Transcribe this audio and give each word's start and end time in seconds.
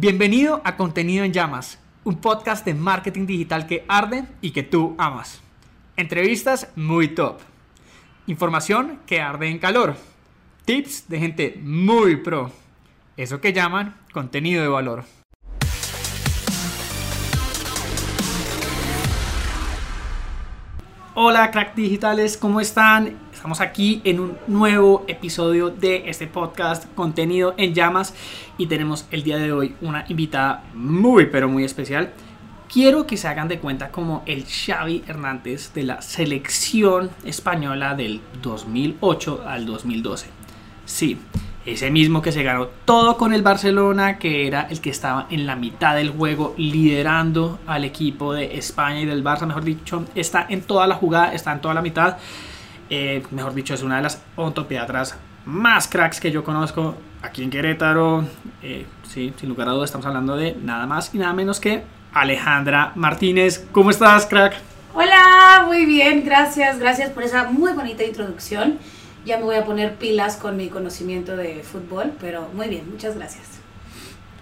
Bienvenido 0.00 0.62
a 0.62 0.76
Contenido 0.76 1.24
en 1.24 1.32
Llamas, 1.32 1.80
un 2.04 2.20
podcast 2.20 2.64
de 2.64 2.72
marketing 2.72 3.26
digital 3.26 3.66
que 3.66 3.84
arde 3.88 4.26
y 4.40 4.52
que 4.52 4.62
tú 4.62 4.94
amas. 4.96 5.40
Entrevistas 5.96 6.70
muy 6.76 7.08
top. 7.08 7.40
Información 8.28 9.00
que 9.06 9.20
arde 9.20 9.48
en 9.48 9.58
calor. 9.58 9.96
Tips 10.64 11.08
de 11.08 11.18
gente 11.18 11.60
muy 11.64 12.14
pro. 12.14 12.52
Eso 13.16 13.40
que 13.40 13.52
llaman 13.52 13.96
contenido 14.12 14.62
de 14.62 14.68
valor. 14.68 15.02
Hola 21.14 21.50
crack 21.50 21.74
digitales, 21.74 22.36
¿cómo 22.36 22.60
están? 22.60 23.18
Estamos 23.38 23.60
aquí 23.60 24.00
en 24.02 24.18
un 24.18 24.36
nuevo 24.48 25.04
episodio 25.06 25.70
de 25.70 26.10
este 26.10 26.26
podcast 26.26 26.92
Contenido 26.96 27.54
en 27.56 27.72
Llamas 27.72 28.12
y 28.58 28.66
tenemos 28.66 29.06
el 29.12 29.22
día 29.22 29.36
de 29.36 29.52
hoy 29.52 29.76
una 29.80 30.04
invitada 30.08 30.64
muy 30.74 31.26
pero 31.26 31.48
muy 31.48 31.62
especial. 31.62 32.10
Quiero 32.68 33.06
que 33.06 33.16
se 33.16 33.28
hagan 33.28 33.46
de 33.46 33.60
cuenta 33.60 33.92
como 33.92 34.24
el 34.26 34.44
Xavi 34.44 35.04
Hernández 35.06 35.72
de 35.72 35.84
la 35.84 36.02
selección 36.02 37.10
española 37.22 37.94
del 37.94 38.20
2008 38.42 39.44
al 39.46 39.66
2012. 39.66 40.26
Sí, 40.84 41.16
ese 41.64 41.92
mismo 41.92 42.20
que 42.20 42.32
se 42.32 42.42
ganó 42.42 42.66
todo 42.84 43.16
con 43.16 43.32
el 43.32 43.42
Barcelona, 43.42 44.18
que 44.18 44.48
era 44.48 44.62
el 44.62 44.80
que 44.80 44.90
estaba 44.90 45.28
en 45.30 45.46
la 45.46 45.54
mitad 45.54 45.94
del 45.94 46.10
juego 46.10 46.56
liderando 46.58 47.60
al 47.68 47.84
equipo 47.84 48.32
de 48.32 48.58
España 48.58 49.02
y 49.02 49.06
del 49.06 49.22
Barça, 49.22 49.46
mejor 49.46 49.62
dicho, 49.62 50.04
está 50.16 50.44
en 50.48 50.62
toda 50.62 50.88
la 50.88 50.96
jugada, 50.96 51.32
está 51.34 51.52
en 51.52 51.60
toda 51.60 51.74
la 51.74 51.82
mitad. 51.82 52.16
Eh, 52.90 53.22
mejor 53.30 53.54
dicho, 53.54 53.74
es 53.74 53.82
una 53.82 53.96
de 53.96 54.02
las 54.02 54.22
ontopediatras 54.36 55.16
más 55.44 55.88
cracks 55.88 56.20
que 56.20 56.30
yo 56.30 56.44
conozco 56.44 56.94
aquí 57.22 57.42
en 57.42 57.50
Querétaro. 57.50 58.24
Eh, 58.62 58.86
sí, 59.08 59.32
sin 59.38 59.48
lugar 59.48 59.68
a 59.68 59.72
dudas, 59.72 59.88
estamos 59.88 60.06
hablando 60.06 60.36
de 60.36 60.56
nada 60.62 60.86
más 60.86 61.14
y 61.14 61.18
nada 61.18 61.32
menos 61.32 61.60
que 61.60 61.82
Alejandra 62.12 62.92
Martínez. 62.94 63.66
¿Cómo 63.72 63.90
estás, 63.90 64.26
crack? 64.26 64.54
Hola, 64.94 65.64
muy 65.66 65.86
bien, 65.86 66.24
gracias, 66.24 66.78
gracias 66.78 67.10
por 67.10 67.22
esa 67.22 67.50
muy 67.50 67.72
bonita 67.72 68.04
introducción 68.04 68.78
ya 69.28 69.36
me 69.36 69.44
voy 69.44 69.56
a 69.56 69.64
poner 69.64 69.96
pilas 69.96 70.36
con 70.36 70.56
mi 70.56 70.68
conocimiento 70.68 71.36
de 71.36 71.62
fútbol, 71.62 72.12
pero 72.20 72.48
muy 72.54 72.68
bien, 72.68 72.90
muchas 72.90 73.14
gracias. 73.14 73.57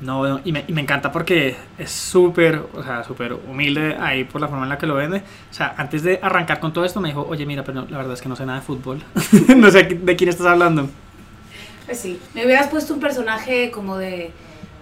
No, 0.01 0.41
y 0.45 0.53
me, 0.53 0.65
y 0.69 0.73
me 0.73 0.83
encanta 0.83 1.11
porque 1.11 1.57
es 1.79 1.91
súper, 1.91 2.63
o 2.75 2.83
sea, 2.83 3.03
súper 3.03 3.33
humilde 3.33 3.97
ahí 3.99 4.25
por 4.25 4.41
la 4.41 4.49
forma 4.49 4.65
en 4.65 4.69
la 4.69 4.79
que 4.79 4.87
lo 4.87 4.95
vende. 4.95 5.23
O 5.51 5.55
sea, 5.55 5.75
antes 5.79 6.03
de 6.03 6.21
arrancar 6.23 6.61
con 6.61 6.73
todo 6.73 6.85
esto 6.85 7.01
me 7.01 7.09
dijo, 7.09 7.27
oye, 7.29 7.47
mira, 7.47 7.65
pero 7.65 7.87
la 7.89 7.97
verdad 7.97 8.13
es 8.13 8.21
que 8.21 8.29
no 8.29 8.37
sé 8.37 8.45
nada 8.45 8.61
de 8.61 8.65
fútbol. 8.65 9.03
no 9.57 9.71
sé 9.71 9.85
de 9.85 10.17
quién 10.17 10.29
estás 10.29 10.47
hablando. 10.47 10.89
Pues 11.87 11.99
sí, 11.99 12.21
me 12.35 12.45
hubieras 12.45 12.67
puesto 12.67 12.93
un 12.93 13.01
personaje 13.01 13.71
como 13.71 13.97
de, 13.97 14.33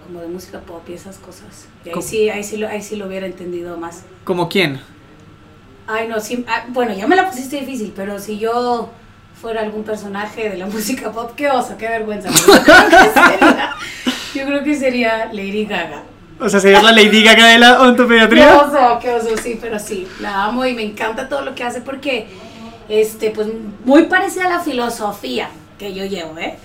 como 0.06 0.20
de 0.20 0.28
música 0.28 0.60
pop 0.60 0.82
y 0.88 0.94
esas 0.94 1.18
cosas. 1.18 1.68
Y 1.84 1.90
ahí 1.90 2.02
sí, 2.02 2.30
ahí 2.30 2.42
sí, 2.42 2.56
lo, 2.56 2.66
ahí 2.66 2.82
sí 2.82 2.96
lo 2.96 3.06
hubiera 3.06 3.26
entendido 3.26 3.76
más. 3.76 4.02
¿Como 4.24 4.48
quién? 4.48 4.80
Ay, 5.86 6.08
no, 6.08 6.18
sí, 6.18 6.44
ah, 6.48 6.64
bueno, 6.70 6.92
ya 6.94 7.06
me 7.06 7.14
la 7.14 7.28
pusiste 7.28 7.60
difícil, 7.60 7.92
pero 7.94 8.18
si 8.18 8.38
yo 8.38 8.90
fuera 9.40 9.60
algún 9.60 9.84
personaje 9.84 10.48
de 10.48 10.56
la 10.56 10.66
música 10.74 11.12
pop, 11.12 11.32
qué 11.36 11.50
oso, 11.50 11.76
qué 11.78 11.88
vergüenza. 11.88 12.30
Yo 14.34 14.44
creo 14.46 14.64
que 14.64 14.74
sería, 14.74 15.27
Lady 15.32 15.64
Gaga. 15.64 16.02
O 16.40 16.48
sea, 16.48 16.58
sería 16.58 16.82
la 16.82 16.90
Lady 16.90 17.22
Gaga 17.22 17.46
de 17.46 17.58
la 17.58 17.82
ontopediatría. 17.82 18.48
Qué 18.48 18.54
oso, 18.54 18.98
qué 19.00 19.10
oso, 19.10 19.36
sí, 19.41 19.58
pero 19.60 19.78
sí, 19.78 20.08
la 20.20 20.44
amo 20.44 20.66
y 20.66 20.74
me 20.74 20.82
encanta 20.82 21.28
todo 21.28 21.42
lo 21.42 21.54
que 21.54 21.62
hace 21.62 21.80
porque, 21.80 22.26
este, 22.88 23.30
pues, 23.30 23.48
muy 23.84 24.04
parecida 24.04 24.46
a 24.46 24.48
la 24.48 24.60
filosofía 24.60 25.48
que 25.78 25.94
yo 25.94 26.04
llevo, 26.04 26.36
¿eh? 26.38 26.56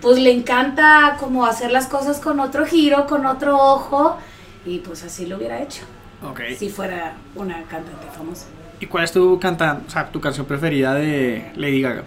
Pues 0.00 0.18
le 0.18 0.30
encanta 0.30 1.16
como 1.18 1.44
hacer 1.44 1.72
las 1.72 1.88
cosas 1.88 2.20
con 2.20 2.38
otro 2.38 2.64
giro, 2.64 3.06
con 3.06 3.26
otro 3.26 3.56
ojo, 3.58 4.16
y 4.64 4.78
pues 4.78 5.02
así 5.02 5.26
lo 5.26 5.36
hubiera 5.36 5.60
hecho. 5.60 5.82
Ok. 6.22 6.40
Si 6.56 6.68
fuera 6.68 7.14
una 7.34 7.62
cantante 7.64 8.06
famosa. 8.16 8.46
¿Y 8.78 8.86
cuál 8.86 9.04
es 9.04 9.12
tu, 9.12 9.38
canta, 9.38 9.80
o 9.86 9.90
sea, 9.90 10.10
tu 10.10 10.20
canción 10.20 10.46
preferida 10.46 10.94
de 10.94 11.52
Lady 11.56 11.82
Gaga? 11.82 12.04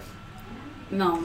No, 0.90 1.20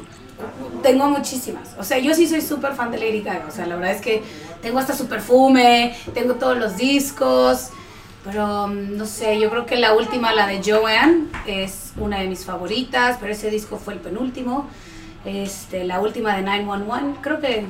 tengo 0.81 1.09
muchísimas. 1.09 1.75
O 1.77 1.83
sea, 1.83 1.97
yo 1.99 2.13
sí 2.13 2.27
soy 2.27 2.41
súper 2.41 2.73
fan 2.73 2.91
de 2.91 2.97
Lady 2.97 3.21
Gaga. 3.21 3.45
O 3.47 3.51
sea, 3.51 3.65
la 3.65 3.75
verdad 3.75 3.91
es 3.91 4.01
que 4.01 4.23
tengo 4.61 4.79
hasta 4.79 4.95
su 4.95 5.07
perfume, 5.07 5.95
tengo 6.13 6.35
todos 6.35 6.57
los 6.57 6.77
discos. 6.77 7.69
Pero 8.23 8.67
mm, 8.67 8.97
no 8.97 9.05
sé, 9.05 9.39
yo 9.39 9.49
creo 9.49 9.65
que 9.65 9.77
la 9.77 9.93
última, 9.93 10.33
la 10.33 10.47
de 10.47 10.61
Joanne, 10.63 11.27
es 11.45 11.93
una 11.97 12.19
de 12.19 12.27
mis 12.27 12.45
favoritas, 12.45 13.17
pero 13.19 13.31
ese 13.31 13.49
disco 13.49 13.77
fue 13.77 13.93
el 13.93 13.99
penúltimo. 13.99 14.67
Este, 15.25 15.83
la 15.83 15.99
última 15.99 16.35
de 16.35 16.43
911, 16.43 17.19
creo 17.21 17.39
que 17.39 17.65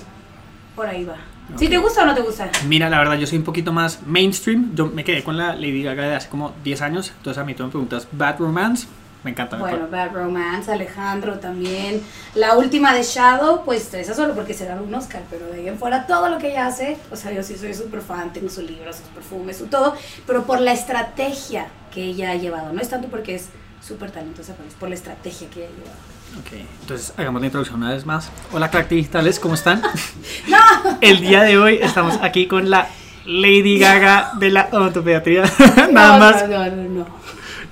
por 0.75 0.87
ahí 0.87 1.03
va. 1.03 1.17
¿Sí 1.55 1.67
te 1.67 1.77
gusta 1.77 2.03
o 2.03 2.05
no 2.05 2.13
te 2.13 2.21
gusta? 2.21 2.49
Mira, 2.67 2.89
la 2.89 2.99
verdad, 2.99 3.17
yo 3.17 3.25
soy 3.25 3.39
un 3.39 3.43
poquito 3.43 3.73
más 3.73 4.05
mainstream. 4.05 4.75
Yo 4.75 4.85
me 4.85 5.03
quedé 5.03 5.23
con 5.23 5.35
la 5.35 5.55
Lady 5.55 5.81
Gaga 5.81 6.03
de 6.03 6.15
hace 6.15 6.29
como 6.29 6.53
10 6.63 6.81
años. 6.81 7.11
Entonces 7.17 7.41
a 7.41 7.43
mí 7.43 7.55
tú 7.55 7.63
me 7.63 7.69
preguntas 7.69 8.07
Bad 8.11 8.37
Romance. 8.39 8.87
Me 9.23 9.31
encanta. 9.31 9.57
Bueno, 9.57 9.87
Bad 9.91 10.13
Romance, 10.13 10.71
Alejandro 10.71 11.39
también. 11.39 12.01
La 12.35 12.57
última 12.57 12.93
de 12.93 13.03
Shadow, 13.03 13.65
pues 13.65 13.93
esa 13.93 14.13
solo 14.13 14.33
porque 14.33 14.53
se 14.53 14.65
ganó 14.65 14.83
un 14.83 14.93
Oscar, 14.95 15.23
pero 15.29 15.45
de 15.47 15.59
ahí 15.59 15.67
en 15.67 15.77
fuera 15.77 16.07
todo 16.07 16.29
lo 16.29 16.37
que 16.37 16.51
ella 16.51 16.67
hace, 16.67 16.97
o 17.11 17.15
sea, 17.17 17.31
yo 17.33 17.43
sí 17.43 17.57
soy 17.57 17.73
súper 17.73 18.01
fan, 18.01 18.31
tengo 18.31 18.49
sus 18.49 18.63
libros, 18.63 18.95
sus 18.95 19.07
perfumes, 19.07 19.57
su 19.57 19.67
todo, 19.67 19.93
pero 20.25 20.43
por 20.43 20.61
la 20.61 20.71
estrategia 20.71 21.67
que 21.93 22.03
ella 22.03 22.31
ha 22.31 22.35
llevado, 22.35 22.71
no 22.71 22.81
es 22.81 22.87
tanto 22.89 23.09
porque 23.09 23.35
es 23.35 23.49
súper 23.85 24.11
talentosa, 24.11 24.53
pero 24.55 24.69
es 24.69 24.75
por 24.75 24.87
la 24.87 24.95
estrategia 24.95 25.49
que 25.49 25.65
ella 25.65 25.69
ha 25.69 25.77
llevado. 25.77 25.99
Ok, 26.39 26.65
entonces 26.81 27.13
hagamos 27.17 27.41
la 27.41 27.47
introducción 27.47 27.81
una 27.81 27.91
vez 27.93 28.05
más. 28.05 28.29
Hola 28.53 28.71
crack 28.71 28.87
digitales, 28.87 29.39
¿cómo 29.39 29.55
están? 29.55 29.81
¡No! 30.47 30.97
El 31.01 31.19
día 31.19 31.41
de 31.41 31.57
hoy 31.57 31.79
estamos 31.81 32.19
aquí 32.21 32.47
con 32.47 32.69
la 32.69 32.87
Lady 33.25 33.79
Gaga 33.79 34.31
de 34.39 34.49
la 34.49 34.69
ontopediatría. 34.71 35.43
nada 35.91 36.13
No, 36.13 36.19
más, 36.19 36.47
No, 36.47 36.65
no, 36.67 36.83
no. 36.83 37.19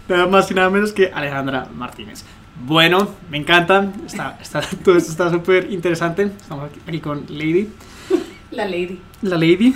Nada 0.07 0.27
más 0.27 0.49
y 0.51 0.53
nada 0.53 0.69
menos 0.69 0.93
que 0.93 1.11
Alejandra 1.13 1.67
Martínez. 1.75 2.23
Bueno, 2.65 3.09
me 3.29 3.37
encanta. 3.37 3.91
Está, 4.05 4.37
está, 4.41 4.61
todo 4.83 4.97
esto 4.97 5.11
está 5.11 5.29
súper 5.29 5.71
interesante. 5.71 6.23
Estamos 6.23 6.69
aquí, 6.69 6.79
aquí 6.87 6.99
con 6.99 7.25
Lady. 7.29 7.69
La 8.51 8.65
lady. 8.65 8.99
La 9.21 9.37
Lady. 9.37 9.75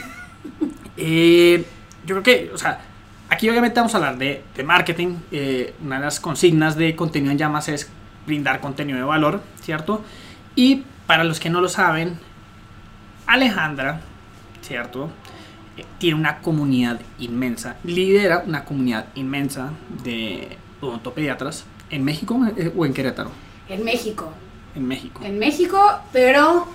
Eh, 0.97 1.65
yo 2.05 2.21
creo 2.21 2.23
que, 2.23 2.51
o 2.53 2.57
sea, 2.57 2.79
aquí 3.29 3.49
obviamente 3.49 3.79
vamos 3.79 3.93
a 3.93 3.97
hablar 3.97 4.17
de, 4.17 4.43
de 4.55 4.63
marketing. 4.63 5.17
Eh, 5.31 5.73
una 5.83 5.97
de 5.97 6.05
las 6.05 6.19
consignas 6.19 6.75
de 6.75 6.95
contenido 6.95 7.31
en 7.31 7.37
llamas 7.37 7.67
es 7.69 7.89
brindar 8.25 8.59
contenido 8.59 8.97
de 8.97 9.03
valor, 9.03 9.41
¿cierto? 9.61 10.03
Y 10.55 10.83
para 11.05 11.23
los 11.23 11.39
que 11.39 11.49
no 11.49 11.61
lo 11.61 11.67
saben, 11.67 12.17
Alejandra, 13.27 14.01
¿cierto? 14.61 15.09
Tiene 15.99 16.15
una 16.19 16.39
comunidad 16.39 16.99
inmensa, 17.19 17.77
lidera 17.83 18.43
una 18.45 18.65
comunidad 18.65 19.05
inmensa 19.15 19.71
de 20.03 20.57
odontopediatras 20.81 21.63
en 21.89 22.03
México 22.03 22.39
eh, 22.57 22.73
o 22.75 22.85
en 22.85 22.93
Querétaro. 22.93 23.31
En 23.69 23.83
México. 23.83 24.31
En 24.75 24.87
México. 24.87 25.21
En 25.23 25.39
México, 25.39 25.99
pero 26.11 26.67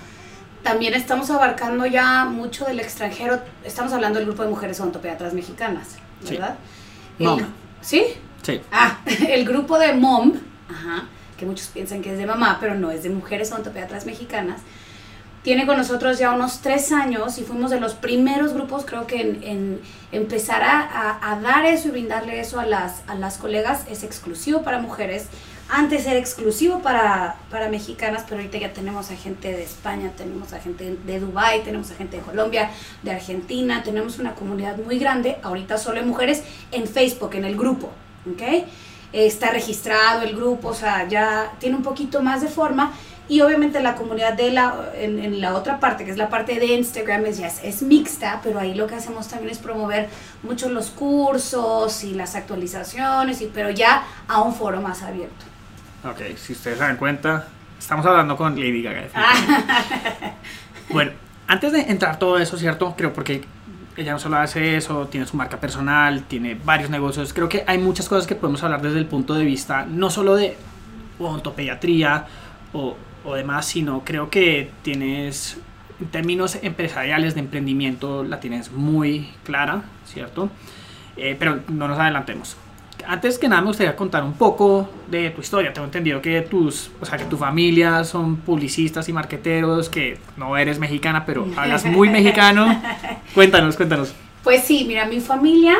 también 0.63 0.93
estamos 0.93 1.29
abarcando 1.29 1.85
ya 1.85 2.25
mucho 2.25 2.65
del 2.65 2.79
extranjero. 2.79 3.39
Estamos 3.63 3.93
hablando 3.93 4.19
del 4.19 4.27
grupo 4.27 4.43
de 4.43 4.49
mujeres 4.49 4.79
odontopediatras 4.79 5.33
mexicanas, 5.33 5.95
Sí. 6.23 6.33
¿verdad? 6.33 6.55
Mom. 7.19 7.39
El- 7.39 7.45
¿Sí? 7.81 8.03
Sí. 8.41 8.61
Ah, 8.71 8.99
el 9.29 9.45
grupo 9.45 9.77
de 9.77 9.93
MOM, 9.93 10.33
ajá, 10.69 11.05
que 11.37 11.45
muchos 11.45 11.67
piensan 11.67 12.01
que 12.01 12.11
es 12.11 12.17
de 12.17 12.25
mamá, 12.25 12.57
pero 12.59 12.75
no, 12.75 12.91
es 12.91 13.03
de 13.03 13.09
mujeres 13.09 13.51
odontopediatras 13.51 14.05
mexicanas. 14.05 14.61
Tiene 15.43 15.65
con 15.65 15.77
nosotros 15.77 16.19
ya 16.19 16.33
unos 16.33 16.59
tres 16.59 16.91
años 16.91 17.37
y 17.37 17.43
fuimos 17.43 17.71
de 17.71 17.79
los 17.79 17.93
primeros 17.93 18.53
grupos, 18.53 18.83
creo 18.85 19.07
que 19.07 19.21
en, 19.21 19.79
empezar 20.11 20.61
a, 20.63 21.39
dar 21.41 21.65
eso 21.65 21.87
y 21.87 21.91
brindarle 21.91 22.39
eso 22.39 22.59
a 22.59 22.65
las, 22.65 23.01
a 23.07 23.15
las 23.15 23.37
colegas. 23.37 23.83
Es 23.89 24.03
exclusivo 24.03 24.63
para 24.63 24.79
mujeres. 24.79 25.27
Antes 25.69 26.05
era 26.05 26.17
exclusivo 26.17 26.79
para, 26.79 27.35
mexicanas, 27.69 28.23
pero 28.23 28.37
ahorita 28.37 28.57
ya 28.57 28.71
tenemos 28.71 29.11
a 29.11 29.17
gente 29.17 29.51
de 29.51 29.63
España, 29.63 30.11
tenemos 30.15 30.53
a 30.53 30.59
gente 30.59 30.95
de 31.05 31.19
Dubái, 31.19 31.61
tenemos 31.63 31.91
a 31.91 31.95
gente 31.95 32.17
de 32.17 32.23
Colombia, 32.23 32.71
de 33.03 33.11
Argentina, 33.11 33.83
tenemos 33.83 34.17
una 34.17 34.33
comunidad 34.33 34.77
muy 34.77 34.97
grande, 34.97 35.37
ahorita 35.43 35.77
solo 35.77 35.99
hay 35.99 36.05
mujeres 36.05 36.43
en 36.71 36.87
Facebook, 36.87 37.35
en 37.35 37.43
el 37.43 37.57
grupo, 37.57 37.89
¿ok? 38.31 38.65
Eh, 39.13 39.25
Está 39.27 39.51
registrado 39.51 40.21
el 40.23 40.35
grupo, 40.35 40.69
o 40.69 40.73
sea, 40.73 41.07
ya 41.07 41.51
tiene 41.59 41.75
un 41.75 41.83
poquito 41.83 42.21
más 42.21 42.41
de 42.41 42.47
forma 42.47 42.91
y 43.29 43.41
obviamente 43.41 43.81
la 43.81 43.95
comunidad 43.95 44.33
de 44.33 44.51
la, 44.51 44.91
en, 44.95 45.19
en 45.19 45.41
la 45.41 45.53
otra 45.55 45.79
parte, 45.79 46.05
que 46.05 46.11
es 46.11 46.17
la 46.17 46.29
parte 46.29 46.59
de 46.59 46.65
Instagram, 46.67 47.25
es, 47.25 47.37
ya 47.37 47.47
es, 47.47 47.61
es 47.63 47.81
mixta, 47.81 48.39
pero 48.43 48.59
ahí 48.59 48.73
lo 48.73 48.87
que 48.87 48.95
hacemos 48.95 49.27
también 49.27 49.51
es 49.51 49.57
promover 49.57 50.07
mucho 50.43 50.69
los 50.69 50.91
cursos 50.91 52.03
y 52.05 52.13
las 52.13 52.35
actualizaciones, 52.35 53.41
y, 53.41 53.47
pero 53.53 53.69
ya 53.69 54.03
a 54.27 54.41
un 54.41 54.53
foro 54.55 54.81
más 54.81 55.03
abierto. 55.03 55.45
Ok, 56.05 56.37
si 56.37 56.53
ustedes 56.53 56.77
se 56.77 56.83
dan 56.83 56.95
cuenta, 56.95 57.47
estamos 57.77 58.05
hablando 58.05 58.37
con 58.37 58.55
Lady 58.55 58.81
Gaga. 58.81 59.07
Bueno, 60.89 61.11
antes 61.47 61.73
de 61.73 61.81
entrar 61.81 62.17
todo 62.17 62.37
eso, 62.37 62.57
¿cierto? 62.57 62.93
Creo 62.97 63.11
porque 63.11 63.43
ella 63.97 64.13
no 64.13 64.19
solo 64.19 64.37
hace 64.37 64.77
eso, 64.77 65.07
tiene 65.07 65.25
su 65.25 65.35
marca 65.35 65.59
personal, 65.59 66.23
tiene 66.23 66.55
varios 66.63 66.89
negocios. 66.89 67.33
Creo 67.33 67.49
que 67.49 67.63
hay 67.67 67.79
muchas 67.79 68.07
cosas 68.07 68.27
que 68.27 68.35
podemos 68.35 68.63
hablar 68.63 68.81
desde 68.81 68.99
el 68.99 69.07
punto 69.07 69.33
de 69.33 69.43
vista 69.43 69.85
no 69.85 70.09
solo 70.09 70.35
de 70.35 70.55
odontopediatría 71.19 72.27
o, 72.73 72.95
o 73.25 73.35
demás, 73.35 73.65
sino 73.65 74.03
creo 74.05 74.29
que 74.29 74.69
tienes 74.83 75.57
en 75.99 76.07
términos 76.07 76.59
empresariales 76.61 77.33
de 77.33 77.39
emprendimiento 77.39 78.23
la 78.23 78.39
tienes 78.39 78.71
muy 78.71 79.29
clara, 79.43 79.83
¿cierto? 80.05 80.49
Eh, 81.15 81.35
pero 81.37 81.61
no 81.69 81.87
nos 81.87 81.97
adelantemos. 81.97 82.55
Antes 83.09 83.39
que 83.39 83.47
nada 83.47 83.61
me 83.61 83.69
gustaría 83.69 83.95
contar 83.95 84.21
un 84.21 84.33
poco 84.33 84.89
de 85.09 85.29
tu 85.29 85.39
historia. 85.39 85.71
Tengo 85.71 85.85
entendido 85.85 86.21
que 86.21 86.41
tus, 86.41 86.91
o 86.99 87.05
sea, 87.05 87.17
que 87.17 87.23
tu 87.23 87.37
familia 87.37 88.03
son 88.03 88.35
publicistas 88.35 89.07
y 89.07 89.13
marqueteros, 89.13 89.87
que 89.87 90.17
no 90.35 90.57
eres 90.57 90.77
mexicana, 90.77 91.25
pero 91.25 91.47
hablas 91.55 91.85
muy 91.85 92.09
mexicano. 92.09 92.81
Cuéntanos, 93.33 93.77
cuéntanos. 93.77 94.13
Pues 94.43 94.65
sí, 94.65 94.83
mira, 94.85 95.05
mi 95.05 95.21
familia 95.21 95.77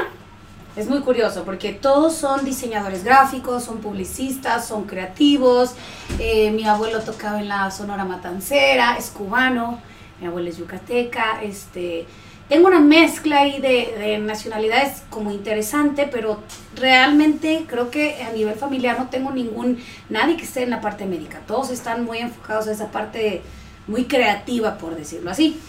es 0.77 0.87
muy 0.87 1.01
curioso 1.01 1.43
porque 1.43 1.73
todos 1.73 2.15
son 2.15 2.45
diseñadores 2.45 3.03
gráficos, 3.03 3.65
son 3.65 3.79
publicistas, 3.79 4.65
son 4.65 4.85
creativos. 4.85 5.75
Eh, 6.19 6.51
mi 6.51 6.63
abuelo 6.63 7.01
tocaba 7.01 7.41
en 7.41 7.49
la 7.49 7.69
Sonora 7.71 8.05
Matancera, 8.05 8.95
es 8.97 9.09
cubano, 9.09 9.81
mi 10.21 10.27
abuela 10.27 10.47
es 10.47 10.57
yucateca. 10.57 11.41
Este, 11.43 12.05
tengo 12.49 12.67
una 12.67 12.79
mezcla 12.79 13.39
ahí 13.39 13.59
de, 13.59 13.95
de, 13.97 14.17
nacionalidades 14.19 15.03
como 15.09 15.31
interesante, 15.31 16.07
pero 16.09 16.41
realmente 16.75 17.65
creo 17.67 17.91
que 17.91 18.23
a 18.23 18.31
nivel 18.31 18.55
familiar 18.55 18.97
no 18.97 19.09
tengo 19.09 19.31
ningún, 19.31 19.79
nadie 20.09 20.37
que 20.37 20.43
esté 20.43 20.63
en 20.63 20.69
la 20.69 20.81
parte 20.81 21.05
médica. 21.05 21.41
Todos 21.45 21.71
están 21.71 22.05
muy 22.05 22.19
enfocados 22.19 22.67
a 22.67 22.71
esa 22.71 22.91
parte 22.91 23.41
muy 23.87 24.05
creativa, 24.05 24.77
por 24.77 24.95
decirlo 24.95 25.31
así. 25.31 25.59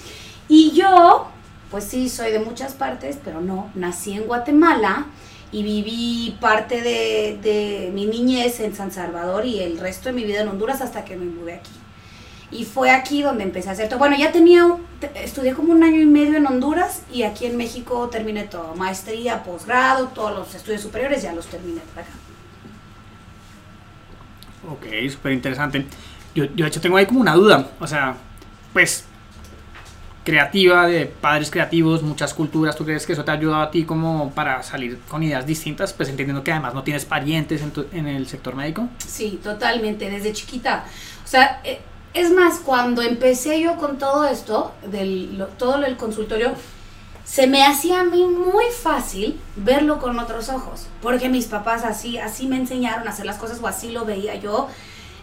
Y 0.48 0.72
yo, 0.72 1.28
pues 1.70 1.84
sí, 1.84 2.08
soy 2.08 2.30
de 2.30 2.38
muchas 2.38 2.74
partes, 2.74 3.18
pero 3.24 3.40
no, 3.40 3.70
nací 3.74 4.12
en 4.12 4.26
Guatemala 4.26 5.06
y 5.50 5.62
viví 5.62 6.36
parte 6.40 6.82
de, 6.82 7.38
de, 7.42 7.90
mi 7.92 8.06
niñez 8.06 8.60
en 8.60 8.74
San 8.74 8.92
Salvador 8.92 9.46
y 9.46 9.60
el 9.60 9.78
resto 9.78 10.10
de 10.10 10.14
mi 10.14 10.24
vida 10.24 10.42
en 10.42 10.48
Honduras 10.48 10.80
hasta 10.80 11.04
que 11.04 11.16
me 11.16 11.24
mudé 11.24 11.54
aquí. 11.54 11.70
Y 12.50 12.64
fue 12.64 12.90
aquí 12.90 13.22
donde 13.22 13.44
empecé 13.44 13.68
a 13.68 13.72
hacer 13.72 13.88
todo. 13.88 13.98
Bueno, 13.98 14.16
ya 14.16 14.32
tenía, 14.32 14.66
estudié 15.14 15.52
como 15.52 15.72
un 15.72 15.82
año 15.82 16.00
y 16.00 16.06
medio 16.06 16.36
en 16.36 16.46
Honduras 16.46 17.02
y 17.12 17.22
aquí 17.22 17.46
en 17.46 17.56
México 17.56 18.08
terminé 18.08 18.44
todo, 18.44 18.74
maestría, 18.74 19.42
posgrado, 19.44 20.08
todos 20.08 20.34
los 20.34 20.54
estudios 20.54 20.80
superiores 20.80 21.22
ya 21.22 21.32
los 21.32 21.46
terminé 21.46 21.80
por 21.92 22.02
acá. 22.02 22.10
Ok, 24.70 25.10
súper 25.10 25.32
interesante. 25.32 25.86
Yo, 26.34 26.44
yo 26.44 26.64
de 26.64 26.68
hecho 26.68 26.80
tengo 26.80 26.96
ahí 26.96 27.06
como 27.06 27.20
una 27.20 27.34
duda, 27.34 27.70
o 27.80 27.86
sea, 27.86 28.16
pues 28.72 29.04
creativa, 30.28 30.86
de 30.86 31.06
padres 31.06 31.50
creativos, 31.50 32.02
muchas 32.02 32.34
culturas, 32.34 32.76
¿tú 32.76 32.84
crees 32.84 33.06
que 33.06 33.14
eso 33.14 33.24
te 33.24 33.30
ha 33.30 33.34
ayudado 33.34 33.62
a 33.62 33.70
ti 33.70 33.84
como 33.84 34.30
para 34.32 34.62
salir 34.62 34.98
con 35.08 35.22
ideas 35.22 35.46
distintas? 35.46 35.94
Pues 35.94 36.10
entendiendo 36.10 36.44
que 36.44 36.52
además 36.52 36.74
no 36.74 36.82
tienes 36.82 37.06
parientes 37.06 37.62
en, 37.62 37.70
tu, 37.70 37.86
en 37.92 38.06
el 38.06 38.26
sector 38.26 38.54
médico. 38.54 38.88
Sí, 38.98 39.40
totalmente, 39.42 40.10
desde 40.10 40.34
chiquita. 40.34 40.84
O 41.24 41.26
sea, 41.26 41.62
es 42.14 42.30
más, 42.30 42.60
cuando 42.60 43.02
empecé 43.02 43.60
yo 43.60 43.76
con 43.76 43.98
todo 43.98 44.26
esto, 44.26 44.72
del, 44.90 45.38
lo, 45.38 45.46
todo 45.46 45.84
el 45.84 45.96
consultorio, 45.96 46.52
se 47.24 47.46
me 47.46 47.62
hacía 47.62 48.00
a 48.00 48.04
mí 48.04 48.24
muy 48.24 48.64
fácil 48.82 49.38
verlo 49.56 49.98
con 49.98 50.18
otros 50.18 50.48
ojos, 50.48 50.86
porque 51.02 51.28
mis 51.28 51.46
papás 51.46 51.84
así, 51.84 52.18
así 52.18 52.46
me 52.46 52.56
enseñaron 52.56 53.06
a 53.06 53.10
hacer 53.10 53.26
las 53.26 53.36
cosas 53.36 53.60
o 53.62 53.66
así 53.66 53.90
lo 53.90 54.06
veía 54.06 54.36
yo. 54.36 54.68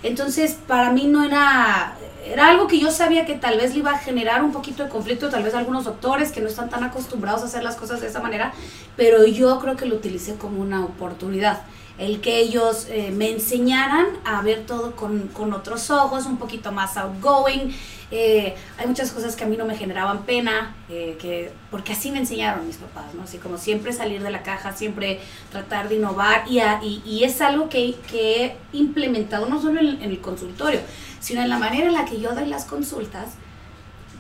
Entonces, 0.04 0.56
para 0.68 0.92
mí 0.92 1.08
no 1.08 1.24
era, 1.24 1.96
era 2.24 2.50
algo 2.50 2.68
que 2.68 2.80
yo 2.80 2.92
sabía 2.92 3.26
que 3.26 3.34
tal 3.34 3.58
vez 3.58 3.74
le 3.74 3.80
iba 3.80 3.92
a 3.92 3.98
generar 3.98 4.44
un 4.44 4.52
poquito 4.52 4.84
de 4.84 4.90
conflicto, 4.90 5.30
tal 5.30 5.42
vez 5.42 5.56
algunos 5.56 5.86
doctores 5.86 6.32
que 6.32 6.42
no 6.42 6.48
están 6.48 6.70
tan 6.70 6.84
acostumbrados 6.84 7.42
a 7.42 7.46
hacer 7.46 7.64
las 7.64 7.76
cosas 7.76 8.02
de 8.02 8.08
esa 8.08 8.20
manera, 8.20 8.54
pero 8.96 9.26
yo 9.26 9.58
creo 9.60 9.76
que 9.76 9.88
lo 9.88 9.96
utilicé 9.96 10.36
como 10.36 10.62
una 10.62 10.86
oportunidad. 10.86 11.64
El 11.98 12.20
que 12.20 12.40
ellos 12.40 12.88
eh, 12.90 13.12
me 13.12 13.32
enseñaran 13.32 14.08
a 14.26 14.42
ver 14.42 14.66
todo 14.66 14.96
con, 14.96 15.30
con, 15.30 15.54
otros 15.54 15.90
ojos, 15.90 16.26
un 16.26 16.38
poquito 16.38 16.72
más 16.72 16.98
outgoing. 16.98 17.74
Eh, 18.12 18.56
hay 18.78 18.88
muchas 18.88 19.12
cosas 19.12 19.36
que 19.36 19.46
a 19.46 19.48
mí 19.48 19.58
no 19.58 19.66
me 19.66 19.76
generaban 19.76 20.24
pena, 20.24 20.76
eh, 20.90 21.18
que, 21.20 21.52
porque 21.72 21.94
así 21.94 22.12
me 22.12 22.20
enseñaron 22.20 22.68
mis 22.68 22.78
papás, 22.78 23.14
¿no? 23.14 23.24
Así 23.24 23.38
como 23.40 23.58
siempre 23.58 23.94
salir 23.94 24.22
de 24.22 24.30
la 24.30 24.44
caja, 24.44 24.74
siempre 24.74 25.20
tratar 25.52 25.90
de 25.90 25.96
innovar 25.96 26.44
y, 26.48 26.60
a, 26.60 26.82
y, 26.84 27.02
y, 27.06 27.24
es 27.24 27.42
algo 27.42 27.68
que, 27.68 27.96
que, 28.12 28.46
he 28.46 28.58
implementado 28.74 29.48
no 29.48 29.62
solo 29.62 29.80
en, 29.80 30.02
el 30.02 30.22
consultorio, 30.22 30.82
sino 31.20 31.42
en 31.42 31.50
la 31.50 31.58
manera 31.58 31.88
en 31.88 31.94
la 31.94 32.06
que 32.06 32.20
yo 32.20 32.36
doy 32.36 32.46
las 32.46 32.66
consultas, 32.66 33.30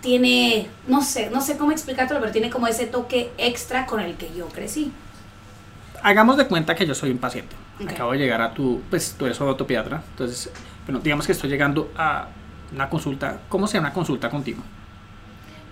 tiene, 0.02 0.68
no 0.88 1.04
sé, 1.04 1.30
no 1.30 1.42
sé 1.42 1.58
cómo 1.58 1.72
explicártelo, 1.72 2.20
pero 2.20 2.32
tiene 2.32 2.50
como 2.50 2.68
ese 2.68 2.88
toque 2.88 3.32
extra 3.38 3.86
con 3.86 4.00
el 4.00 4.16
que 4.16 4.32
yo 4.36 4.48
crecí. 4.48 4.92
Hagamos 6.04 6.38
de 6.38 6.48
cuenta 6.48 6.76
que 6.76 6.86
yo 6.86 6.96
soy 6.96 7.12
un 7.12 7.18
paciente. 7.18 7.56
Okay. 7.76 7.88
Acabo 7.88 8.12
de 8.14 8.20
llegar 8.20 8.42
a 8.42 8.54
tu, 8.54 8.82
pues 8.90 9.16
tú 9.18 9.26
eres 9.26 9.40
ortopiatra, 9.42 10.04
entonces, 10.12 10.52
bueno, 10.86 11.00
digamos 11.00 11.26
que 11.26 11.34
estoy 11.34 11.50
llegando 11.50 11.92
a 11.98 12.28
una 12.74 12.90
consulta. 12.90 13.40
¿Cómo 13.50 13.68
sea 13.68 13.80
una 13.80 13.94
consulta 13.94 14.30
contigo? 14.30 14.62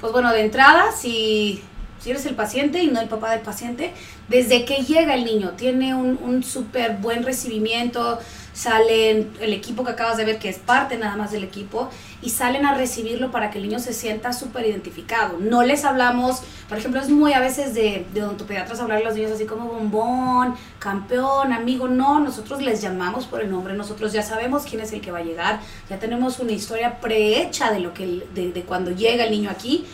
Pues 0.02 0.12
bueno, 0.12 0.32
de 0.32 0.42
entrada, 0.42 0.92
si, 0.92 1.64
si 2.00 2.12
eres 2.12 2.26
el 2.26 2.36
paciente 2.36 2.84
y 2.84 2.88
no 2.88 3.00
el 3.00 3.08
papá 3.08 3.32
del 3.32 3.42
paciente, 3.42 3.94
desde 4.28 4.66
que 4.66 4.84
llega 4.84 5.14
el 5.16 5.24
niño, 5.24 5.52
tiene 5.52 5.96
un, 5.96 6.20
un 6.22 6.44
súper 6.44 6.98
buen 6.98 7.24
recibimiento, 7.24 8.20
salen 8.54 9.32
el 9.42 9.54
equipo 9.54 9.84
que 9.84 9.92
acabas 9.92 10.18
de 10.18 10.26
ver, 10.26 10.40
que 10.40 10.50
es 10.50 10.60
parte 10.60 10.98
nada 10.98 11.16
más 11.16 11.32
del 11.32 11.44
equipo, 11.44 11.90
y 12.22 12.30
salen 12.30 12.66
a 12.66 12.74
recibirlo 12.76 13.32
para 13.32 13.52
que 13.52 13.58
el 13.58 13.68
niño 13.68 13.80
se 13.80 13.94
sienta 13.94 14.32
súper 14.32 14.66
identificado. 14.66 15.38
No 15.40 15.64
les 15.64 15.84
hablamos, 15.84 16.44
por 16.70 16.78
ejemplo, 16.78 17.02
es 17.02 17.10
muy 17.10 17.34
a 17.34 17.40
veces 17.40 17.74
de, 17.74 18.06
de 18.14 18.24
odontopediatras 18.24 18.80
hablar 18.80 19.00
a 19.00 19.04
los 19.04 19.16
niños 19.16 19.32
así 19.32 19.46
como 19.46 19.66
bombón, 19.66 20.56
campeón, 20.80 21.52
amigo, 21.52 21.88
no, 21.88 22.20
nosotros 22.20 22.62
les 22.62 22.82
llamamos 22.82 23.26
por 23.26 23.42
el 23.42 23.50
nombre, 23.50 23.74
nosotros 23.74 24.14
ya 24.14 24.22
sabemos 24.22 24.64
quién 24.64 24.82
es 24.82 24.94
el 24.94 25.02
que 25.02 25.12
va 25.12 25.20
a 25.20 25.24
llegar, 25.24 25.60
ya 25.90 26.00
tenemos 26.00 26.40
una 26.40 26.52
historia 26.52 27.00
prehecha 27.02 27.72
de, 27.72 27.80
lo 27.80 27.94
que, 27.94 28.24
de, 28.34 28.52
de 28.52 28.62
cuando 28.62 28.92
llega 28.92 29.26
el 29.26 29.32
niño 29.32 29.50
aquí, 29.50 29.86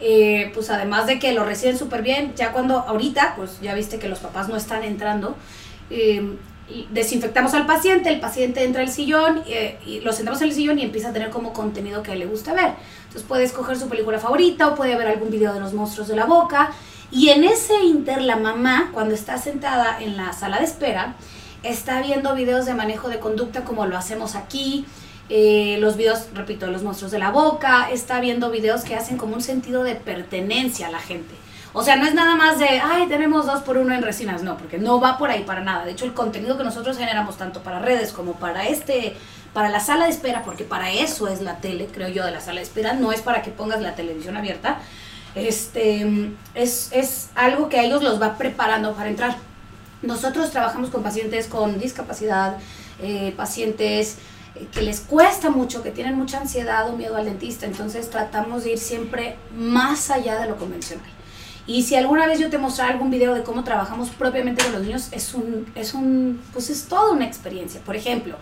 eh, 0.00 0.50
pues 0.54 0.70
además 0.70 1.06
de 1.06 1.18
que 1.18 1.32
lo 1.32 1.44
reciben 1.44 1.78
súper 1.78 2.02
bien, 2.02 2.34
ya 2.36 2.52
cuando 2.52 2.80
ahorita, 2.80 3.34
pues 3.36 3.60
ya 3.60 3.74
viste 3.74 3.98
que 3.98 4.08
los 4.08 4.18
papás 4.18 4.48
no 4.48 4.56
están 4.56 4.84
entrando, 4.84 5.36
eh, 5.90 6.36
desinfectamos 6.90 7.54
al 7.54 7.66
paciente, 7.66 8.08
el 8.08 8.20
paciente 8.20 8.64
entra 8.64 8.82
al 8.82 8.88
sillón, 8.88 9.42
eh, 9.46 9.78
y 9.86 10.00
lo 10.00 10.12
sentamos 10.12 10.40
en 10.42 10.48
el 10.48 10.54
sillón 10.54 10.78
y 10.78 10.82
empieza 10.82 11.10
a 11.10 11.12
tener 11.12 11.30
como 11.30 11.52
contenido 11.52 12.02
que 12.02 12.16
le 12.16 12.26
gusta 12.26 12.52
ver. 12.54 12.72
Entonces 13.04 13.22
puede 13.22 13.44
escoger 13.44 13.78
su 13.78 13.88
película 13.88 14.18
favorita 14.18 14.68
o 14.68 14.74
puede 14.74 14.96
ver 14.96 15.06
algún 15.06 15.30
video 15.30 15.54
de 15.54 15.60
los 15.60 15.72
monstruos 15.72 16.08
de 16.08 16.16
la 16.16 16.24
boca. 16.24 16.72
Y 17.10 17.28
en 17.28 17.44
ese 17.44 17.84
inter, 17.84 18.20
la 18.20 18.36
mamá, 18.36 18.90
cuando 18.92 19.14
está 19.14 19.38
sentada 19.38 20.00
en 20.00 20.16
la 20.16 20.32
sala 20.32 20.58
de 20.58 20.64
espera, 20.64 21.14
está 21.62 22.02
viendo 22.02 22.34
videos 22.34 22.66
de 22.66 22.74
manejo 22.74 23.08
de 23.08 23.20
conducta 23.20 23.64
como 23.64 23.86
lo 23.86 23.96
hacemos 23.96 24.34
aquí, 24.34 24.84
eh, 25.28 25.78
los 25.80 25.96
videos, 25.96 26.28
repito, 26.34 26.66
de 26.66 26.72
los 26.72 26.82
monstruos 26.82 27.12
de 27.12 27.18
la 27.18 27.30
boca, 27.30 27.90
está 27.90 28.20
viendo 28.20 28.50
videos 28.50 28.82
que 28.82 28.94
hacen 28.94 29.16
como 29.16 29.34
un 29.34 29.42
sentido 29.42 29.82
de 29.82 29.94
pertenencia 29.94 30.88
a 30.88 30.90
la 30.90 31.00
gente. 31.00 31.34
O 31.78 31.82
sea, 31.82 31.96
no 31.96 32.06
es 32.06 32.14
nada 32.14 32.36
más 32.36 32.58
de, 32.58 32.80
ay, 32.80 33.06
tenemos 33.06 33.44
dos 33.44 33.60
por 33.60 33.76
uno 33.76 33.94
en 33.94 34.00
resinas, 34.00 34.42
no, 34.42 34.56
porque 34.56 34.78
no 34.78 34.98
va 34.98 35.18
por 35.18 35.28
ahí 35.28 35.44
para 35.44 35.60
nada. 35.60 35.84
De 35.84 35.90
hecho, 35.90 36.06
el 36.06 36.14
contenido 36.14 36.56
que 36.56 36.64
nosotros 36.64 36.96
generamos 36.96 37.36
tanto 37.36 37.60
para 37.60 37.80
redes 37.80 38.12
como 38.12 38.32
para 38.32 38.66
este, 38.66 39.14
para 39.52 39.68
la 39.68 39.78
sala 39.78 40.06
de 40.06 40.10
espera, 40.10 40.42
porque 40.42 40.64
para 40.64 40.90
eso 40.90 41.28
es 41.28 41.42
la 41.42 41.58
tele, 41.58 41.86
creo 41.92 42.08
yo, 42.08 42.24
de 42.24 42.30
la 42.30 42.40
sala 42.40 42.60
de 42.60 42.62
espera, 42.62 42.94
no 42.94 43.12
es 43.12 43.20
para 43.20 43.42
que 43.42 43.50
pongas 43.50 43.82
la 43.82 43.94
televisión 43.94 44.38
abierta, 44.38 44.78
este, 45.34 46.30
es, 46.54 46.88
es 46.92 47.28
algo 47.34 47.68
que 47.68 47.78
a 47.78 47.82
ellos 47.82 48.02
los 48.02 48.22
va 48.22 48.38
preparando 48.38 48.94
para 48.94 49.10
entrar. 49.10 49.36
Nosotros 50.00 50.50
trabajamos 50.52 50.88
con 50.88 51.02
pacientes 51.02 51.46
con 51.46 51.78
discapacidad, 51.78 52.56
eh, 53.02 53.34
pacientes 53.36 54.16
que 54.72 54.80
les 54.80 55.00
cuesta 55.00 55.50
mucho, 55.50 55.82
que 55.82 55.90
tienen 55.90 56.14
mucha 56.14 56.38
ansiedad 56.40 56.88
o 56.88 56.96
miedo 56.96 57.16
al 57.16 57.26
dentista, 57.26 57.66
entonces 57.66 58.08
tratamos 58.08 58.64
de 58.64 58.72
ir 58.72 58.78
siempre 58.78 59.36
más 59.54 60.10
allá 60.10 60.40
de 60.40 60.48
lo 60.48 60.56
convencional. 60.56 61.15
Y 61.66 61.82
si 61.82 61.96
alguna 61.96 62.26
vez 62.26 62.38
yo 62.38 62.48
te 62.48 62.58
mostrara 62.58 62.92
algún 62.92 63.10
video 63.10 63.34
de 63.34 63.42
cómo 63.42 63.64
trabajamos 63.64 64.10
propiamente 64.10 64.62
con 64.62 64.72
los 64.72 64.82
niños, 64.82 65.08
es 65.10 65.34
un, 65.34 65.66
es 65.74 65.94
un, 65.94 66.40
pues 66.52 66.70
es 66.70 66.84
toda 66.84 67.10
una 67.10 67.26
experiencia. 67.26 67.80
Por 67.80 67.96
ejemplo, 67.96 68.36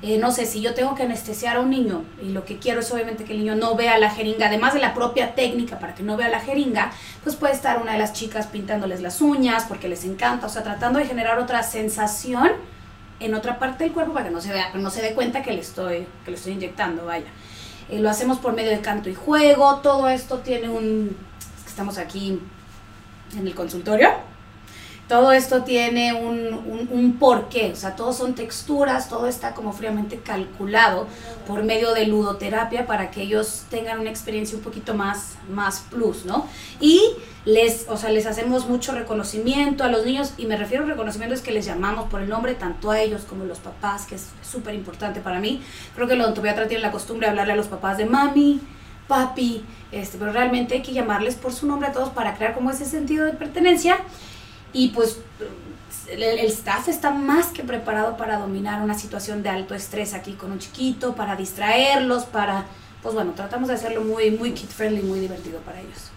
eh, 0.00 0.18
no 0.18 0.32
sé, 0.32 0.46
si 0.46 0.62
yo 0.62 0.74
tengo 0.74 0.94
que 0.94 1.02
anestesiar 1.02 1.58
a 1.58 1.60
un 1.60 1.70
niño 1.70 2.02
y 2.22 2.30
lo 2.30 2.44
que 2.44 2.58
quiero 2.58 2.80
es 2.80 2.90
obviamente 2.90 3.24
que 3.24 3.34
el 3.34 3.40
niño 3.40 3.56
no 3.56 3.76
vea 3.76 3.98
la 3.98 4.10
jeringa, 4.10 4.46
además 4.46 4.72
de 4.72 4.80
la 4.80 4.94
propia 4.94 5.34
técnica 5.34 5.78
para 5.78 5.94
que 5.94 6.02
no 6.02 6.16
vea 6.16 6.28
la 6.28 6.40
jeringa, 6.40 6.90
pues 7.22 7.36
puede 7.36 7.52
estar 7.52 7.80
una 7.80 7.92
de 7.92 7.98
las 7.98 8.14
chicas 8.14 8.46
pintándoles 8.46 9.02
las 9.02 9.20
uñas 9.20 9.64
porque 9.68 9.88
les 9.88 10.04
encanta, 10.04 10.46
o 10.46 10.48
sea, 10.48 10.62
tratando 10.62 10.98
de 10.98 11.04
generar 11.04 11.38
otra 11.38 11.62
sensación 11.62 12.50
en 13.20 13.34
otra 13.34 13.58
parte 13.58 13.84
del 13.84 13.92
cuerpo 13.92 14.14
para 14.14 14.24
que 14.24 14.32
no 14.32 14.40
se 14.40 14.52
vea, 14.52 14.72
no 14.74 14.90
se 14.90 15.02
dé 15.02 15.14
cuenta 15.14 15.42
que 15.42 15.52
le 15.52 15.60
estoy, 15.60 16.06
que 16.24 16.30
le 16.30 16.36
estoy 16.36 16.54
inyectando, 16.54 17.04
vaya. 17.04 17.26
Eh, 17.90 18.00
lo 18.00 18.10
hacemos 18.10 18.38
por 18.38 18.54
medio 18.54 18.70
de 18.70 18.80
canto 18.80 19.08
y 19.08 19.14
juego, 19.14 19.76
todo 19.76 20.08
esto 20.08 20.38
tiene 20.38 20.68
un, 20.68 21.16
estamos 21.64 21.98
aquí 21.98 22.40
en 23.36 23.46
el 23.46 23.54
consultorio. 23.54 24.10
Todo 25.08 25.32
esto 25.32 25.62
tiene 25.62 26.14
un, 26.14 26.54
un, 26.54 26.88
un, 26.90 27.18
porqué, 27.18 27.72
o 27.72 27.76
sea, 27.76 27.96
todos 27.96 28.16
son 28.16 28.34
texturas, 28.34 29.10
todo 29.10 29.26
está 29.26 29.52
como 29.52 29.72
fríamente 29.72 30.18
calculado 30.18 31.06
por 31.46 31.64
medio 31.64 31.92
de 31.92 32.06
ludoterapia 32.06 32.86
para 32.86 33.10
que 33.10 33.22
ellos 33.22 33.64
tengan 33.68 33.98
una 33.98 34.08
experiencia 34.08 34.56
un 34.56 34.62
poquito 34.62 34.94
más, 34.94 35.34
más 35.50 35.80
plus, 35.90 36.24
¿no? 36.24 36.46
Y 36.80 37.02
les, 37.44 37.86
o 37.90 37.98
sea, 37.98 38.08
les 38.10 38.24
hacemos 38.24 38.68
mucho 38.68 38.92
reconocimiento 38.92 39.84
a 39.84 39.88
los 39.88 40.06
niños, 40.06 40.32
y 40.38 40.46
me 40.46 40.56
refiero 40.56 40.84
a 40.84 40.86
reconocimiento 40.86 41.34
es 41.34 41.42
que 41.42 41.50
les 41.50 41.66
llamamos 41.66 42.08
por 42.08 42.22
el 42.22 42.28
nombre 42.30 42.54
tanto 42.54 42.90
a 42.90 43.00
ellos 43.00 43.22
como 43.28 43.42
a 43.42 43.46
los 43.46 43.58
papás, 43.58 44.06
que 44.06 44.14
es 44.14 44.28
súper 44.40 44.74
importante 44.74 45.20
para 45.20 45.40
mí. 45.40 45.60
Creo 45.94 46.06
que 46.06 46.14
el 46.14 46.22
odontopediatra 46.22 46.68
tiene 46.68 46.82
la 46.82 46.92
costumbre 46.92 47.26
de 47.26 47.32
hablarle 47.32 47.52
a 47.52 47.56
los 47.56 47.66
papás 47.66 47.98
de 47.98 48.06
mami, 48.06 48.60
papi, 49.12 49.62
este, 49.92 50.16
pero 50.16 50.32
realmente 50.32 50.72
hay 50.72 50.80
que 50.80 50.94
llamarles 50.94 51.34
por 51.34 51.52
su 51.52 51.66
nombre 51.66 51.90
a 51.90 51.92
todos 51.92 52.08
para 52.08 52.34
crear 52.34 52.54
como 52.54 52.70
ese 52.70 52.86
sentido 52.86 53.26
de 53.26 53.32
pertenencia 53.32 53.98
y 54.72 54.88
pues 54.88 55.20
el, 56.08 56.22
staff 56.46 56.88
está 56.88 57.10
más 57.10 57.48
que 57.48 57.62
preparado 57.62 58.16
para 58.16 58.38
dominar 58.38 58.80
una 58.80 58.94
situación 58.94 59.42
de 59.42 59.50
alto 59.50 59.74
estrés 59.74 60.14
aquí 60.14 60.32
con 60.32 60.50
un 60.50 60.58
chiquito, 60.58 61.14
para 61.14 61.36
distraerlos, 61.36 62.24
para, 62.24 62.64
pues 63.02 63.14
bueno, 63.14 63.32
tratamos 63.36 63.68
de 63.68 63.74
hacerlo 63.74 64.02
muy, 64.02 64.30
muy 64.30 64.52
kid 64.52 64.68
friendly, 64.68 65.02
muy 65.02 65.20
divertido 65.20 65.60
para 65.60 65.80
ellos. 65.80 66.10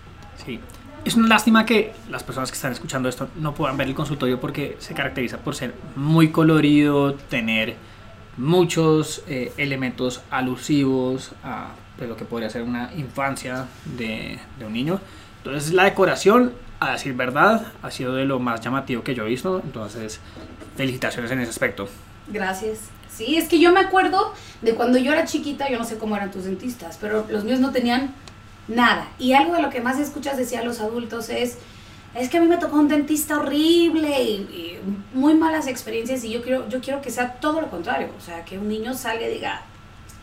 Sí. 0.45 0.61
Es 1.03 1.15
una 1.15 1.27
lástima 1.27 1.65
que 1.65 1.93
las 2.09 2.23
personas 2.23 2.49
que 2.49 2.55
están 2.55 2.71
escuchando 2.71 3.09
esto 3.09 3.27
no 3.35 3.53
puedan 3.53 3.75
ver 3.75 3.87
el 3.87 3.93
consultorio 3.93 4.39
porque 4.39 4.77
se 4.79 4.93
caracteriza 4.93 5.37
por 5.37 5.53
ser 5.53 5.75
muy 5.97 6.29
colorido, 6.31 7.13
tener 7.13 7.75
muchos 8.37 9.21
eh, 9.27 9.51
elementos 9.57 10.21
alusivos 10.31 11.33
a 11.43 11.73
pues, 11.97 12.09
lo 12.09 12.15
que 12.17 12.25
podría 12.25 12.49
ser 12.49 12.63
una 12.63 12.91
infancia 12.95 13.65
de, 13.97 14.39
de 14.59 14.65
un 14.65 14.73
niño. 14.73 14.99
Entonces 15.43 15.73
la 15.73 15.83
decoración, 15.83 16.53
a 16.79 16.93
decir 16.93 17.13
verdad, 17.13 17.67
ha 17.81 17.91
sido 17.91 18.15
de 18.15 18.25
lo 18.25 18.39
más 18.39 18.61
llamativo 18.61 19.03
que 19.03 19.13
yo 19.13 19.25
he 19.25 19.29
visto. 19.29 19.61
Entonces, 19.63 20.19
felicitaciones 20.75 21.31
en 21.31 21.39
ese 21.39 21.51
aspecto. 21.51 21.87
Gracias. 22.27 22.79
Sí, 23.15 23.37
es 23.37 23.47
que 23.47 23.59
yo 23.59 23.71
me 23.71 23.79
acuerdo 23.79 24.33
de 24.61 24.75
cuando 24.75 24.97
yo 24.97 25.13
era 25.13 25.25
chiquita, 25.25 25.69
yo 25.69 25.77
no 25.77 25.85
sé 25.85 25.97
cómo 25.97 26.15
eran 26.17 26.31
tus 26.31 26.43
dentistas, 26.45 26.97
pero 26.99 27.25
los 27.29 27.43
míos 27.43 27.59
no 27.59 27.71
tenían 27.71 28.13
nada. 28.67 29.07
Y 29.19 29.33
algo 29.33 29.53
de 29.53 29.61
lo 29.61 29.69
que 29.69 29.79
más 29.79 29.99
escuchas 29.99 30.35
decir 30.35 30.57
a 30.59 30.63
los 30.63 30.81
adultos 30.81 31.29
es, 31.29 31.57
es 32.13 32.29
que 32.29 32.37
a 32.37 32.41
mí 32.41 32.47
me 32.47 32.57
tocó 32.57 32.77
un 32.77 32.89
dentista 32.89 33.37
horrible 33.37 34.21
y, 34.21 34.33
y 34.33 34.79
muy 35.13 35.33
malas 35.33 35.67
experiencias 35.67 36.23
y 36.25 36.31
yo 36.31 36.41
quiero, 36.41 36.67
yo 36.67 36.81
quiero 36.81 37.01
que 37.01 37.09
sea 37.09 37.35
todo 37.35 37.61
lo 37.61 37.69
contrario. 37.69 38.09
O 38.17 38.21
sea, 38.21 38.43
que 38.43 38.57
un 38.57 38.67
niño 38.67 38.93
salga 38.93 39.27
y 39.27 39.33
diga, 39.33 39.61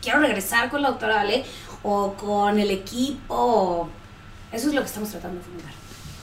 quiero 0.03 0.19
regresar 0.19 0.69
con 0.69 0.81
la 0.81 0.89
doctora 0.89 1.21
Ale 1.21 1.45
o 1.81 2.13
con 2.13 2.59
el 2.59 2.69
equipo. 2.69 3.89
Eso 4.51 4.67
es 4.67 4.75
lo 4.75 4.81
que 4.81 4.87
estamos 4.87 5.09
tratando 5.09 5.37
de 5.37 5.45
fomentar. 5.45 5.71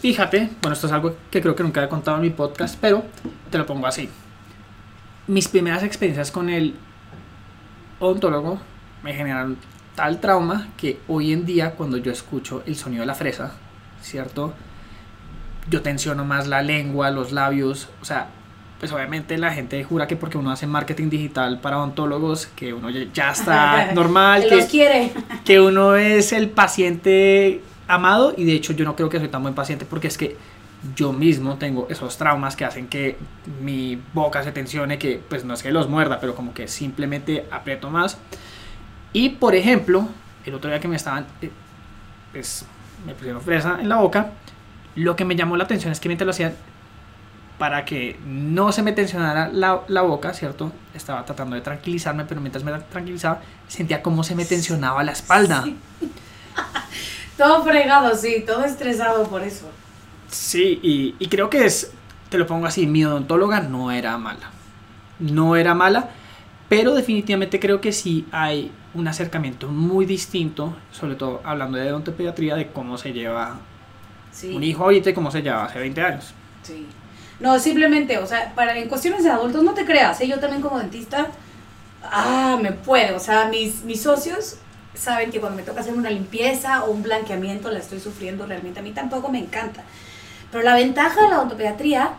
Fíjate, 0.01 0.51
bueno, 0.61 0.75
esto 0.75 0.87
es 0.87 0.93
algo 0.93 1.17
que 1.31 1.41
creo 1.41 1.57
que 1.57 1.63
nunca 1.63 1.83
he 1.83 1.89
contado 1.89 2.19
en 2.19 2.23
mi 2.23 2.31
podcast, 2.31 2.77
pero 2.81 3.05
te 3.51 3.59
lo 3.59 3.67
pongo 3.67 3.87
así. 3.87 4.09
Mis 5.27 5.49
primeras 5.49 5.83
experiencias 5.83 6.31
con 6.31 6.49
el 6.49 6.75
odontólogo 7.99 8.61
me 9.03 9.15
generaron 9.15 9.59
tal 9.95 10.21
trauma 10.21 10.69
que 10.77 11.01
hoy 11.09 11.33
en 11.33 11.45
día 11.45 11.73
cuando 11.73 11.97
yo 11.97 12.13
escucho 12.13 12.63
el 12.67 12.77
sonido 12.77 13.03
de 13.03 13.07
la 13.07 13.15
fresa, 13.15 13.53
¿cierto? 14.01 14.55
Yo 15.69 15.83
tensiono 15.83 16.25
más 16.25 16.47
la 16.47 16.63
lengua, 16.63 17.11
los 17.11 17.33
labios, 17.33 17.89
o 18.01 18.05
sea, 18.05 18.29
pues 18.81 18.91
obviamente 18.93 19.37
la 19.37 19.53
gente 19.53 19.85
jura 19.85 20.07
que 20.09 20.17
porque 20.17 20.39
uno 20.39 20.51
hace 20.51 20.67
marketing 20.67 21.11
digital 21.11 21.61
para 21.61 21.77
odontólogos, 21.79 22.47
que 22.47 22.73
uno 22.73 22.89
ya 22.91 23.31
está 23.31 23.93
normal, 23.95 24.43
Que 24.43 24.57
los 24.57 24.65
que, 24.65 24.71
quiere. 24.71 25.13
que 25.45 25.61
uno 25.61 25.97
es 25.97 26.33
el 26.33 26.49
paciente 26.49 27.61
amado 27.87 28.35
y 28.37 28.45
de 28.45 28.55
hecho 28.55 28.73
yo 28.73 28.85
no 28.87 28.97
creo 28.97 29.11
que 29.11 29.19
soy 29.19 29.29
tan 29.29 29.43
buen 29.43 29.55
paciente 29.55 29.85
porque 29.85 30.09
es 30.09 30.17
que 30.17 30.37
yo 30.97 31.13
mismo 31.13 31.57
tengo 31.57 31.87
esos 31.91 32.17
traumas 32.17 32.57
que 32.57 32.65
hacen 32.65 32.89
que 32.89 33.19
mi 33.63 34.01
boca 34.15 34.43
se 34.43 34.51
tensione, 34.51 34.99
que 34.99 35.21
pues 35.29 35.45
no 35.45 35.53
es 35.53 35.63
que 35.63 35.71
los 35.71 35.89
muerda, 35.89 36.19
pero 36.19 36.35
como 36.35 36.55
que 36.55 36.67
simplemente 36.69 37.45
aprieto 37.51 37.91
más. 37.91 38.17
Y 39.13 39.29
por 39.31 39.55
ejemplo, 39.55 40.09
el 40.47 40.55
otro 40.55 40.71
día 40.71 40.81
que 40.81 40.89
me 40.89 40.97
estaban, 40.97 41.27
eh, 41.43 41.51
pues 42.33 42.65
me 43.05 43.13
pusieron 43.13 43.43
fresa 43.43 43.79
en 43.79 43.91
la 43.91 43.97
boca, 43.97 44.31
lo 44.95 45.17
que 45.17 45.27
me 45.27 45.37
llamó 45.37 45.59
la 45.59 45.65
atención 45.65 45.93
es 45.93 46.01
que 46.01 46.09
mientras 46.09 46.25
lo 46.25 46.31
hacían, 46.31 46.55
para 47.61 47.85
que 47.85 48.19
no 48.25 48.73
se 48.73 48.83
me 48.83 48.93
tensionara 48.93 49.51
la, 49.53 49.83
la 49.89 50.01
boca, 50.01 50.33
¿cierto? 50.33 50.73
Estaba 50.95 51.27
tratando 51.27 51.57
de 51.57 51.61
tranquilizarme, 51.61 52.25
pero 52.25 52.41
mientras 52.41 52.65
me 52.65 52.73
tranquilizaba, 52.73 53.43
sentía 53.69 54.03
como 54.03 54.25
se 54.25 54.35
me 54.35 54.47
tensionaba 54.47 55.05
la 55.05 55.13
espalda. 55.13 55.65
Sí. 55.65 55.77
todo 57.37 57.63
fregado, 57.63 58.17
sí, 58.17 58.45
todo 58.47 58.65
estresado 58.65 59.25
por 59.29 59.43
eso. 59.43 59.71
Sí, 60.29 60.81
y, 60.83 61.15
y 61.19 61.29
creo 61.29 61.51
que 61.51 61.67
es, 61.67 61.93
te 62.31 62.39
lo 62.39 62.47
pongo 62.47 62.65
así, 62.67 62.87
mi 62.87 63.05
odontóloga 63.05 63.61
no 63.61 63.91
era 63.93 64.17
mala. 64.17 64.51
No 65.19 65.55
era 65.55 65.75
mala, 65.75 66.09
pero 66.71 66.95
definitivamente 66.95 67.61
creo 67.61 67.83
que 67.83 67.93
sí 67.93 68.27
hay 68.33 68.73
un 68.95 69.07
acercamiento 69.07 69.69
muy 69.69 70.07
distinto, 70.07 70.75
sobre 70.93 71.15
todo 71.15 71.43
hablando 71.45 71.77
de 71.77 71.93
odontopediatría, 71.93 72.57
de 72.57 72.69
cómo 72.69 72.97
se 72.97 73.13
lleva 73.13 73.59
Sí. 74.33 74.55
un 74.57 74.63
hijo 74.65 74.85
ahorita 74.85 75.11
y 75.11 75.13
cómo 75.13 75.31
se 75.31 75.43
llevaba 75.43 75.65
hace 75.65 75.79
20 75.79 76.01
años. 76.01 76.33
Sí. 76.63 76.87
No, 77.41 77.59
simplemente, 77.59 78.19
o 78.19 78.27
sea, 78.27 78.53
para 78.55 78.77
en 78.77 78.89
cuestiones 78.89 79.25
de 79.25 79.31
adultos, 79.31 79.63
no 79.63 79.73
te 79.73 79.87
creas, 79.87 80.21
¿eh? 80.21 80.29
yo 80.29 80.39
también 80.39 80.61
como 80.61 80.79
dentista, 80.79 81.29
ah, 82.05 82.59
me 82.61 82.73
puede, 82.73 83.13
o 83.13 83.19
sea, 83.19 83.47
mis, 83.47 83.83
mis 83.85 84.03
socios 84.03 84.57
saben 84.95 85.31
que 85.31 85.41
cuando 85.41 85.57
me 85.57 85.63
toca 85.63 85.81
hacer 85.81 85.95
una 85.95 86.11
limpieza 86.11 86.85
o 86.85 86.91
un 86.91 87.03
blanqueamiento 87.03 87.71
la 87.71 87.79
estoy 87.79 88.01
sufriendo 88.01 88.47
realmente, 88.47 88.81
a 88.81 88.83
mí 88.83 88.93
tampoco 88.93 89.31
me 89.31 89.39
encanta. 89.39 89.83
Pero 90.53 90.63
la 90.65 90.75
ventaja 90.75 91.23
de 91.23 91.29
la 91.29 91.39
odontopediatría 91.39 92.11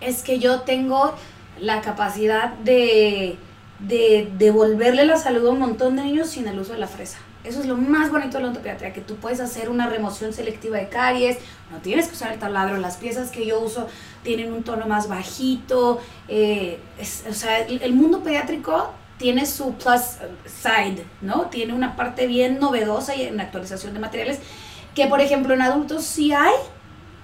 es 0.00 0.22
que 0.22 0.38
yo 0.38 0.60
tengo 0.60 1.14
la 1.58 1.80
capacidad 1.80 2.52
de, 2.54 3.38
de 3.78 4.30
devolverle 4.36 5.06
la 5.06 5.16
salud 5.16 5.46
a 5.46 5.50
un 5.50 5.58
montón 5.58 5.96
de 5.96 6.02
niños 6.02 6.28
sin 6.28 6.48
el 6.48 6.58
uso 6.58 6.74
de 6.74 6.80
la 6.80 6.88
fresa. 6.88 7.18
Eso 7.46 7.60
es 7.60 7.66
lo 7.66 7.76
más 7.76 8.10
bonito 8.10 8.32
de 8.36 8.42
la 8.42 8.48
odontopediatría, 8.48 8.92
que 8.92 9.00
tú 9.00 9.16
puedes 9.16 9.40
hacer 9.40 9.68
una 9.70 9.86
remoción 9.88 10.32
selectiva 10.32 10.78
de 10.78 10.88
caries, 10.88 11.38
no 11.70 11.78
tienes 11.78 12.08
que 12.08 12.14
usar 12.14 12.32
el 12.32 12.38
taladro, 12.38 12.76
las 12.78 12.96
piezas 12.96 13.30
que 13.30 13.46
yo 13.46 13.60
uso 13.60 13.86
tienen 14.24 14.52
un 14.52 14.62
tono 14.64 14.86
más 14.86 15.08
bajito, 15.08 16.00
eh, 16.28 16.78
es- 16.98 17.24
o 17.28 17.32
sea, 17.34 17.60
el, 17.60 17.80
el 17.82 17.92
mundo 17.94 18.22
pediátrico 18.22 18.90
tiene 19.18 19.46
su 19.46 19.72
plus 19.74 20.18
side, 20.44 21.04
¿no? 21.22 21.42
Tiene 21.46 21.72
una 21.72 21.96
parte 21.96 22.26
bien 22.26 22.58
novedosa 22.58 23.14
y 23.14 23.22
en 23.22 23.40
actualización 23.40 23.94
de 23.94 24.00
materiales, 24.00 24.40
que 24.94 25.06
por 25.06 25.20
ejemplo 25.20 25.54
en 25.54 25.62
adultos 25.62 26.04
sí 26.04 26.32
hay, 26.32 26.54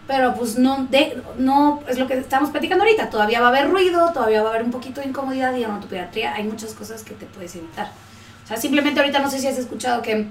pero 0.06 0.34
pues 0.34 0.56
no, 0.58 0.86
de, 0.90 1.22
no 1.38 1.80
es 1.88 1.98
lo 1.98 2.06
que 2.06 2.14
estamos 2.18 2.50
platicando 2.50 2.84
ahorita, 2.84 3.10
todavía 3.10 3.40
va 3.40 3.46
a 3.46 3.50
haber 3.50 3.70
ruido, 3.70 4.12
todavía 4.12 4.42
va 4.42 4.48
a 4.50 4.52
haber 4.52 4.64
un 4.64 4.70
poquito 4.70 5.00
de 5.00 5.08
incomodidad 5.08 5.54
y 5.56 5.64
en 5.64 5.70
odontopediatría 5.70 6.34
hay 6.34 6.44
muchas 6.44 6.74
cosas 6.74 7.02
que 7.02 7.14
te 7.14 7.26
puedes 7.26 7.54
evitar. 7.56 7.90
O 8.44 8.46
sea, 8.46 8.56
simplemente 8.56 9.00
ahorita 9.00 9.20
no 9.20 9.30
sé 9.30 9.38
si 9.38 9.46
has 9.46 9.58
escuchado 9.58 10.02
que 10.02 10.26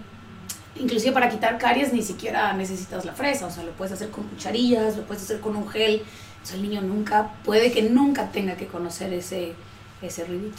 inclusive 0.76 1.14
para 1.14 1.30
quitar 1.30 1.58
caries 1.58 1.94
ni 1.94 2.02
siquiera 2.02 2.54
necesitas 2.54 3.06
la 3.06 3.14
fresa, 3.14 3.48
o 3.48 3.52
sea, 3.52 3.64
lo 3.64 3.72
puedes 3.72 3.94
hacer 3.94 4.10
con 4.10 4.26
cucharillas, 4.26 4.98
lo 4.98 5.04
puedes 5.04 5.24
hacer 5.24 5.40
con 5.40 5.56
un 5.56 5.68
gel. 5.70 6.02
O 6.44 6.46
sea, 6.46 6.56
el 6.56 6.64
niño 6.64 6.82
nunca, 6.82 7.34
puede 7.44 7.72
que 7.72 7.84
nunca 7.84 8.32
tenga 8.32 8.56
que 8.56 8.66
conocer 8.66 9.14
ese, 9.14 9.54
ese 10.02 10.26
ruidito. 10.26 10.58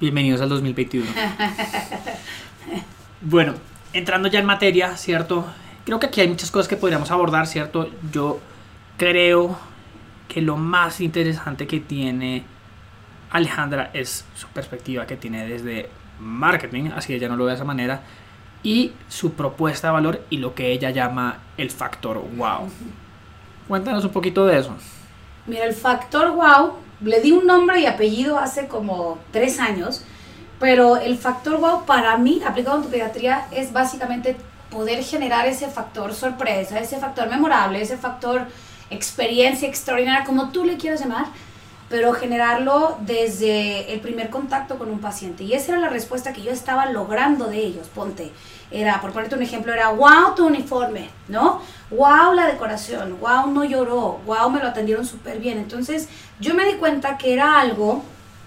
Bienvenidos 0.00 0.40
al 0.40 0.50
2021. 0.50 1.06
bueno, 3.22 3.54
entrando 3.92 4.28
ya 4.28 4.40
en 4.40 4.46
materia, 4.46 4.96
¿cierto? 4.96 5.46
Creo 5.86 5.98
que 5.98 6.06
aquí 6.06 6.20
hay 6.20 6.28
muchas 6.28 6.50
cosas 6.50 6.68
que 6.68 6.76
podríamos 6.76 7.10
abordar, 7.10 7.46
¿cierto? 7.46 7.90
Yo 8.12 8.38
creo 8.98 9.58
que 10.28 10.42
lo 10.42 10.56
más 10.56 11.00
interesante 11.00 11.66
que 11.66 11.80
tiene 11.80 12.44
Alejandra 13.30 13.90
es 13.94 14.26
su 14.34 14.46
perspectiva 14.48 15.06
que 15.06 15.16
tiene 15.16 15.46
desde 15.46 15.88
marketing, 16.22 16.90
así 16.94 17.14
ella 17.14 17.28
no 17.28 17.36
lo 17.36 17.44
ve 17.44 17.50
de 17.50 17.56
esa 17.56 17.64
manera, 17.64 18.02
y 18.62 18.92
su 19.08 19.32
propuesta 19.32 19.88
de 19.88 19.92
valor 19.92 20.24
y 20.30 20.36
lo 20.36 20.54
que 20.54 20.70
ella 20.72 20.90
llama 20.90 21.38
el 21.56 21.70
factor 21.70 22.22
wow. 22.36 22.68
Cuéntanos 23.68 24.04
un 24.04 24.12
poquito 24.12 24.46
de 24.46 24.58
eso. 24.58 24.74
Mira, 25.46 25.64
el 25.64 25.74
factor 25.74 26.30
wow, 26.32 26.74
le 27.00 27.20
di 27.20 27.32
un 27.32 27.46
nombre 27.46 27.80
y 27.80 27.86
apellido 27.86 28.38
hace 28.38 28.68
como 28.68 29.18
tres 29.32 29.58
años, 29.58 30.04
pero 30.60 30.96
el 30.96 31.18
factor 31.18 31.58
wow 31.58 31.84
para 31.84 32.16
mí, 32.18 32.40
aplicado 32.46 32.76
en 32.76 32.84
tu 32.84 32.90
pediatría, 32.90 33.46
es 33.50 33.72
básicamente 33.72 34.36
poder 34.70 35.02
generar 35.02 35.46
ese 35.46 35.68
factor 35.68 36.14
sorpresa, 36.14 36.78
ese 36.78 36.98
factor 36.98 37.28
memorable, 37.28 37.82
ese 37.82 37.96
factor 37.96 38.46
experiencia 38.90 39.68
extraordinaria, 39.68 40.24
como 40.24 40.50
tú 40.50 40.64
le 40.64 40.76
quieras 40.76 41.00
llamar, 41.00 41.26
pero 41.92 42.14
generarlo 42.14 42.96
desde 43.00 43.92
el 43.92 44.00
primer 44.00 44.30
contacto 44.30 44.78
con 44.78 44.88
un 44.88 45.00
paciente. 45.00 45.44
Y 45.44 45.52
esa 45.52 45.72
era 45.72 45.80
la 45.82 45.90
respuesta 45.90 46.32
que 46.32 46.40
yo 46.40 46.50
estaba 46.50 46.86
logrando 46.86 47.48
de 47.48 47.58
ellos. 47.58 47.88
Ponte, 47.88 48.32
era, 48.70 48.98
por 49.02 49.12
ponerte 49.12 49.34
un 49.34 49.42
ejemplo, 49.42 49.74
era 49.74 49.90
wow 49.90 50.34
tu 50.34 50.46
uniforme, 50.46 51.10
¿no? 51.28 51.60
Wow 51.90 52.32
la 52.32 52.46
decoración, 52.46 53.20
wow 53.20 53.46
no 53.48 53.62
lloró, 53.64 54.20
wow 54.24 54.48
me 54.48 54.60
lo 54.60 54.68
atendieron 54.68 55.04
súper 55.04 55.38
bien. 55.38 55.58
Entonces 55.58 56.08
yo 56.40 56.54
me 56.54 56.64
di 56.64 56.78
cuenta 56.78 57.18
que 57.18 57.34
era 57.34 57.60
algo 57.60 58.02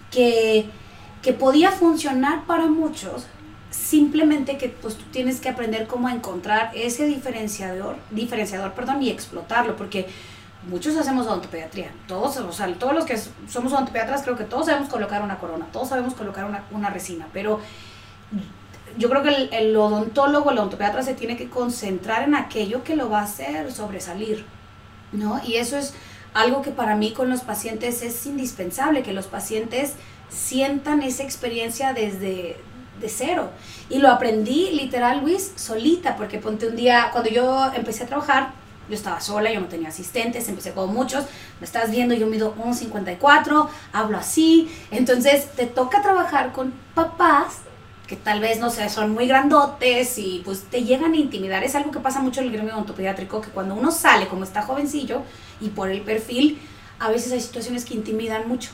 que, 0.10 0.66
que 1.22 1.34
podía 1.34 1.70
funcionar 1.70 2.46
para 2.46 2.66
muchos, 2.66 3.28
simplemente 3.70 4.58
que 4.58 4.70
pues 4.70 4.96
tú 4.96 5.04
tienes 5.12 5.40
que 5.40 5.50
aprender 5.50 5.86
cómo 5.86 6.10
encontrar 6.10 6.72
ese 6.74 7.06
diferenciador, 7.06 7.98
diferenciador, 8.10 8.74
perdón, 8.74 9.04
y 9.04 9.12
explotarlo, 9.12 9.76
porque 9.76 10.08
muchos 10.68 10.96
hacemos 10.98 11.28
odontopediatría, 11.28 11.92
todos, 12.08 12.38
o 12.38 12.52
sea, 12.52 12.72
todos 12.74 12.94
los 12.94 13.06
que 13.06 13.18
somos 13.48 13.74
odontopediatras 13.74 14.24
creo 14.24 14.36
que 14.36 14.44
todos 14.44 14.66
sabemos 14.66 14.90
colocar 14.90 15.22
una 15.22 15.38
corona, 15.38 15.68
todos 15.72 15.90
sabemos 15.90 16.14
colocar 16.14 16.46
una, 16.46 16.64
una 16.72 16.90
resina, 16.90 17.28
pero 17.34 17.60
yo 18.98 19.10
creo 19.10 19.24
que 19.24 19.30
el, 19.30 19.54
el 19.54 19.76
odontólogo, 19.76 20.52
el 20.52 20.58
odontopediatra 20.58 21.04
se 21.04 21.14
tiene 21.14 21.38
que 21.38 21.50
concentrar 21.50 22.24
en 22.24 22.36
aquello 22.36 22.84
que 22.84 22.96
lo 22.96 23.10
va 23.10 23.20
a 23.20 23.24
hacer 23.24 23.72
sobresalir, 23.72 24.46
¿no? 25.12 25.42
Y 25.44 25.56
eso 25.56 25.78
es 25.78 25.94
algo 26.34 26.62
que 26.62 26.72
para 26.72 26.96
mí 26.96 27.12
con 27.12 27.30
los 27.30 27.42
pacientes 27.42 28.02
es 28.02 28.26
indispensable, 28.26 29.04
que 29.04 29.14
los 29.14 29.28
pacientes 29.28 29.94
sientan 30.30 31.02
esa 31.02 31.24
experiencia 31.24 31.94
desde, 31.94 32.58
de 33.00 33.10
cero. 33.10 33.52
Y 33.90 34.00
lo 34.00 34.10
aprendí 34.10 34.72
literal, 34.72 35.22
Luis, 35.22 35.54
solita, 35.56 36.16
porque 36.18 36.40
ponte 36.40 36.68
un 36.68 36.76
día, 36.76 37.10
cuando 37.12 37.30
yo 37.30 37.72
empecé 37.74 38.04
a 38.04 38.08
trabajar, 38.08 38.54
yo 38.90 38.96
estaba 38.96 39.20
sola, 39.22 39.52
yo 39.52 39.60
no 39.60 39.68
tenía 39.68 39.90
asistentes, 39.90 40.48
empecé 40.50 40.74
con 40.74 40.94
muchos, 40.94 41.26
me 41.60 41.66
estás 41.66 41.92
viendo, 41.92 42.14
yo 42.14 42.28
mido 42.28 42.56
1,54, 42.56 43.68
hablo 43.94 44.18
así, 44.18 44.72
entonces 44.92 45.52
te 45.56 45.66
toca 45.66 46.02
trabajar 46.02 46.52
con 46.52 46.74
papás 46.94 47.60
que 48.08 48.16
tal 48.16 48.40
vez, 48.40 48.60
no 48.60 48.70
sé, 48.70 48.88
son 48.90 49.14
muy 49.14 49.28
grandotes 49.28 50.18
y 50.18 50.42
pues 50.46 50.64
te 50.64 50.84
llegan 50.84 51.14
a 51.14 51.18
intimidar. 51.18 51.64
Es 51.64 51.76
algo 51.76 51.92
que 51.92 52.00
pasa 52.00 52.22
mucho 52.22 52.42
en 52.42 52.48
el 52.48 52.54
gremio 52.54 52.74
odontopediátrico, 52.76 53.42
que 53.42 53.50
cuando 53.50 53.74
uno 53.74 53.92
sale 53.92 54.28
como 54.28 54.44
está 54.44 54.62
jovencillo 54.62 55.24
y 55.60 55.70
por 55.70 55.90
el 55.90 56.02
perfil, 56.02 56.60
a 57.00 57.10
veces 57.10 57.32
hay 57.32 57.42
situaciones 57.42 57.84
que 57.84 57.96
intimidan 57.96 58.48
mucho. 58.48 58.70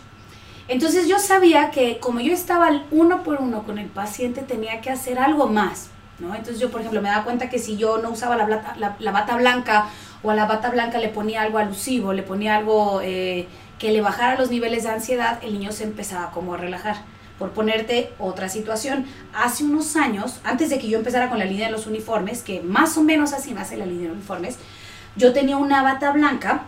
Entonces 0.68 1.08
yo 1.08 1.20
sabía 1.20 1.72
que 1.72 2.00
como 2.00 2.20
yo 2.20 2.34
estaba 2.34 2.84
uno 2.92 3.24
por 3.24 3.42
uno 3.42 3.64
con 3.64 3.78
el 3.78 3.88
paciente, 3.88 4.42
tenía 4.42 4.82
que 4.82 4.90
hacer 4.90 5.18
algo 5.18 5.48
más. 5.48 5.91
¿No? 6.22 6.36
Entonces 6.36 6.60
yo, 6.60 6.70
por 6.70 6.82
ejemplo, 6.82 7.02
me 7.02 7.10
daba 7.10 7.24
cuenta 7.24 7.50
que 7.50 7.60
si 7.60 7.78
yo 7.78 7.98
no 7.98 8.12
usaba 8.12 8.38
la, 8.38 8.46
bata, 8.46 8.76
la, 8.78 9.12
bata 9.12 9.36
blanca 9.36 9.88
o 10.24 10.32
a 10.32 10.36
la 10.36 10.46
bata 10.46 10.70
blanca 10.70 11.00
le 11.00 11.10
ponía 11.10 11.42
algo 11.42 11.58
alusivo, 11.58 12.14
le 12.14 12.24
ponía 12.24 12.56
algo 12.56 13.02
eh, 13.04 13.48
que 13.80 13.92
le 13.92 14.02
bajara 14.02 14.40
los 14.40 14.52
niveles 14.52 14.84
de 14.84 14.90
ansiedad, 14.90 15.40
el 15.42 15.54
niño 15.54 15.72
se 15.72 15.84
empezaba 15.84 16.32
como 16.32 16.54
a 16.54 16.58
relajar. 16.58 16.98
Por 17.40 17.52
ponerte 17.52 18.14
otra 18.20 18.50
situación, 18.50 19.06
hace 19.34 19.64
unos 19.64 19.96
años, 19.96 20.40
antes 20.44 20.70
de 20.70 20.78
que 20.78 20.88
yo 20.88 21.00
empezara 21.00 21.28
con 21.30 21.40
la 21.40 21.46
línea 21.46 21.66
de 21.66 21.72
los 21.72 21.88
uniformes, 21.88 22.44
que 22.44 22.62
más 22.62 22.98
o 22.98 23.04
menos 23.04 23.34
así 23.34 23.52
nace 23.52 23.78
la 23.78 23.88
línea 23.88 24.10
de 24.10 24.14
uniformes, 24.14 24.60
yo 25.16 25.34
tenía 25.34 25.58
una 25.58 25.82
bata 25.82 26.12
blanca 26.12 26.62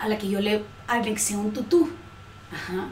a 0.00 0.08
la 0.08 0.16
que 0.16 0.28
yo 0.28 0.40
le 0.40 0.62
anexé 0.86 1.36
un 1.36 1.52
tutú. 1.52 1.90
Ajá. 2.52 2.86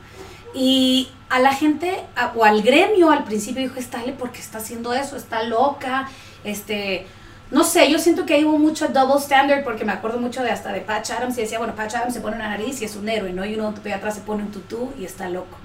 Y 0.54 1.08
a 1.28 1.38
la 1.40 1.52
gente, 1.52 2.04
o 2.34 2.44
al 2.44 2.62
gremio 2.62 3.10
al 3.10 3.24
principio 3.24 3.62
dijo, 3.62 3.78
estale, 3.78 4.12
porque 4.12 4.40
está 4.40 4.58
haciendo 4.58 4.92
eso? 4.92 5.16
Está 5.16 5.42
loca, 5.42 6.08
este... 6.44 7.06
No 7.50 7.64
sé, 7.64 7.90
yo 7.90 7.98
siento 7.98 8.26
que 8.26 8.34
hay 8.34 8.44
mucho 8.44 8.88
double 8.88 9.18
standard 9.18 9.64
porque 9.64 9.82
me 9.82 9.92
acuerdo 9.92 10.18
mucho 10.18 10.42
de 10.42 10.50
hasta 10.50 10.70
de 10.70 10.82
Patch 10.82 11.12
Adams 11.12 11.38
y 11.38 11.40
decía, 11.40 11.56
bueno, 11.56 11.74
Patch 11.74 11.94
Adams 11.94 12.12
se 12.12 12.20
pone 12.20 12.36
una 12.36 12.50
nariz 12.50 12.82
y 12.82 12.84
es 12.84 12.94
un 12.94 13.08
héroe, 13.08 13.32
¿no? 13.32 13.42
Y 13.46 13.54
uno 13.54 13.68
atrás 13.68 14.16
se 14.16 14.20
pone 14.20 14.42
un 14.42 14.52
tutú 14.52 14.92
y 14.98 15.06
está 15.06 15.30
loco. 15.30 15.56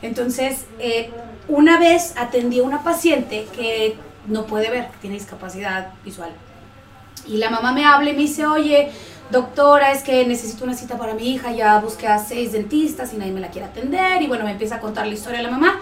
Entonces, 0.00 0.64
eh, 0.78 1.10
una 1.48 1.78
vez 1.78 2.14
atendí 2.16 2.60
a 2.60 2.62
una 2.62 2.82
paciente 2.82 3.46
que 3.54 3.96
no 4.26 4.46
puede 4.46 4.70
ver, 4.70 4.88
tiene 5.00 5.16
discapacidad 5.16 5.92
visual. 6.04 6.30
Y 7.26 7.36
la 7.36 7.50
mamá 7.50 7.72
me 7.72 7.84
habla 7.84 8.10
y 8.10 8.12
me 8.12 8.20
dice, 8.20 8.46
oye, 8.46 8.90
doctora, 9.30 9.92
es 9.92 10.02
que 10.02 10.26
necesito 10.26 10.64
una 10.64 10.74
cita 10.74 10.96
para 10.96 11.14
mi 11.14 11.28
hija, 11.28 11.52
ya 11.52 11.78
busqué 11.80 12.06
a 12.06 12.18
seis 12.18 12.52
dentistas 12.52 13.12
y 13.12 13.16
nadie 13.16 13.32
me 13.32 13.40
la 13.40 13.48
quiere 13.48 13.68
atender. 13.68 14.22
Y 14.22 14.26
bueno, 14.26 14.44
me 14.44 14.52
empieza 14.52 14.76
a 14.76 14.80
contar 14.80 15.06
la 15.06 15.14
historia 15.14 15.38
de 15.38 15.44
la 15.44 15.50
mamá. 15.50 15.80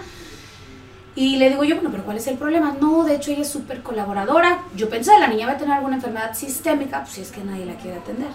Y 1.15 1.37
le 1.37 1.49
digo 1.49 1.63
yo, 1.63 1.75
bueno, 1.75 1.91
pero 1.91 2.03
¿cuál 2.03 2.17
es 2.17 2.27
el 2.27 2.37
problema? 2.37 2.75
No, 2.79 3.03
de 3.03 3.15
hecho 3.15 3.31
ella 3.31 3.41
es 3.41 3.49
súper 3.49 3.81
colaboradora. 3.81 4.59
Yo 4.75 4.89
pensé, 4.89 5.17
la 5.19 5.27
niña 5.27 5.47
va 5.47 5.53
a 5.53 5.57
tener 5.57 5.73
alguna 5.73 5.95
enfermedad 5.95 6.33
sistémica, 6.33 7.01
pues 7.01 7.13
si 7.13 7.21
es 7.21 7.31
que 7.31 7.43
nadie 7.43 7.65
la 7.65 7.75
quiere 7.75 7.97
atender. 7.97 8.29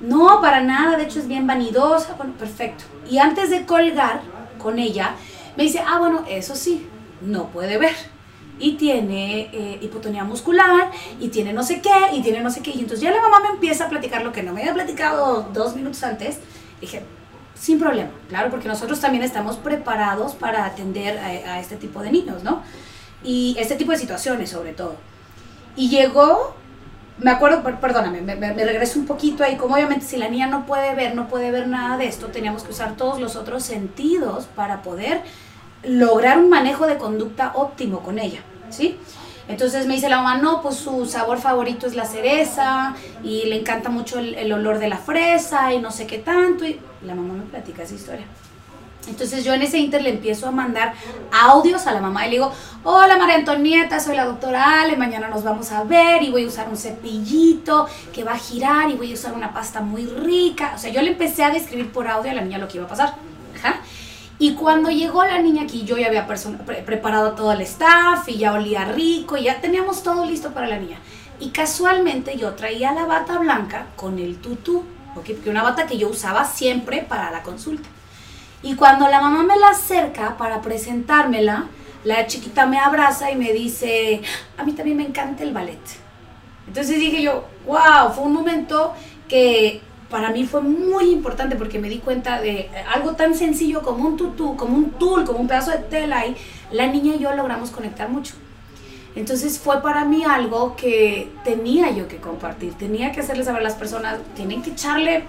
No, 0.00 0.40
para 0.40 0.62
nada, 0.62 0.96
de 0.96 1.04
hecho 1.04 1.18
es 1.18 1.28
bien 1.28 1.46
vanidosa. 1.46 2.14
Bueno, 2.14 2.32
perfecto. 2.38 2.84
Y 3.10 3.18
antes 3.18 3.50
de 3.50 3.66
colgar 3.66 4.22
con 4.58 4.78
ella, 4.78 5.14
me 5.56 5.64
dice, 5.64 5.82
ah, 5.86 5.98
bueno, 5.98 6.24
eso 6.28 6.56
sí, 6.56 6.88
no 7.20 7.48
puede 7.48 7.76
ver 7.78 8.15
y 8.58 8.72
tiene 8.72 9.50
eh, 9.52 9.78
hipotonía 9.82 10.24
muscular 10.24 10.90
y 11.20 11.28
tiene 11.28 11.52
no 11.52 11.62
sé 11.62 11.80
qué 11.80 12.14
y 12.14 12.22
tiene 12.22 12.40
no 12.40 12.50
sé 12.50 12.62
qué. 12.62 12.70
Y 12.70 12.80
entonces 12.80 13.00
ya 13.00 13.10
la 13.10 13.20
mamá 13.20 13.40
me 13.40 13.48
empieza 13.50 13.86
a 13.86 13.88
platicar 13.88 14.22
lo 14.22 14.32
que 14.32 14.42
no 14.42 14.52
me 14.52 14.60
había 14.60 14.74
platicado 14.74 15.48
dos 15.52 15.76
minutos 15.76 16.02
antes. 16.02 16.38
Dije, 16.80 17.02
sin 17.54 17.78
problema, 17.78 18.10
claro, 18.28 18.50
porque 18.50 18.68
nosotros 18.68 19.00
también 19.00 19.24
estamos 19.24 19.56
preparados 19.56 20.34
para 20.34 20.66
atender 20.66 21.18
a, 21.18 21.58
este 21.58 21.76
tipo 21.76 22.02
de 22.02 22.12
niños, 22.12 22.42
¿no? 22.42 22.62
Y 23.24 23.56
este 23.58 23.76
tipo 23.76 23.92
de 23.92 23.98
situaciones 23.98 24.50
sobre 24.50 24.72
todo. 24.72 24.96
Y 25.74 25.88
llegó, 25.88 26.54
me 27.18 27.30
acuerdo, 27.30 27.62
perdóname, 27.80 28.20
me, 28.20 28.36
me, 28.36 28.52
regreso 28.52 28.98
un 28.98 29.06
poquito 29.06 29.42
ahí, 29.42 29.56
como 29.56 29.74
obviamente 29.74 30.04
si 30.04 30.16
la 30.16 30.28
niña 30.28 30.46
no 30.46 30.66
puede 30.66 30.94
ver, 30.94 31.14
no 31.14 31.28
puede 31.28 31.50
ver 31.50 31.66
nada 31.66 31.96
de 31.96 32.06
esto, 32.06 32.26
teníamos 32.28 32.62
que 32.62 32.72
usar 32.72 32.96
todos 32.96 33.20
los 33.20 33.36
otros 33.36 33.62
sentidos 33.62 34.46
para 34.54 34.82
poder 34.82 35.22
lograr 35.86 36.38
un 36.38 36.48
manejo 36.48 36.86
de 36.86 36.98
conducta 36.98 37.52
óptimo 37.54 38.00
con 38.00 38.18
ella, 38.18 38.40
¿sí? 38.70 38.98
Entonces 39.48 39.86
me 39.86 39.94
dice 39.94 40.08
la 40.08 40.18
mamá, 40.18 40.38
no, 40.38 40.60
pues 40.60 40.74
su 40.74 41.06
sabor 41.06 41.38
favorito 41.38 41.86
es 41.86 41.94
la 41.94 42.04
cereza 42.04 42.96
y 43.22 43.44
le 43.44 43.60
encanta 43.60 43.90
mucho 43.90 44.18
el, 44.18 44.52
olor 44.52 44.78
de 44.78 44.88
la 44.88 44.98
fresa 44.98 45.72
y 45.72 45.78
no 45.78 45.92
sé 45.92 46.06
qué 46.06 46.18
tanto. 46.18 46.64
Y 46.64 46.80
la 47.02 47.14
mamá 47.14 47.34
me 47.34 47.42
platica 47.44 47.84
esa 47.84 47.94
historia. 47.94 48.26
Entonces 49.08 49.44
yo 49.44 49.54
en 49.54 49.62
ese 49.62 49.78
inter 49.78 50.02
le 50.02 50.10
empiezo 50.10 50.48
a 50.48 50.50
mandar 50.50 50.94
audios 51.30 51.86
a 51.86 51.92
la 51.92 52.00
mamá 52.00 52.26
y 52.26 52.30
le 52.30 52.36
digo, 52.38 52.50
hola 52.82 53.16
María 53.16 53.36
Antonieta, 53.36 54.00
soy 54.00 54.16
la 54.16 54.24
doctora 54.24 54.80
Ale, 54.80 54.96
mañana 54.96 55.28
nos 55.28 55.44
vamos 55.44 55.70
a 55.70 55.84
ver 55.84 56.24
y 56.24 56.32
voy 56.32 56.42
a 56.42 56.48
usar 56.48 56.68
un 56.68 56.76
cepillito 56.76 57.86
que 58.12 58.24
va 58.24 58.32
a 58.32 58.38
girar 58.38 58.90
y 58.90 58.94
voy 58.94 59.12
a 59.12 59.14
usar 59.14 59.32
una 59.32 59.54
pasta 59.54 59.80
muy 59.80 60.06
rica. 60.06 60.72
O 60.74 60.78
sea, 60.78 60.90
yo 60.90 61.02
le 61.02 61.12
empecé 61.12 61.44
a 61.44 61.50
describir 61.50 61.92
por 61.92 62.08
audio 62.08 62.32
a 62.32 62.34
la 62.34 62.40
niña 62.40 62.58
lo 62.58 62.66
que 62.66 62.78
iba 62.78 62.86
a 62.86 62.88
pasar. 62.88 63.14
Ajá. 63.56 63.80
Y 64.38 64.54
cuando 64.54 64.90
llegó 64.90 65.24
la 65.24 65.38
niña 65.38 65.62
aquí, 65.62 65.84
yo 65.84 65.96
ya 65.96 66.08
había 66.08 66.26
preparado 66.26 67.32
todo 67.32 67.52
el 67.52 67.62
staff 67.62 68.28
y 68.28 68.36
ya 68.36 68.52
olía 68.52 68.84
rico 68.84 69.36
y 69.36 69.44
ya 69.44 69.60
teníamos 69.60 70.02
todo 70.02 70.26
listo 70.26 70.52
para 70.52 70.66
la 70.66 70.78
niña. 70.78 70.98
Y 71.40 71.50
casualmente 71.50 72.36
yo 72.36 72.54
traía 72.54 72.92
la 72.92 73.06
bata 73.06 73.38
blanca 73.38 73.86
con 73.96 74.18
el 74.18 74.36
tutú, 74.36 74.84
porque 75.14 75.38
una 75.46 75.62
bata 75.62 75.86
que 75.86 75.96
yo 75.96 76.10
usaba 76.10 76.44
siempre 76.44 77.02
para 77.02 77.30
la 77.30 77.42
consulta. 77.42 77.88
Y 78.62 78.74
cuando 78.74 79.08
la 79.08 79.20
mamá 79.20 79.42
me 79.42 79.58
la 79.58 79.70
acerca 79.70 80.36
para 80.36 80.60
presentármela, 80.60 81.66
la 82.04 82.26
chiquita 82.26 82.66
me 82.66 82.78
abraza 82.78 83.30
y 83.30 83.36
me 83.36 83.52
dice, 83.52 84.22
a 84.58 84.64
mí 84.64 84.72
también 84.72 84.98
me 84.98 85.06
encanta 85.06 85.42
el 85.42 85.52
ballet. 85.52 85.80
Entonces 86.66 86.98
dije 86.98 87.22
yo, 87.22 87.46
wow, 87.66 88.12
fue 88.14 88.24
un 88.24 88.32
momento 88.32 88.92
que 89.28 89.80
para 90.10 90.30
mí 90.30 90.44
fue 90.44 90.60
muy 90.60 91.10
importante 91.10 91.56
porque 91.56 91.78
me 91.78 91.88
di 91.88 91.98
cuenta 91.98 92.40
de 92.40 92.70
algo 92.94 93.12
tan 93.12 93.34
sencillo 93.34 93.82
como 93.82 94.06
un 94.06 94.16
tutú, 94.16 94.56
como 94.56 94.76
un 94.76 94.90
tul, 94.92 95.24
como 95.24 95.40
un 95.40 95.48
pedazo 95.48 95.72
de 95.72 95.78
tela 95.78 96.26
y 96.26 96.36
la 96.70 96.86
niña 96.86 97.16
y 97.16 97.18
yo 97.18 97.34
logramos 97.34 97.70
conectar 97.70 98.08
mucho. 98.08 98.34
Entonces 99.16 99.58
fue 99.58 99.82
para 99.82 100.04
mí 100.04 100.24
algo 100.24 100.76
que 100.76 101.30
tenía 101.42 101.90
yo 101.90 102.06
que 102.06 102.18
compartir, 102.18 102.74
tenía 102.74 103.12
que 103.12 103.20
hacerles 103.20 103.46
saber 103.46 103.62
a 103.62 103.64
las 103.64 103.74
personas, 103.74 104.18
tienen 104.34 104.62
que 104.62 104.70
echarle 104.70 105.24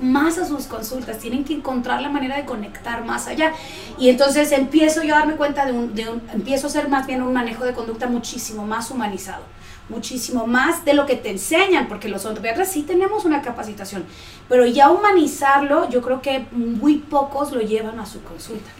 más 0.00 0.38
a 0.38 0.46
sus 0.46 0.66
consultas, 0.66 1.18
tienen 1.18 1.44
que 1.44 1.54
encontrar 1.54 2.00
la 2.00 2.08
manera 2.08 2.36
de 2.36 2.44
conectar 2.44 3.04
más 3.04 3.26
allá. 3.26 3.52
Y 3.98 4.10
entonces 4.10 4.52
empiezo 4.52 5.02
yo 5.02 5.14
a 5.14 5.20
darme 5.20 5.34
cuenta 5.36 5.66
de 5.66 5.72
un, 5.72 5.94
de 5.94 6.08
un 6.08 6.22
empiezo 6.32 6.66
a 6.66 6.70
hacer 6.70 6.88
más 6.88 7.06
bien 7.06 7.22
un 7.22 7.32
manejo 7.32 7.64
de 7.64 7.72
conducta 7.72 8.06
muchísimo 8.06 8.66
más 8.66 8.90
humanizado 8.90 9.42
muchísimo 9.90 10.46
más 10.46 10.84
de 10.84 10.94
lo 10.94 11.04
que 11.04 11.16
te 11.16 11.30
enseñan, 11.30 11.88
porque 11.88 12.08
los 12.08 12.24
ortopediatras 12.24 12.72
sí 12.72 12.82
tenemos 12.82 13.24
una 13.24 13.42
capacitación, 13.42 14.04
pero 14.48 14.64
ya 14.64 14.90
humanizarlo, 14.90 15.90
yo 15.90 16.00
creo 16.00 16.22
que 16.22 16.46
muy 16.52 16.98
pocos 16.98 17.52
lo 17.52 17.60
llevan 17.60 18.00
a 18.00 18.06
su 18.06 18.22
consulta. 18.22 18.70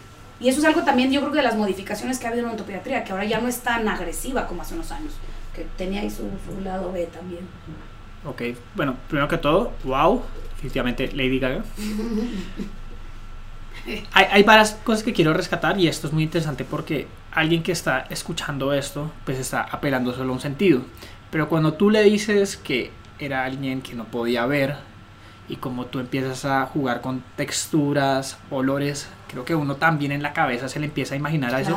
Y 0.40 0.49
eso 0.49 0.61
es 0.61 0.64
algo 0.64 0.83
también, 0.83 1.12
yo 1.12 1.20
creo 1.20 1.33
que 1.33 1.38
de 1.38 1.44
las 1.44 1.57
modificaciones 1.57 2.18
que 2.18 2.27
ha 2.27 2.31
habido 2.31 2.42
en 2.42 2.46
la 2.46 2.53
ontopediatría, 2.53 3.05
que 3.05 3.12
ahora 3.12 3.25
ya 3.27 3.40
no 3.40 3.49
es 3.49 3.61
tan 3.61 3.87
agresiva 3.87 4.46
como 4.46 4.62
hace 4.62 4.75
unos 4.75 4.90
años, 4.90 5.12
que 5.55 5.66
tenía 5.77 6.01
ahí 6.01 6.11
su, 6.11 6.23
lado 6.62 6.92
B 6.92 7.07
también. 7.07 7.46
Ok, 8.25 8.57
bueno, 8.75 8.96
primero 9.09 9.29
que 9.29 9.37
todo, 9.37 9.73
wow, 9.85 10.23
definitivamente 10.55 11.09
Lady 11.12 11.38
Gaga. 11.38 11.62
hay, 14.12 14.27
hay 14.31 14.42
varias 14.42 14.73
cosas 14.85 15.03
que 15.03 15.12
quiero 15.12 15.35
rescatar 15.35 15.79
y 15.79 15.88
esto 15.88 16.07
es 16.07 16.12
muy 16.12 16.23
interesante 16.23 16.64
porque 16.64 17.07
alguien 17.33 17.62
que 17.62 17.73
está 17.73 18.07
escuchando 18.11 18.73
esto, 18.73 19.11
pues 19.25 19.38
está 19.38 19.62
apelando 19.62 20.12
solo 20.12 20.31
a 20.31 20.35
un 20.35 20.40
sentido. 20.40 20.83
Pero 21.31 21.49
cuando 21.49 21.75
tú 21.75 21.90
le 21.90 22.03
dices 22.03 22.57
que 22.57 22.90
era 23.19 23.45
alguien 23.45 23.83
que 23.83 23.95
no 23.95 24.05
podía 24.05 24.47
ver 24.47 24.77
y 25.49 25.57
como 25.57 25.87
tú 25.87 25.99
empiezas 25.99 26.45
a 26.45 26.66
jugar 26.66 27.01
con 27.01 27.23
texturas, 27.37 28.38
olores, 28.51 29.09
creo 29.29 29.45
que 29.45 29.55
uno 29.55 29.77
también 29.77 30.12
en 30.12 30.23
la 30.23 30.33
cabeza 30.33 30.69
se 30.69 30.81
le 30.81 30.87
empieza 30.87 31.14
a 31.14 31.19
imaginar 31.19 31.55
a 31.55 31.61
eso. 31.61 31.77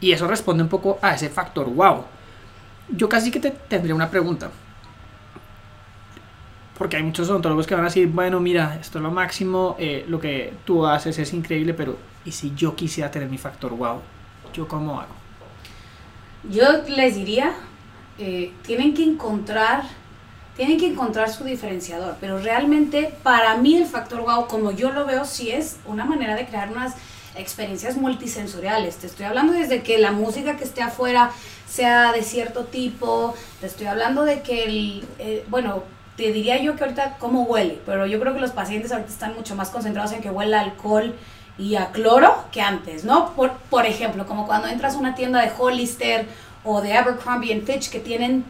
Y 0.00 0.12
eso 0.12 0.26
responde 0.26 0.62
un 0.62 0.68
poco 0.68 0.98
a 1.00 1.14
ese 1.14 1.30
factor 1.30 1.68
wow. 1.68 2.04
Yo 2.88 3.08
casi 3.08 3.30
que 3.30 3.40
te 3.40 3.50
tendría 3.50 3.94
una 3.94 4.10
pregunta. 4.10 4.50
Porque 6.76 6.98
hay 6.98 7.02
muchos 7.02 7.30
odontólogos 7.30 7.66
que 7.66 7.74
van 7.74 7.84
a 7.84 7.88
decir, 7.88 8.06
bueno, 8.08 8.38
mira, 8.38 8.76
esto 8.78 8.98
es 8.98 9.02
lo 9.02 9.10
máximo, 9.10 9.76
eh, 9.78 10.04
lo 10.08 10.20
que 10.20 10.52
tú 10.66 10.86
haces 10.86 11.18
es 11.18 11.32
increíble, 11.32 11.72
pero 11.72 11.96
¿y 12.26 12.32
si 12.32 12.54
yo 12.54 12.76
quisiera 12.76 13.10
tener 13.10 13.30
mi 13.30 13.38
factor 13.38 13.72
wow? 13.72 14.02
¿Yo 14.56 14.66
cómo 14.66 15.00
hago? 15.00 15.14
Yo 16.50 16.82
les 16.88 17.14
diría, 17.14 17.52
eh, 18.18 18.52
tienen 18.62 18.94
que 18.94 19.04
encontrar 19.04 19.82
tienen 20.56 20.78
que 20.78 20.86
encontrar 20.86 21.30
su 21.30 21.44
diferenciador, 21.44 22.16
pero 22.18 22.38
realmente 22.38 23.12
para 23.22 23.58
mí 23.58 23.76
el 23.76 23.84
factor 23.84 24.22
wow, 24.22 24.46
como 24.46 24.70
yo 24.70 24.90
lo 24.90 25.04
veo, 25.04 25.26
sí 25.26 25.50
es 25.50 25.76
una 25.84 26.06
manera 26.06 26.34
de 26.34 26.46
crear 26.46 26.70
unas 26.70 26.94
experiencias 27.36 27.98
multisensoriales. 27.98 28.96
Te 28.96 29.06
estoy 29.06 29.26
hablando 29.26 29.52
desde 29.52 29.82
que 29.82 29.98
la 29.98 30.12
música 30.12 30.56
que 30.56 30.64
esté 30.64 30.80
afuera 30.80 31.30
sea 31.68 32.10
de 32.12 32.22
cierto 32.22 32.64
tipo, 32.64 33.34
te 33.60 33.66
estoy 33.66 33.86
hablando 33.86 34.24
de 34.24 34.40
que 34.40 34.64
el, 34.64 35.04
eh, 35.18 35.44
bueno, 35.48 35.82
te 36.16 36.32
diría 36.32 36.58
yo 36.62 36.74
que 36.74 36.84
ahorita 36.84 37.18
cómo 37.18 37.42
huele, 37.42 37.78
pero 37.84 38.06
yo 38.06 38.18
creo 38.18 38.32
que 38.32 38.40
los 38.40 38.52
pacientes 38.52 38.90
ahorita 38.92 39.10
están 39.10 39.34
mucho 39.34 39.54
más 39.56 39.68
concentrados 39.68 40.12
en 40.12 40.22
que 40.22 40.30
huela 40.30 40.60
alcohol 40.60 41.14
y 41.58 41.76
a 41.76 41.90
cloro 41.92 42.44
que 42.52 42.60
antes, 42.60 43.04
¿no? 43.04 43.32
Por, 43.34 43.52
por 43.70 43.86
ejemplo, 43.86 44.26
como 44.26 44.46
cuando 44.46 44.68
entras 44.68 44.94
a 44.94 44.98
una 44.98 45.14
tienda 45.14 45.40
de 45.40 45.50
Hollister 45.56 46.26
o 46.64 46.80
de 46.80 46.94
Abercrombie 46.94 47.60
Fitch 47.60 47.90
que 47.90 48.00
tienen 48.00 48.44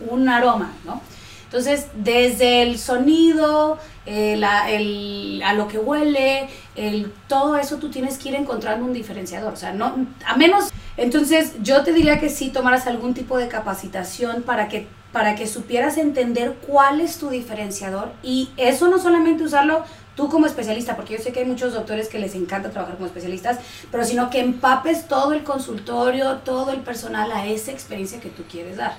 un 0.00 0.28
aroma, 0.28 0.72
¿no? 0.84 1.00
Entonces, 1.44 1.86
desde 1.94 2.62
el 2.62 2.78
sonido, 2.78 3.78
eh, 4.04 4.36
la, 4.36 4.70
el, 4.70 5.42
a 5.44 5.54
lo 5.54 5.66
que 5.66 5.78
huele, 5.78 6.48
el, 6.76 7.10
todo 7.26 7.56
eso 7.56 7.78
tú 7.78 7.90
tienes 7.90 8.18
que 8.18 8.28
ir 8.28 8.34
encontrando 8.34 8.84
un 8.84 8.92
diferenciador. 8.92 9.54
O 9.54 9.56
sea, 9.56 9.72
no, 9.72 10.06
a 10.26 10.36
menos, 10.36 10.70
entonces 10.98 11.54
yo 11.62 11.84
te 11.84 11.94
diría 11.94 12.20
que 12.20 12.28
sí 12.28 12.50
tomaras 12.50 12.86
algún 12.86 13.14
tipo 13.14 13.38
de 13.38 13.48
capacitación 13.48 14.42
para 14.42 14.68
que, 14.68 14.86
para 15.10 15.36
que 15.36 15.46
supieras 15.46 15.96
entender 15.96 16.54
cuál 16.66 17.00
es 17.00 17.18
tu 17.18 17.30
diferenciador 17.30 18.12
y 18.22 18.50
eso 18.58 18.88
no 18.88 18.98
solamente 18.98 19.42
usarlo 19.42 19.84
tú 20.18 20.28
como 20.28 20.46
especialista, 20.46 20.96
porque 20.96 21.16
yo 21.16 21.22
sé 21.22 21.30
que 21.30 21.38
hay 21.38 21.46
muchos 21.46 21.72
doctores 21.72 22.08
que 22.08 22.18
les 22.18 22.34
encanta 22.34 22.70
trabajar 22.70 22.96
como 22.96 23.06
especialistas, 23.06 23.60
pero 23.92 24.04
sino 24.04 24.30
que 24.30 24.40
empapes 24.40 25.06
todo 25.06 25.32
el 25.32 25.44
consultorio, 25.44 26.38
todo 26.38 26.72
el 26.72 26.80
personal 26.80 27.30
a 27.30 27.46
esa 27.46 27.70
experiencia 27.70 28.18
que 28.18 28.28
tú 28.28 28.42
quieres 28.50 28.78
dar. 28.78 28.96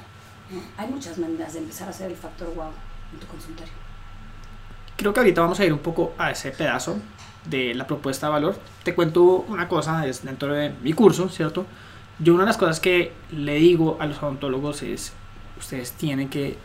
Hay 0.77 0.87
muchas 0.87 1.17
maneras 1.17 1.51
de 1.51 1.59
empezar 1.59 1.87
a 1.87 1.91
hacer 1.91 2.09
el 2.09 2.15
factor 2.15 2.55
wow 2.55 2.71
en 3.11 3.19
tu 3.19 3.27
consultorio. 3.27 3.73
Creo 4.95 5.13
que 5.13 5.19
ahorita 5.19 5.41
vamos 5.41 5.59
a 5.59 5.65
ir 5.65 5.73
un 5.73 5.79
poco 5.79 6.13
a 6.17 6.31
ese 6.31 6.51
pedazo 6.51 6.95
de 7.43 7.75
la 7.75 7.85
propuesta 7.85 8.27
de 8.27 8.31
valor. 8.31 8.57
Te 8.83 8.95
cuento 8.95 9.43
una 9.49 9.67
cosa, 9.67 10.07
es 10.07 10.23
dentro 10.23 10.53
de 10.53 10.69
mi 10.69 10.93
curso, 10.93 11.27
¿cierto? 11.27 11.65
Yo 12.19 12.33
una 12.33 12.43
de 12.43 12.47
las 12.47 12.57
cosas 12.57 12.79
que 12.79 13.11
le 13.33 13.55
digo 13.55 13.97
a 13.99 14.05
los 14.05 14.23
odontólogos 14.23 14.83
es, 14.83 15.11
ustedes 15.57 15.91
tienen 15.91 16.29
que 16.29 16.55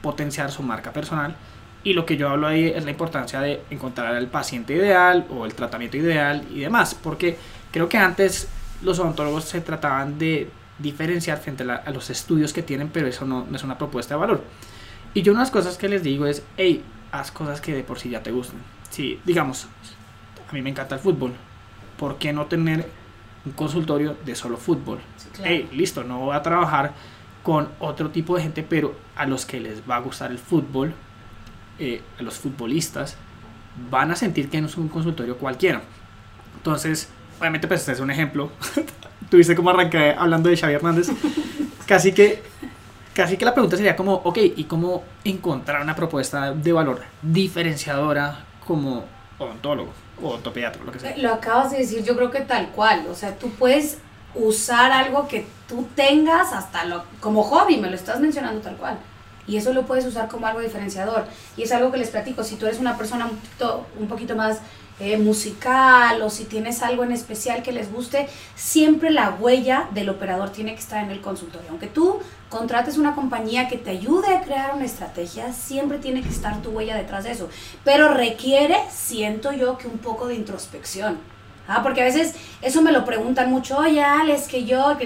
potenciar 0.00 0.50
su 0.50 0.62
marca 0.62 0.94
personal 0.94 1.36
y 1.84 1.92
lo 1.92 2.04
que 2.04 2.16
yo 2.16 2.28
hablo 2.28 2.46
ahí 2.46 2.66
es 2.66 2.84
la 2.84 2.90
importancia 2.90 3.40
de 3.40 3.62
encontrar 3.70 4.14
al 4.14 4.26
paciente 4.26 4.74
ideal 4.74 5.26
o 5.30 5.46
el 5.46 5.54
tratamiento 5.54 5.96
ideal 5.96 6.44
y 6.50 6.60
demás, 6.60 6.94
porque 6.94 7.36
creo 7.70 7.88
que 7.88 7.98
antes 7.98 8.48
los 8.82 8.98
odontólogos 8.98 9.44
se 9.44 9.60
trataban 9.60 10.18
de 10.18 10.50
diferenciar 10.78 11.38
frente 11.38 11.64
a, 11.64 11.90
los 11.90 12.10
estudios 12.10 12.52
que 12.52 12.62
tienen, 12.62 12.88
pero 12.88 13.06
eso 13.06 13.24
no, 13.24 13.46
es 13.52 13.64
una 13.64 13.78
propuesta 13.78 14.14
de 14.14 14.20
valor. 14.20 14.44
Y 15.14 15.22
yo 15.22 15.32
unas 15.32 15.50
cosas 15.50 15.76
que 15.76 15.88
les 15.88 16.02
digo 16.02 16.26
es, 16.26 16.42
hey, 16.56 16.84
haz 17.10 17.30
cosas 17.30 17.60
que 17.60 17.72
de 17.72 17.82
por 17.82 17.98
sí 17.98 18.10
ya 18.10 18.22
te 18.22 18.30
gusten. 18.30 18.60
Si, 18.90 19.20
digamos, 19.24 19.66
a 20.48 20.52
mí 20.52 20.62
me 20.62 20.70
encanta 20.70 20.96
el 20.96 21.00
fútbol, 21.00 21.32
¿por 21.98 22.18
qué 22.18 22.32
no 22.32 22.46
tener 22.46 22.88
un 23.44 23.52
consultorio 23.52 24.16
de 24.24 24.34
solo 24.34 24.56
fútbol? 24.56 24.98
Hey, 25.42 25.68
listo, 25.72 26.04
no 26.04 26.20
voy 26.20 26.36
a 26.36 26.42
trabajar 26.42 26.92
con 27.42 27.68
otro 27.80 28.10
tipo 28.10 28.36
de 28.36 28.42
gente, 28.42 28.62
pero 28.62 28.94
a 29.16 29.26
los 29.26 29.46
que 29.46 29.60
les 29.60 29.82
va 29.88 29.96
a 29.96 30.00
gustar 30.00 30.30
el 30.30 30.38
fútbol, 30.38 30.94
eh, 31.78 32.02
los 32.18 32.34
futbolistas, 32.34 33.16
van 33.90 34.10
a 34.10 34.16
sentir 34.16 34.48
que 34.48 34.60
no 34.60 34.66
es 34.66 34.76
un 34.76 34.88
consultorio 34.88 35.36
cualquiera. 35.36 35.82
Entonces, 36.56 37.08
obviamente, 37.38 37.68
pues 37.68 37.80
este 37.80 37.92
es 37.92 38.00
un 38.00 38.10
ejemplo 38.10 38.50
tuviste 39.30 39.54
como 39.54 39.70
arranqué 39.70 40.14
hablando 40.16 40.48
de 40.48 40.56
Xavi 40.56 40.74
Hernández. 40.74 41.08
Casi 41.86 42.12
que, 42.12 42.42
casi 43.14 43.36
que 43.36 43.44
la 43.44 43.54
pregunta 43.54 43.76
sería 43.76 43.96
como, 43.96 44.14
ok, 44.14 44.38
¿y 44.56 44.64
cómo 44.64 45.04
encontrar 45.24 45.82
una 45.82 45.94
propuesta 45.94 46.52
de 46.52 46.72
valor 46.72 47.02
diferenciadora 47.22 48.44
como 48.66 49.04
odontólogo 49.38 49.92
o 50.22 50.28
odontopediatra, 50.28 50.84
lo 50.84 50.92
que 50.92 50.98
sea? 50.98 51.16
Lo 51.16 51.32
acabas 51.32 51.70
de 51.70 51.78
decir, 51.78 52.04
yo 52.04 52.16
creo 52.16 52.30
que 52.30 52.40
tal 52.40 52.68
cual. 52.70 53.06
O 53.10 53.14
sea, 53.14 53.36
tú 53.36 53.50
puedes 53.50 53.98
usar 54.34 54.92
algo 54.92 55.26
que 55.28 55.46
tú 55.66 55.86
tengas 55.94 56.52
hasta 56.52 56.84
lo, 56.84 57.04
como 57.20 57.42
hobby, 57.42 57.78
me 57.78 57.88
lo 57.88 57.96
estás 57.96 58.20
mencionando 58.20 58.60
tal 58.60 58.76
cual. 58.76 58.98
Y 59.48 59.56
eso 59.56 59.72
lo 59.72 59.86
puedes 59.86 60.04
usar 60.04 60.28
como 60.28 60.46
algo 60.46 60.60
diferenciador. 60.60 61.24
Y 61.56 61.62
es 61.62 61.72
algo 61.72 61.90
que 61.90 61.96
les 61.96 62.10
platico, 62.10 62.44
si 62.44 62.56
tú 62.56 62.66
eres 62.66 62.78
una 62.78 62.96
persona 62.96 63.28
un 63.98 64.06
poquito, 64.06 64.36
más 64.36 64.58
eh, 65.00 65.16
musical 65.16 66.20
o 66.22 66.28
si 66.28 66.44
tienes 66.44 66.82
algo 66.82 67.02
en 67.02 67.12
especial 67.12 67.62
que 67.62 67.72
les 67.72 67.90
guste, 67.90 68.28
siempre 68.56 69.10
la 69.10 69.30
huella 69.30 69.88
del 69.94 70.10
operador 70.10 70.50
tiene 70.50 70.74
que 70.74 70.80
estar 70.80 71.02
en 71.02 71.10
el 71.10 71.22
consultorio. 71.22 71.70
Aunque 71.70 71.86
tú 71.86 72.18
contrates 72.50 72.98
una 72.98 73.14
compañía 73.14 73.68
que 73.68 73.78
te 73.78 73.90
ayude 73.90 74.36
a 74.36 74.42
crear 74.42 74.74
una 74.74 74.84
estrategia, 74.84 75.52
siempre 75.52 75.98
tiene 75.98 76.20
que 76.22 76.28
estar 76.28 76.60
tu 76.60 76.70
huella 76.70 76.96
detrás 76.96 77.24
de 77.24 77.32
eso. 77.32 77.48
Pero 77.84 78.12
requiere, 78.12 78.76
siento 78.90 79.52
yo, 79.52 79.78
que 79.78 79.88
un 79.88 79.98
poco 79.98 80.26
de 80.26 80.34
introspección. 80.34 81.18
¿ah? 81.68 81.82
Porque 81.82 82.02
a 82.02 82.04
veces 82.04 82.34
eso 82.60 82.82
me 82.82 82.92
lo 82.92 83.06
preguntan 83.06 83.50
mucho, 83.50 83.78
oye, 83.78 84.04
es 84.30 84.46
que 84.46 84.64
yo... 84.64 84.96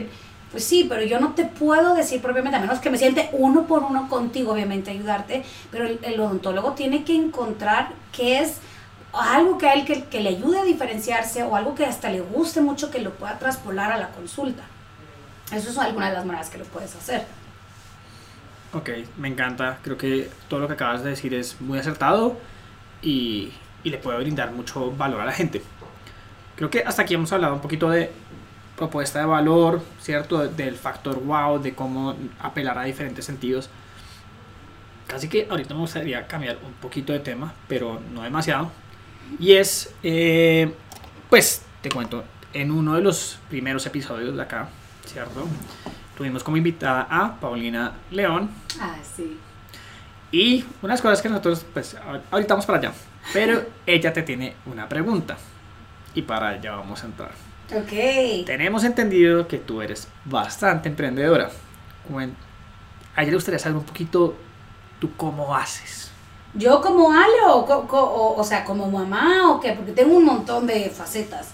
pues 0.53 0.65
sí, 0.65 0.87
pero 0.87 1.03
yo 1.03 1.19
no 1.19 1.33
te 1.33 1.47
puedo 1.47 1.95
decir 1.95 2.21
propiamente, 2.21 2.59
a 2.59 2.61
menos 2.61 2.79
que 2.79 2.91
me 2.91 2.99
siente 2.99 3.31
uno 3.33 3.67
por 3.67 3.83
uno 3.83 4.07
contigo, 4.09 4.53
obviamente, 4.53 4.91
ayudarte, 4.91 5.45
pero 5.71 5.87
el, 5.87 6.21
odontólogo 6.21 6.73
tiene 6.73 7.05
que 7.05 7.17
encontrar 7.17 7.95
qué 8.13 8.41
es 8.41 8.59
algo 9.15 9.57
que 9.57 9.67
a 9.67 9.73
él 9.73 9.87
que, 9.87 10.21
le 10.21 10.29
ayude 10.29 10.61
a 10.61 10.65
diferenciarse 10.65 11.43
o 11.43 11.57
algo 11.57 11.75
que 11.75 11.87
hasta 11.87 12.11
le 12.11 12.21
guste 12.21 12.61
mucho 12.61 12.91
que 12.91 12.99
lo 12.99 13.13
pueda 13.15 13.39
traspolar 13.39 13.93
a 13.93 13.97
la 13.97 14.11
consulta. 14.11 14.63
Eso 15.51 15.71
es 15.71 15.79
alguna 15.79 16.09
de 16.09 16.15
las 16.15 16.27
maneras 16.27 16.51
que 16.51 16.59
lo 16.59 16.65
puedes 16.67 16.95
hacer. 16.95 17.25
Ok, 18.75 18.91
me 19.17 19.29
encanta. 19.29 19.79
Creo 19.83 19.97
que 19.97 20.31
todo 20.49 20.61
lo 20.61 20.67
que 20.67 20.75
acabas 20.75 21.03
de 21.03 21.11
decir 21.11 21.33
es 21.33 21.61
muy 21.63 21.79
acertado 21.79 22.37
y, 23.01 23.53
y 23.85 23.91
le 23.91 23.97
puede 23.99 24.19
brindar 24.19 24.53
mucho 24.53 24.91
valor 24.93 25.23
a 25.23 25.25
la 25.25 25.33
gente. 25.33 25.63
Creo 26.57 26.69
que 26.69 26.81
hasta 26.81 27.03
aquí 27.03 27.15
hemos 27.15 27.33
hablado 27.33 27.55
un 27.55 27.61
poquito 27.61 27.89
de 27.89 28.11
propuesta 28.83 29.21
de 29.21 29.27
valor, 29.27 29.81
¿cierto? 30.01 30.49
Del 30.49 30.75
factor 30.75 31.23
wow, 31.23 31.63
de 31.63 31.73
cómo 31.73 32.17
apelar 32.41 32.77
a 32.79 32.83
diferentes 32.83 33.25
sentidos. 33.25 33.71
Casi 35.07 35.29
que 35.29 35.47
ahorita 35.49 35.73
me 35.75 35.81
gustaría 35.81 36.27
cambiar 36.27 36.59
un 36.67 36.73
poquito 36.73 37.13
de 37.13 37.21
tema, 37.21 37.55
pero 37.69 38.01
no 38.13 38.23
demasiado. 38.23 38.73
Y 39.39 39.53
es, 39.53 39.95
eh, 40.03 40.75
pues, 41.31 41.63
te 41.81 41.91
cuento, 41.91 42.25
en 42.53 42.73
uno 42.73 42.97
de 42.97 43.03
los 43.03 43.39
primeros 43.49 43.87
episodios 43.87 44.35
de 44.35 44.43
acá, 44.43 44.69
¿cierto? 45.07 45.47
Tuvimos 46.17 46.43
como 46.43 46.57
invitada 46.57 47.07
a 47.09 47.39
Paulina 47.39 47.93
León. 48.11 48.51
Ah, 48.81 48.97
sí. 49.15 49.39
Y 50.33 50.65
unas 50.83 51.01
cosas 51.01 51.23
que 51.23 51.29
nosotros, 51.29 51.65
pues, 51.73 51.97
ahorita 52.33 52.55
vamos 52.55 52.67
para 52.67 52.79
allá. 52.79 52.93
Pero 53.33 53.63
ella 53.87 54.13
te 54.13 54.23
tiene 54.23 54.57
una 54.67 54.89
pregunta. 54.89 55.37
Y 56.17 56.23
para 56.23 56.49
allá 56.49 56.73
vamos 56.73 57.01
a 57.05 57.07
entrar. 57.07 57.52
Ok. 57.75 58.45
Tenemos 58.47 58.85
entendido 58.85 59.49
que 59.49 59.59
tú 59.59 59.83
eres 59.83 60.09
bastante 60.25 60.89
emprendedora. 60.89 61.51
A 63.15 63.23
ella 63.23 63.31
le 63.31 63.35
gustaría 63.35 63.59
saber 63.59 63.79
un 63.79 63.85
poquito 63.85 64.37
tú 64.99 65.11
cómo 65.17 65.55
haces. 65.55 66.11
¿Yo 66.55 66.83
como 66.83 67.13
Ale 67.13 67.43
o, 67.47 68.35
o, 68.37 68.45
sea, 68.45 68.65
como 68.65 68.91
mamá 68.91 69.51
o 69.51 69.61
qué? 69.61 69.73
Porque 69.73 69.93
tengo 69.93 70.17
un 70.17 70.25
montón 70.25 70.67
de 70.67 70.91
facetas. 70.91 71.51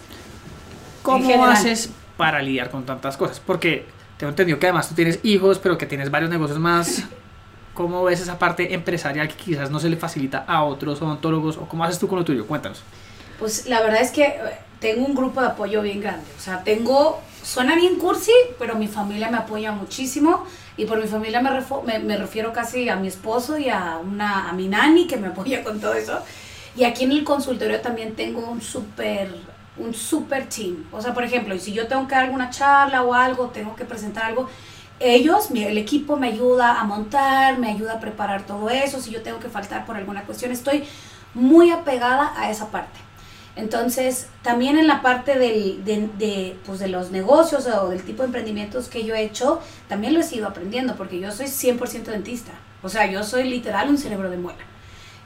¿Cómo 1.03 1.47
haces 1.47 1.91
para 2.17 2.43
lidiar 2.43 2.71
con 2.71 2.85
tantas 2.85 3.17
cosas? 3.17 3.41
Porque 3.41 3.87
tengo 4.17 4.31
entendido 4.31 4.59
que 4.59 4.67
además 4.67 4.89
tú 4.89 4.95
tienes 4.95 5.21
hijos, 5.23 5.59
pero 5.61 5.79
que 5.79 5.87
tienes 5.87 6.11
varios 6.11 6.31
negocios 6.31 6.59
más. 6.59 7.05
¿Cómo 7.75 8.03
ves 8.03 8.21
esa 8.21 8.41
parte 8.41 8.75
empresarial 8.75 9.29
que 9.29 9.37
quizás 9.37 9.71
no 9.71 9.79
se 9.79 9.89
le 9.89 9.97
facilita 9.97 10.45
a 10.49 10.65
otros 10.65 11.01
odontólogos? 11.01 11.59
¿O 11.59 11.69
cómo 11.69 11.85
haces 11.85 12.01
tú 12.01 12.09
con 12.09 12.19
lo 12.19 12.25
tuyo? 12.25 12.45
Cuéntanos. 12.45 12.83
Pues 13.39 13.67
la 13.67 13.81
verdad 13.81 14.01
es 14.01 14.11
que 14.11 14.25
eh, 14.25 14.39
tengo 14.81 15.07
un 15.07 15.15
grupo 15.15 15.41
de 15.41 15.49
apoyo 15.49 15.83
bien 15.83 16.01
grande. 16.01 16.27
O 16.37 16.41
sea, 16.41 16.65
tengo, 16.65 17.21
suena 17.43 17.75
bien 17.77 17.97
cursi, 17.97 18.33
pero 18.59 18.75
mi 18.77 18.89
familia 18.89 19.31
me 19.31 19.39
apoya 19.39 19.73
muchísimo. 19.73 20.45
Y 20.77 20.87
por 20.87 21.01
mi 21.01 21.09
familia 21.09 21.41
me, 21.41 21.99
me, 21.99 22.17
refiero 22.17 22.53
casi 22.53 22.89
a 22.89 22.97
mi 22.97 23.09
esposo 23.09 23.59
y 23.59 23.69
a, 23.69 23.99
una, 23.99 24.49
a 24.49 24.53
mi 24.53 24.69
nani 24.69 25.07
que 25.07 25.17
me 25.17 25.29
apoya 25.29 25.65
con 25.65 25.81
todo 25.81 25.95
eso. 25.95 26.21
Y 26.77 26.85
aquí 26.85 27.05
en 27.05 27.13
el 27.13 27.25
consultorio 27.25 27.81
también 27.81 28.15
tengo 28.15 28.49
un 28.49 28.63
súper 28.63 29.29
un 29.79 29.95
super 29.95 30.49
team. 30.49 30.87
O 30.93 31.01
sea, 31.01 31.15
por 31.15 31.25
ejemplo, 31.25 31.57
si 31.59 31.73
yo 31.73 31.87
tengo 31.87 32.07
que 32.09 32.15
dar 32.15 32.25
alguna 32.25 32.51
charla 32.51 33.03
o 33.03 33.15
algo, 33.15 33.49
tengo 33.49 33.77
que 33.77 33.85
presentar 33.85 34.25
algo, 34.25 34.49
ellos, 35.01 35.51
el 35.55 35.79
equipo 35.79 36.17
me 36.17 36.29
ayuda 36.29 36.81
a 36.81 36.85
montar, 36.85 37.59
me 37.59 37.71
ayuda 37.71 37.95
a 37.95 38.01
preparar 38.01 38.43
todo 38.43 38.69
eso. 38.69 39.01
Si 39.01 39.11
yo 39.11 39.23
tengo 39.23 39.39
que 39.39 39.49
faltar 39.49 39.87
por 39.87 39.97
alguna 39.97 40.25
cuestión, 40.25 40.51
estoy 40.51 40.85
muy 41.35 41.71
apegada 41.71 42.33
a 42.37 42.51
esa 42.51 42.71
parte. 42.71 42.99
Entonces, 43.59 44.29
también 44.43 44.79
en 44.79 44.87
la 44.87 45.03
parte 45.03 45.37
del, 45.37 45.85
de, 45.85 46.57
pues 46.65 46.79
de 46.79 46.87
los 46.87 47.11
negocios 47.11 47.67
o 47.67 47.89
del 47.89 48.05
tipo 48.05 48.23
de 48.23 48.27
emprendimientos 48.27 48.87
que 48.87 49.05
yo 49.05 49.17
he 49.17 49.23
hecho, 49.25 49.61
también 49.89 50.15
lo 50.15 50.21
he 50.21 50.35
ido 50.35 50.47
aprendiendo, 50.47 50.95
porque 50.95 51.19
yo 51.19 51.33
soy 51.33 51.47
100% 51.47 52.05
dentista. 52.05 52.53
O 52.85 52.89
sea, 52.89 53.11
yo 53.11 53.25
soy 53.25 53.49
literal 53.49 53.91
un 53.91 53.99
cerebro 53.99 54.31
de 54.31 54.37
muela. 54.37 54.61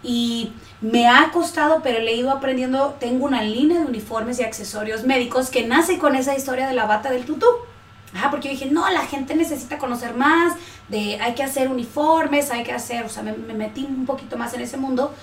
Y 0.03 0.51
me 0.81 1.09
ha 1.09 1.31
costado, 1.31 1.83
pero 1.83 1.99
le 1.99 2.12
he 2.12 2.16
ido 2.16 2.31
aprendiendo. 2.31 2.97
Tengo 2.99 3.27
una 3.27 3.42
línea 3.42 3.81
de 3.81 3.85
uniformes 3.85 4.40
y 4.40 4.45
accesorios 4.45 5.05
médicos 5.05 5.51
que 5.51 5.66
nace 5.66 5.99
con 5.99 6.16
esa 6.16 6.35
historia 6.35 6.66
de 6.66 6.75
la 6.75 6.87
bata 6.87 7.11
del 7.11 7.27
tutú. 7.27 7.47
Ajá, 8.14 8.31
porque 8.31 8.49
yo 8.49 8.53
dije, 8.53 8.71
no, 8.71 8.88
la 8.90 9.05
gente 9.05 9.35
necesita 9.35 9.77
conocer 9.77 10.14
más, 10.14 10.55
de 10.88 11.18
hay 11.21 11.35
que 11.35 11.42
hacer 11.42 11.68
uniformes, 11.68 12.51
hay 12.51 12.62
que 12.62 12.73
hacer, 12.73 13.05
o 13.05 13.09
sea, 13.11 13.23
me 13.23 13.55
metí 13.55 13.85
un 13.85 14.07
poquito 14.07 14.38
más 14.38 14.55
en 14.55 14.62
ese 14.62 14.79
mundo. 14.79 15.14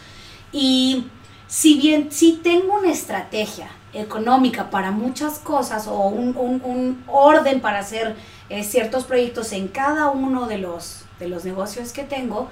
Y 0.52 1.06
si 1.50 1.80
bien 1.80 2.10
sí 2.12 2.40
tengo 2.44 2.76
una 2.76 2.92
estrategia 2.92 3.70
económica 3.92 4.70
para 4.70 4.92
muchas 4.92 5.40
cosas 5.40 5.88
o 5.88 5.98
un, 6.08 7.04
orden 7.08 7.60
para 7.60 7.80
hacer 7.80 8.16
eh, 8.50 8.64
ciertos 8.64 9.04
proyectos 9.04 9.52
en 9.52 9.68
cada 9.68 10.12
uno 10.12 10.46
de 10.46 10.60
los, 10.60 11.06
de 11.20 11.28
los 11.28 11.46
negocios 11.46 11.92
que 11.92 12.04
tengo, 12.04 12.50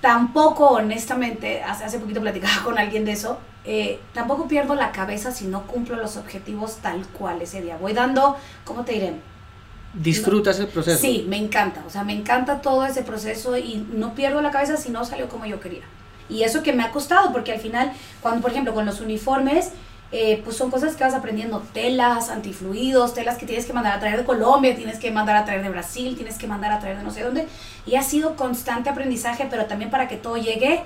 tampoco, 0.00 0.68
honestamente, 0.68 1.62
hace, 1.62 1.84
hace 1.84 1.98
poquito 1.98 2.22
platicaba 2.22 2.62
con 2.64 2.78
alguien 2.78 3.04
de 3.04 3.12
eso, 3.12 3.38
eh, 3.66 4.00
tampoco 4.14 4.48
pierdo 4.48 4.74
la 4.74 4.90
cabeza 4.90 5.30
si 5.30 5.46
no 5.46 5.66
cumplo 5.66 5.96
los 5.96 6.16
objetivos 6.16 6.76
tal 6.76 7.06
cual 7.08 7.42
ese 7.42 7.60
día. 7.60 7.76
Voy 7.76 7.92
dando, 7.92 8.38
¿cómo 8.64 8.86
te 8.86 8.92
diré? 8.92 9.14
¿Disfrutas 9.92 10.58
el 10.60 10.68
proceso? 10.68 10.98
Sí, 10.98 11.26
me 11.28 11.36
encanta, 11.36 11.84
o 11.86 11.90
sea, 11.90 12.04
me 12.04 12.14
encanta 12.14 12.62
todo 12.62 12.86
ese 12.86 13.02
proceso 13.02 13.58
y 13.58 13.86
no 13.92 14.14
pierdo 14.14 14.40
la 14.40 14.50
cabeza 14.50 14.78
si 14.78 14.88
no 14.88 15.04
salió 15.04 15.28
como 15.28 15.44
yo 15.44 15.60
quería. 15.60 15.84
Y 16.28 16.42
eso 16.42 16.62
que 16.62 16.72
me 16.72 16.82
ha 16.82 16.90
costado, 16.90 17.32
porque 17.32 17.52
al 17.52 17.60
final, 17.60 17.92
cuando 18.20 18.40
por 18.40 18.50
ejemplo 18.50 18.74
con 18.74 18.86
los 18.86 19.00
uniformes, 19.00 19.72
eh, 20.12 20.40
pues 20.44 20.56
son 20.56 20.70
cosas 20.70 20.94
que 20.94 21.02
vas 21.02 21.14
aprendiendo, 21.14 21.60
telas, 21.72 22.30
antifluidos, 22.30 23.14
telas 23.14 23.36
que 23.36 23.46
tienes 23.46 23.66
que 23.66 23.72
mandar 23.72 23.96
a 23.96 24.00
traer 24.00 24.16
de 24.16 24.24
Colombia, 24.24 24.76
tienes 24.76 24.98
que 24.98 25.10
mandar 25.10 25.36
a 25.36 25.44
traer 25.44 25.62
de 25.62 25.70
Brasil, 25.70 26.14
tienes 26.14 26.38
que 26.38 26.46
mandar 26.46 26.72
a 26.72 26.78
traer 26.78 26.98
de 26.98 27.02
no 27.02 27.10
sé 27.10 27.22
dónde. 27.22 27.48
Y 27.84 27.96
ha 27.96 28.02
sido 28.02 28.36
constante 28.36 28.88
aprendizaje, 28.88 29.48
pero 29.50 29.66
también 29.66 29.90
para 29.90 30.06
que 30.06 30.16
todo 30.16 30.36
llegue 30.36 30.84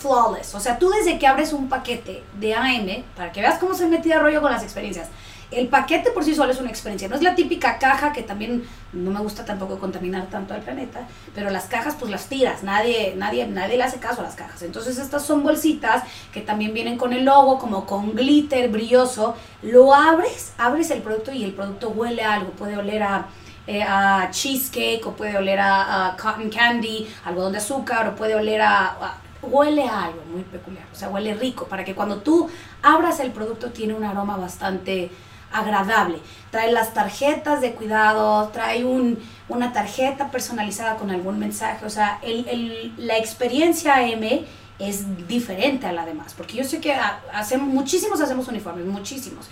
flawless. 0.00 0.54
O 0.56 0.60
sea, 0.60 0.78
tú 0.78 0.90
desde 0.90 1.18
que 1.20 1.26
abres 1.28 1.52
un 1.52 1.68
paquete 1.68 2.24
de 2.40 2.54
AM, 2.54 3.04
para 3.16 3.30
que 3.30 3.40
veas 3.40 3.58
cómo 3.58 3.74
se 3.74 3.86
metida 3.86 4.18
rollo 4.18 4.42
con 4.42 4.50
las 4.50 4.64
experiencias, 4.64 5.08
el 5.52 5.68
paquete 5.68 6.10
por 6.10 6.24
sí 6.24 6.34
solo 6.34 6.52
es 6.52 6.60
una 6.60 6.70
experiencia, 6.70 7.08
no 7.08 7.16
es 7.16 7.22
la 7.22 7.34
típica 7.34 7.78
caja 7.78 8.12
que 8.12 8.22
también 8.22 8.64
no 8.92 9.10
me 9.10 9.20
gusta 9.20 9.44
tampoco 9.44 9.78
contaminar 9.78 10.26
tanto 10.26 10.54
al 10.54 10.62
planeta, 10.62 11.06
pero 11.34 11.50
las 11.50 11.64
cajas 11.64 11.96
pues 11.98 12.10
las 12.10 12.26
tiras, 12.26 12.62
nadie, 12.62 13.14
nadie, 13.16 13.46
nadie 13.46 13.76
le 13.76 13.84
hace 13.84 13.98
caso 13.98 14.20
a 14.20 14.24
las 14.24 14.34
cajas. 14.34 14.62
Entonces 14.62 14.98
estas 14.98 15.24
son 15.24 15.42
bolsitas 15.42 16.04
que 16.32 16.40
también 16.40 16.74
vienen 16.74 16.96
con 16.96 17.12
el 17.12 17.24
logo, 17.24 17.58
como 17.58 17.86
con 17.86 18.14
glitter 18.14 18.70
brilloso, 18.70 19.36
lo 19.62 19.94
abres, 19.94 20.52
abres 20.58 20.90
el 20.90 21.02
producto 21.02 21.32
y 21.32 21.44
el 21.44 21.52
producto 21.52 21.90
huele 21.90 22.22
a 22.22 22.34
algo, 22.34 22.50
puede 22.50 22.76
oler 22.76 23.02
a... 23.02 23.26
Eh, 23.64 23.80
a 23.80 24.28
cheesecake 24.32 25.06
o 25.06 25.12
puede 25.12 25.36
oler 25.36 25.60
a, 25.60 26.16
cotton 26.20 26.50
candy, 26.50 27.06
algodón 27.24 27.52
de 27.52 27.58
azúcar 27.58 28.08
o 28.08 28.16
puede 28.16 28.34
oler 28.34 28.60
a 28.60 29.20
huele 29.42 29.84
a 29.88 30.04
algo 30.04 30.22
muy 30.32 30.42
peculiar, 30.42 30.84
o 30.92 30.94
sea, 30.94 31.08
huele 31.08 31.34
rico, 31.34 31.66
para 31.66 31.84
que 31.84 31.94
cuando 31.94 32.18
tú 32.18 32.48
abras 32.82 33.20
el 33.20 33.32
producto 33.32 33.70
tiene 33.70 33.94
un 33.94 34.04
aroma 34.04 34.36
bastante 34.36 35.10
agradable. 35.52 36.18
Trae 36.50 36.72
las 36.72 36.94
tarjetas 36.94 37.60
de 37.60 37.72
cuidado, 37.72 38.48
trae 38.48 38.84
un, 38.84 39.18
una 39.48 39.72
tarjeta 39.72 40.30
personalizada 40.30 40.96
con 40.96 41.10
algún 41.10 41.38
mensaje. 41.38 41.84
O 41.86 41.90
sea, 41.90 42.18
el, 42.22 42.46
el, 42.48 42.94
la 42.96 43.18
experiencia 43.18 44.06
M 44.06 44.44
es 44.78 45.26
diferente 45.28 45.86
a 45.86 45.92
la 45.92 46.04
demás. 46.04 46.34
Porque 46.34 46.56
yo 46.56 46.64
sé 46.64 46.80
que 46.80 46.94
hacemos, 47.32 47.68
muchísimos 47.68 48.20
hacemos 48.20 48.48
uniformes, 48.48 48.86
muchísimos. 48.86 49.48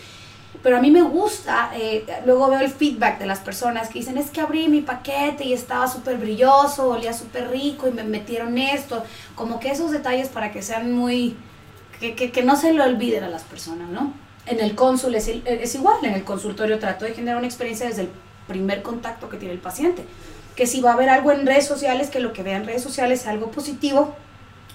Pero 0.62 0.76
a 0.76 0.80
mí 0.80 0.90
me 0.90 1.02
gusta, 1.02 1.70
eh, 1.74 2.04
luego 2.26 2.50
veo 2.50 2.60
el 2.60 2.70
feedback 2.70 3.18
de 3.18 3.26
las 3.26 3.38
personas 3.38 3.88
que 3.88 4.00
dicen, 4.00 4.18
es 4.18 4.30
que 4.30 4.42
abrí 4.42 4.68
mi 4.68 4.82
paquete 4.82 5.44
y 5.44 5.54
estaba 5.54 5.88
súper 5.88 6.18
brilloso, 6.18 6.90
olía 6.90 7.14
súper 7.14 7.50
rico 7.50 7.88
y 7.88 7.92
me 7.92 8.02
metieron 8.02 8.58
esto. 8.58 9.02
Como 9.34 9.58
que 9.58 9.70
esos 9.70 9.90
detalles 9.90 10.28
para 10.28 10.52
que 10.52 10.60
sean 10.60 10.92
muy, 10.92 11.36
que, 11.98 12.14
que, 12.14 12.30
que 12.30 12.42
no 12.42 12.56
se 12.56 12.74
lo 12.74 12.84
olviden 12.84 13.24
a 13.24 13.28
las 13.28 13.42
personas, 13.44 13.88
¿no? 13.88 14.12
En 14.46 14.60
el 14.60 14.74
cónsul 14.74 15.14
es, 15.14 15.28
igual, 15.74 15.96
en 16.02 16.14
el 16.14 16.24
consultorio 16.24 16.78
trato 16.78 17.04
de 17.04 17.14
generar 17.14 17.36
una 17.36 17.46
experiencia 17.46 17.86
desde 17.86 18.02
el 18.02 18.10
primer 18.48 18.82
contacto 18.82 19.28
que 19.28 19.36
tiene 19.36 19.54
el 19.54 19.60
paciente. 19.60 20.04
Que 20.56 20.66
si 20.66 20.80
va 20.80 20.90
a 20.90 20.94
haber 20.94 21.08
algo 21.08 21.30
en 21.32 21.46
redes 21.46 21.66
sociales, 21.66 22.10
que 22.10 22.20
lo 22.20 22.32
que 22.32 22.42
vea 22.42 22.56
en 22.56 22.66
redes 22.66 22.82
sociales 22.82 23.22
sea 23.22 23.32
algo 23.32 23.50
positivo, 23.50 24.14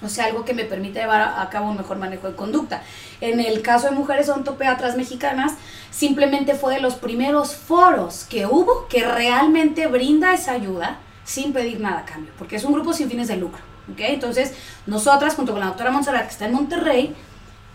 o 0.02 0.08
sea, 0.08 0.26
algo 0.26 0.44
que 0.44 0.54
me 0.54 0.64
permite 0.64 1.00
llevar 1.00 1.34
a 1.38 1.48
cabo 1.50 1.70
un 1.70 1.76
mejor 1.76 1.98
manejo 1.98 2.28
de 2.28 2.36
conducta. 2.36 2.82
En 3.20 3.40
el 3.40 3.62
caso 3.62 3.88
de 3.88 3.92
mujeres 3.92 4.28
ontopeatras 4.28 4.96
mexicanas, 4.96 5.54
simplemente 5.90 6.54
fue 6.54 6.74
de 6.74 6.80
los 6.80 6.96
primeros 6.96 7.54
foros 7.54 8.24
que 8.28 8.46
hubo 8.46 8.88
que 8.88 9.04
realmente 9.04 9.86
brinda 9.86 10.34
esa 10.34 10.52
ayuda 10.52 10.98
sin 11.24 11.52
pedir 11.52 11.80
nada 11.80 12.00
a 12.00 12.04
cambio, 12.04 12.32
porque 12.38 12.56
es 12.56 12.64
un 12.64 12.72
grupo 12.72 12.92
sin 12.92 13.08
fines 13.08 13.28
de 13.28 13.36
lucro. 13.36 13.60
¿okay? 13.92 14.14
Entonces, 14.14 14.52
nosotras, 14.86 15.34
junto 15.34 15.52
con 15.52 15.60
la 15.60 15.66
doctora 15.66 15.90
Montserrat, 15.90 16.26
que 16.26 16.32
está 16.32 16.46
en 16.46 16.52
Monterrey, 16.52 17.14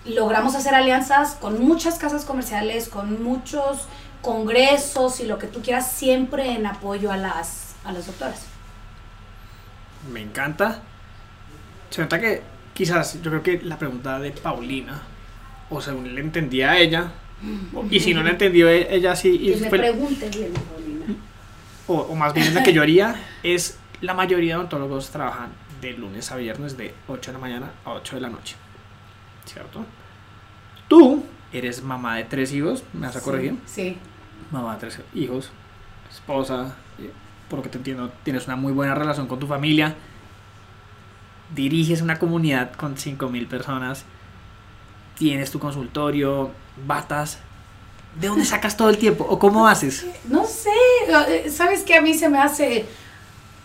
logramos 0.06 0.56
hacer 0.56 0.74
alianzas 0.74 1.36
con 1.36 1.64
muchas 1.64 1.98
casas 2.00 2.26
comerciales, 2.26 2.90
con 2.90 3.24
muchos 3.24 3.88
congresos 4.22 5.20
y 5.20 5.26
lo 5.26 5.38
que 5.38 5.48
tú 5.48 5.62
quieras, 5.62 5.92
siempre 5.92 6.52
en 6.52 6.66
apoyo 6.66 7.12
a 7.12 7.18
las, 7.18 7.76
a 7.84 7.92
las 7.92 8.08
doctoras. 8.08 8.46
Me 10.12 10.22
encanta. 10.22 10.82
Se 11.90 12.02
nota 12.02 12.20
que 12.20 12.42
quizás 12.74 13.22
yo 13.22 13.30
creo 13.32 13.44
que 13.44 13.62
la 13.62 13.78
pregunta 13.78 14.20
de 14.20 14.32
Paulina, 14.32 15.02
o 15.70 15.82
según 15.82 16.16
le 16.16 16.22
entendía 16.22 16.72
a 16.72 16.78
ella, 16.78 17.12
y 17.90 18.00
si 18.00 18.14
no 18.14 18.24
le 18.24 18.32
entendió 18.32 18.70
e, 18.70 18.94
ella 18.96 19.16
sí... 19.16 19.30
Y 19.30 19.60
me 19.60 19.70
pregunte 19.70 20.30
bien, 20.30 20.54
Paulina. 20.54 21.06
O, 21.88 21.96
o 21.96 22.16
más 22.16 22.34
bien 22.34 22.54
la 22.54 22.64
que 22.64 22.74
yo 22.74 22.82
haría 22.82 23.16
es, 23.44 23.78
la 24.02 24.14
mayoría 24.14 24.54
de 24.54 24.60
odontólogos 24.60 25.10
trabajan 25.10 25.52
de 25.82 25.94
lunes 25.94 26.32
a 26.32 26.36
viernes 26.36 26.78
de 26.78 26.94
8 27.08 27.32
de 27.32 27.34
la 27.34 27.40
mañana 27.40 27.72
a 27.86 27.94
8 27.94 28.16
de 28.16 28.22
la 28.22 28.30
noche. 28.30 28.56
¿Cierto? 29.46 29.86
Tú 30.88 31.24
eres 31.54 31.84
mamá 31.84 32.18
de 32.18 32.26
tres 32.26 32.54
hijos, 32.54 32.84
¿me 32.94 33.08
vas 33.08 33.16
a 33.16 33.22
corregir? 33.22 33.58
Sí. 33.66 33.98
Mamá 34.52 34.74
de 34.74 34.80
tres 34.80 35.00
hijos, 35.14 35.52
esposa, 36.10 36.76
eh, 37.00 37.12
por 37.50 37.60
lo 37.60 37.64
que 37.64 37.70
te 37.70 37.78
entiendo, 37.78 38.12
tienes 38.24 38.46
una 38.48 38.56
muy 38.56 38.74
buena 38.74 38.96
relación 38.96 39.28
con 39.28 39.40
tu 39.40 39.48
familia, 39.48 39.96
diriges 41.54 42.02
una 42.02 42.20
comunidad 42.20 42.74
con 42.74 42.96
5.000 42.96 43.48
personas, 43.48 44.06
tienes 45.18 45.52
tu 45.52 45.60
consultorio, 45.60 46.52
batas. 46.88 47.40
¿De 48.20 48.28
dónde 48.28 48.44
sacas 48.44 48.76
todo 48.76 48.90
el 48.90 48.98
tiempo? 48.98 49.26
¿O 49.30 49.40
cómo 49.40 49.68
haces? 49.68 50.06
No 50.28 50.46
sé, 50.46 50.70
eh, 51.30 51.50
¿sabes 51.50 51.84
qué 51.84 51.96
a 51.96 52.02
mí 52.02 52.14
se 52.14 52.28
me 52.28 52.40
hace? 52.40 52.86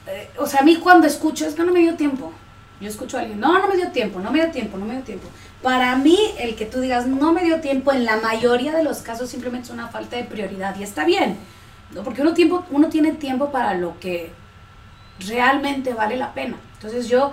Eh, 0.06 0.30
o 0.38 0.46
sea, 0.46 0.60
a 0.60 0.62
mí 0.62 0.76
cuando 0.76 1.06
escucho 1.06 1.46
es 1.46 1.54
que 1.54 1.64
no 1.64 1.72
me 1.72 1.80
dio 1.80 1.96
tiempo. 1.96 2.32
Yo 2.80 2.88
escucho 2.88 3.16
a 3.16 3.20
alguien, 3.20 3.40
no, 3.40 3.58
no 3.58 3.68
me 3.68 3.76
dio 3.76 3.90
tiempo, 3.90 4.20
no 4.20 4.30
me 4.30 4.40
dio 4.40 4.50
tiempo, 4.50 4.76
no 4.76 4.84
me 4.84 4.94
dio 4.94 5.02
tiempo. 5.02 5.28
Para 5.62 5.96
mí, 5.96 6.18
el 6.38 6.56
que 6.56 6.66
tú 6.66 6.80
digas 6.80 7.06
no 7.06 7.32
me 7.32 7.42
dio 7.42 7.60
tiempo, 7.60 7.92
en 7.92 8.04
la 8.04 8.16
mayoría 8.16 8.72
de 8.74 8.84
los 8.84 8.98
casos 8.98 9.30
simplemente 9.30 9.68
es 9.68 9.74
una 9.74 9.88
falta 9.88 10.16
de 10.16 10.24
prioridad 10.24 10.76
y 10.78 10.82
está 10.82 11.04
bien, 11.04 11.38
¿no? 11.92 12.02
porque 12.02 12.20
uno, 12.20 12.34
tiempo, 12.34 12.64
uno 12.70 12.88
tiene 12.88 13.12
tiempo 13.12 13.50
para 13.50 13.74
lo 13.74 13.98
que 13.98 14.30
realmente 15.26 15.94
vale 15.94 16.16
la 16.16 16.34
pena. 16.34 16.56
Entonces 16.74 17.08
yo, 17.08 17.32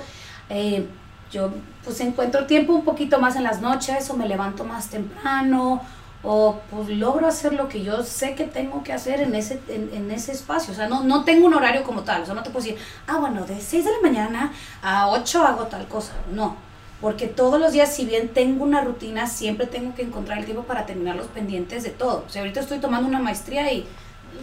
eh, 0.49 0.87
yo 1.31 1.51
pues 1.83 1.99
encuentro 1.99 2.45
tiempo 2.45 2.73
un 2.73 2.85
poquito 2.85 3.19
más 3.19 3.35
en 3.35 3.43
las 3.43 3.61
noches 3.61 4.09
o 4.09 4.15
me 4.15 4.27
levanto 4.27 4.63
más 4.63 4.89
temprano 4.89 5.81
o 6.23 6.61
pues 6.71 6.89
logro 6.89 7.27
hacer 7.27 7.53
lo 7.53 7.67
que 7.67 7.83
yo 7.83 8.03
sé 8.03 8.33
que 8.35 8.45
tengo 8.45 8.83
que 8.83 8.93
hacer 8.93 9.21
en 9.21 9.35
ese, 9.35 9.59
en, 9.67 10.09
ese 10.09 10.31
espacio. 10.31 10.73
O 10.73 10.75
sea, 10.75 10.87
no, 10.87 11.03
no 11.03 11.25
tengo 11.25 11.45
un 11.45 11.53
horario 11.53 11.83
como 11.83 12.03
tal. 12.03 12.23
O 12.23 12.25
sea, 12.25 12.33
no 12.33 12.43
te 12.43 12.49
puedo 12.49 12.65
decir, 12.65 12.79
ah, 13.07 13.17
bueno, 13.17 13.45
de 13.45 13.59
6 13.59 13.85
de 13.85 13.91
la 13.91 14.01
mañana 14.01 14.53
a 14.81 15.09
8 15.09 15.43
hago 15.43 15.65
tal 15.67 15.87
cosa. 15.87 16.13
No 16.31 16.55
porque 17.03 17.27
todos 17.27 17.59
los 17.59 17.73
días, 17.73 17.93
si 17.93 18.05
bien 18.05 18.29
tengo 18.29 18.63
una 18.63 18.79
rutina, 18.79 19.27
siempre 19.27 19.67
tengo 19.67 19.93
que 19.93 20.03
encontrar 20.03 20.37
el 20.37 20.45
tiempo 20.45 20.63
para 20.63 20.85
terminar 20.85 21.17
los 21.17 21.27
pendientes 21.27 21.83
de 21.83 21.89
todo. 21.89 22.23
O 22.25 22.29
sea, 22.29 22.43
ahorita 22.43 22.61
estoy 22.61 22.79
tomando 22.79 23.09
una 23.09 23.19
maestría 23.19 23.69
y 23.73 23.85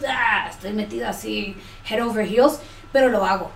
ah, 0.06 0.46
estoy 0.50 0.74
metida 0.74 1.08
así, 1.08 1.56
head 1.88 2.06
over 2.06 2.28
heels, 2.28 2.60
pero 2.92 3.08
lo 3.08 3.24
hago. 3.24 3.50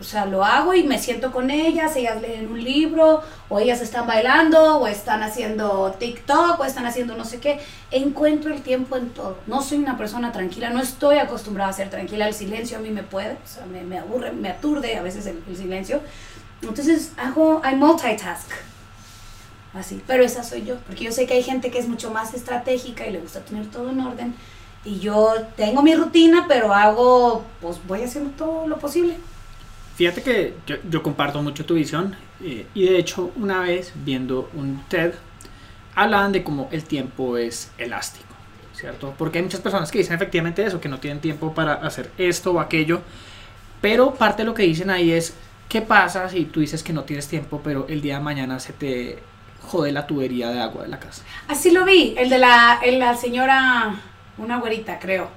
O 0.00 0.04
sea, 0.04 0.26
lo 0.26 0.44
hago 0.44 0.74
y 0.74 0.84
me 0.84 0.98
siento 1.00 1.32
con 1.32 1.50
ellas, 1.50 1.96
ellas 1.96 2.22
leen 2.22 2.52
un 2.52 2.62
libro, 2.62 3.20
o 3.48 3.58
ellas 3.58 3.80
están 3.80 4.06
bailando, 4.06 4.78
o 4.78 4.86
están 4.86 5.24
haciendo 5.24 5.92
TikTok, 5.98 6.60
o 6.60 6.64
están 6.64 6.86
haciendo 6.86 7.16
no 7.16 7.24
sé 7.24 7.40
qué. 7.40 7.58
Encuentro 7.90 8.54
el 8.54 8.62
tiempo 8.62 8.96
en 8.96 9.10
todo. 9.10 9.38
No 9.48 9.60
soy 9.60 9.78
una 9.78 9.98
persona 9.98 10.30
tranquila, 10.30 10.70
no 10.70 10.80
estoy 10.80 11.18
acostumbrada 11.18 11.70
a 11.70 11.72
ser 11.72 11.90
tranquila. 11.90 12.28
El 12.28 12.34
silencio 12.34 12.78
a 12.78 12.80
mí 12.80 12.90
me 12.90 13.02
puede, 13.02 13.32
o 13.32 13.48
sea, 13.48 13.66
me, 13.66 13.82
me 13.82 13.98
aburre, 13.98 14.30
me 14.30 14.50
aturde 14.50 14.96
a 14.96 15.02
veces 15.02 15.26
el, 15.26 15.42
el 15.48 15.56
silencio. 15.56 16.00
Entonces 16.62 17.12
hago, 17.16 17.60
I 17.68 17.74
multitask. 17.74 18.50
Así, 19.74 20.00
pero 20.06 20.24
esa 20.24 20.42
soy 20.44 20.64
yo, 20.64 20.76
porque 20.86 21.04
yo 21.04 21.12
sé 21.12 21.26
que 21.26 21.34
hay 21.34 21.42
gente 21.42 21.70
que 21.70 21.78
es 21.78 21.88
mucho 21.88 22.10
más 22.10 22.34
estratégica 22.34 23.06
y 23.06 23.12
le 23.12 23.20
gusta 23.20 23.40
tener 23.40 23.66
todo 23.66 23.90
en 23.90 24.00
orden. 24.00 24.34
Y 24.84 25.00
yo 25.00 25.34
tengo 25.56 25.82
mi 25.82 25.94
rutina, 25.94 26.46
pero 26.48 26.72
hago, 26.72 27.44
pues 27.60 27.78
voy 27.86 28.02
haciendo 28.02 28.30
todo 28.30 28.66
lo 28.66 28.78
posible. 28.78 29.18
Fíjate 29.98 30.22
que 30.22 30.54
yo, 30.66 30.76
yo 30.88 31.02
comparto 31.02 31.42
mucho 31.42 31.66
tu 31.66 31.74
visión 31.74 32.16
eh, 32.42 32.66
y 32.72 32.86
de 32.86 32.98
hecho 32.98 33.30
una 33.36 33.60
vez 33.60 33.92
viendo 33.94 34.48
un 34.54 34.82
TED 34.88 35.12
hablaban 35.94 36.32
de 36.32 36.42
cómo 36.42 36.68
el 36.72 36.84
tiempo 36.84 37.36
es 37.36 37.70
elástico, 37.76 38.32
¿cierto? 38.72 39.14
Porque 39.18 39.38
hay 39.38 39.44
muchas 39.44 39.60
personas 39.60 39.90
que 39.90 39.98
dicen 39.98 40.14
efectivamente 40.14 40.64
eso, 40.64 40.80
que 40.80 40.88
no 40.88 40.98
tienen 40.98 41.20
tiempo 41.20 41.52
para 41.52 41.74
hacer 41.74 42.10
esto 42.16 42.52
o 42.52 42.60
aquello, 42.60 43.02
pero 43.82 44.14
parte 44.14 44.42
de 44.42 44.46
lo 44.46 44.54
que 44.54 44.62
dicen 44.62 44.88
ahí 44.88 45.10
es 45.10 45.34
¿Qué 45.68 45.82
pasa 45.82 46.30
si 46.30 46.46
tú 46.46 46.60
dices 46.60 46.82
que 46.82 46.94
no 46.94 47.04
tienes 47.04 47.28
tiempo, 47.28 47.60
pero 47.62 47.86
el 47.88 48.00
día 48.00 48.14
de 48.14 48.20
mañana 48.22 48.58
se 48.58 48.72
te 48.72 49.18
jode 49.60 49.92
la 49.92 50.06
tubería 50.06 50.48
de 50.48 50.60
agua 50.60 50.84
de 50.84 50.88
la 50.88 50.98
casa? 50.98 51.22
Así 51.46 51.70
lo 51.70 51.84
vi, 51.84 52.14
el 52.16 52.30
de 52.30 52.38
la, 52.38 52.80
la 52.90 53.14
señora, 53.14 54.00
una 54.38 54.60
güerita, 54.60 54.98
creo. 54.98 55.28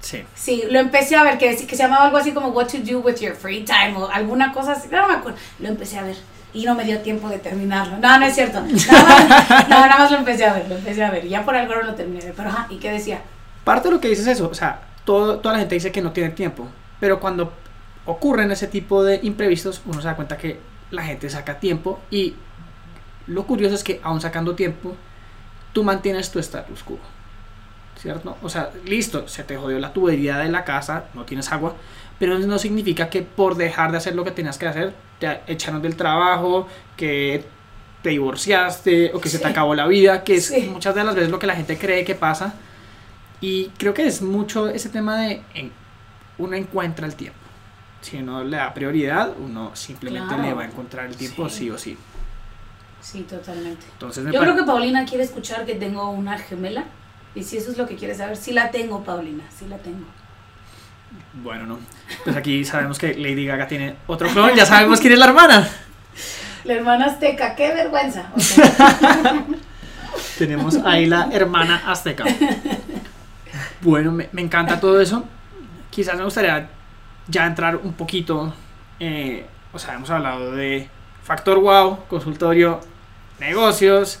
Sí. 0.00 0.24
Sí, 0.34 0.64
lo 0.70 0.78
empecé 0.78 1.16
a 1.16 1.22
ver, 1.22 1.38
que, 1.38 1.56
que 1.56 1.76
se 1.76 1.82
llamaba 1.82 2.06
algo 2.06 2.16
así 2.16 2.32
como 2.32 2.48
What 2.48 2.68
to 2.68 2.78
Do 2.78 3.00
with 3.00 3.16
Your 3.16 3.34
Free 3.34 3.64
Time 3.64 3.94
o 3.96 4.10
alguna 4.10 4.52
cosa 4.52 4.72
así, 4.72 4.88
no 4.90 5.06
me 5.06 5.14
acuerdo. 5.14 5.38
Lo 5.58 5.68
empecé 5.68 5.98
a 5.98 6.02
ver 6.02 6.16
y 6.52 6.64
no 6.64 6.74
me 6.74 6.84
dio 6.84 7.00
tiempo 7.00 7.28
de 7.28 7.38
terminarlo. 7.38 7.98
No, 7.98 8.18
no 8.18 8.26
es 8.26 8.34
cierto. 8.34 8.60
Nada 8.90 9.02
más, 9.04 9.68
no, 9.68 9.80
nada 9.80 9.98
más 9.98 10.10
lo 10.10 10.18
empecé 10.18 10.44
a 10.44 10.54
ver, 10.54 10.68
lo 10.68 10.76
empecé 10.76 11.04
a 11.04 11.10
ver. 11.10 11.24
Y 11.24 11.28
ya 11.28 11.44
por 11.44 11.54
algo 11.54 11.74
no 11.74 11.82
lo 11.82 11.94
terminé. 11.94 12.32
Pero, 12.36 12.48
ajá, 12.48 12.66
¿y 12.70 12.78
qué 12.78 12.90
decía? 12.90 13.22
Parte 13.64 13.88
de 13.88 13.94
lo 13.94 14.00
que 14.00 14.08
dices 14.08 14.26
es 14.26 14.38
eso, 14.38 14.48
o 14.48 14.54
sea, 14.54 14.80
todo, 15.04 15.38
toda 15.38 15.54
la 15.54 15.60
gente 15.60 15.74
dice 15.74 15.92
que 15.92 16.00
no 16.00 16.12
tiene 16.12 16.30
tiempo, 16.30 16.66
pero 16.98 17.20
cuando 17.20 17.52
ocurren 18.06 18.50
ese 18.50 18.66
tipo 18.66 19.04
de 19.04 19.20
imprevistos, 19.22 19.82
uno 19.84 20.00
se 20.00 20.08
da 20.08 20.16
cuenta 20.16 20.38
que 20.38 20.58
la 20.90 21.02
gente 21.02 21.28
saca 21.28 21.60
tiempo 21.60 22.00
y 22.10 22.34
lo 23.26 23.46
curioso 23.46 23.74
es 23.74 23.84
que 23.84 24.00
aún 24.02 24.20
sacando 24.20 24.54
tiempo, 24.54 24.96
tú 25.72 25.84
mantienes 25.84 26.30
tu 26.30 26.38
status 26.38 26.82
quo. 26.82 26.98
¿Cierto? 28.00 28.36
O 28.42 28.48
sea, 28.48 28.70
listo, 28.86 29.28
se 29.28 29.44
te 29.44 29.56
jodió 29.56 29.78
la 29.78 29.92
tubería 29.92 30.38
de 30.38 30.48
la 30.48 30.64
casa, 30.64 31.04
no 31.12 31.24
tienes 31.24 31.52
agua, 31.52 31.74
pero 32.18 32.38
no 32.38 32.58
significa 32.58 33.10
que 33.10 33.22
por 33.22 33.56
dejar 33.56 33.90
de 33.90 33.98
hacer 33.98 34.14
lo 34.14 34.24
que 34.24 34.30
tenías 34.30 34.56
que 34.56 34.66
hacer, 34.66 34.94
te 35.18 35.40
echaron 35.46 35.82
del 35.82 35.96
trabajo, 35.96 36.66
que 36.96 37.44
te 38.02 38.10
divorciaste 38.10 39.12
o 39.12 39.20
que 39.20 39.28
se 39.28 39.38
te 39.38 39.48
acabó 39.48 39.74
la 39.74 39.86
vida, 39.86 40.24
que 40.24 40.36
es 40.36 40.68
muchas 40.68 40.94
de 40.94 41.04
las 41.04 41.14
veces 41.14 41.30
lo 41.30 41.38
que 41.38 41.46
la 41.46 41.54
gente 41.54 41.76
cree 41.76 42.04
que 42.04 42.14
pasa. 42.14 42.54
Y 43.42 43.66
creo 43.78 43.92
que 43.92 44.06
es 44.06 44.22
mucho 44.22 44.68
ese 44.68 44.88
tema 44.88 45.20
de 45.20 45.42
en, 45.54 45.72
uno 46.38 46.56
encuentra 46.56 47.06
el 47.06 47.14
tiempo. 47.14 47.38
Si 48.00 48.16
uno 48.16 48.42
le 48.42 48.56
da 48.56 48.72
prioridad, 48.72 49.34
uno 49.38 49.72
simplemente 49.74 50.36
le 50.38 50.54
va 50.54 50.62
a 50.62 50.66
encontrar 50.66 51.06
el 51.06 51.16
tiempo 51.16 51.48
sí, 51.50 51.70
o 51.70 51.76
sí. 51.76 51.98
Sí, 53.00 53.22
totalmente. 53.22 53.84
Entonces 53.92 54.24
Yo 54.24 54.40
creo 54.40 54.56
que 54.56 54.62
Paulina 54.62 55.04
quiere 55.04 55.24
escuchar 55.24 55.66
que 55.66 55.74
tengo 55.74 56.10
una 56.10 56.38
gemela. 56.38 56.84
Y 57.34 57.44
si 57.44 57.56
eso 57.56 57.70
es 57.70 57.78
lo 57.78 57.86
que 57.86 57.96
quiere 57.96 58.14
saber, 58.14 58.36
sí 58.36 58.52
la 58.52 58.70
tengo, 58.70 59.04
Paulina, 59.04 59.44
sí 59.56 59.66
la 59.68 59.78
tengo. 59.78 60.04
Bueno, 61.42 61.66
no. 61.66 61.78
Pues 62.24 62.36
aquí 62.36 62.64
sabemos 62.64 62.98
que 62.98 63.14
Lady 63.14 63.46
Gaga 63.46 63.68
tiene 63.68 63.96
otro 64.06 64.28
clon, 64.28 64.54
ya 64.54 64.66
sabemos 64.66 65.00
quién 65.00 65.12
es 65.12 65.18
la 65.18 65.26
hermana. 65.26 65.68
La 66.64 66.74
hermana 66.74 67.06
azteca, 67.06 67.54
qué 67.54 67.72
vergüenza. 67.72 68.30
Tenemos 70.38 70.76
ahí 70.84 71.06
la 71.06 71.28
hermana 71.32 71.82
azteca. 71.86 72.24
Bueno, 73.80 74.12
me, 74.12 74.28
encanta 74.36 74.78
todo 74.78 75.00
eso. 75.00 75.24
Quizás 75.90 76.16
me 76.16 76.24
gustaría 76.24 76.68
ya 77.28 77.46
entrar 77.46 77.76
un 77.76 77.94
poquito, 77.94 78.52
eh, 78.98 79.46
o 79.72 79.78
sea, 79.78 79.94
hemos 79.94 80.10
hablado 80.10 80.52
de 80.52 80.88
Factor 81.22 81.60
Wow, 81.60 82.06
consultorio, 82.08 82.80
negocios, 83.38 84.20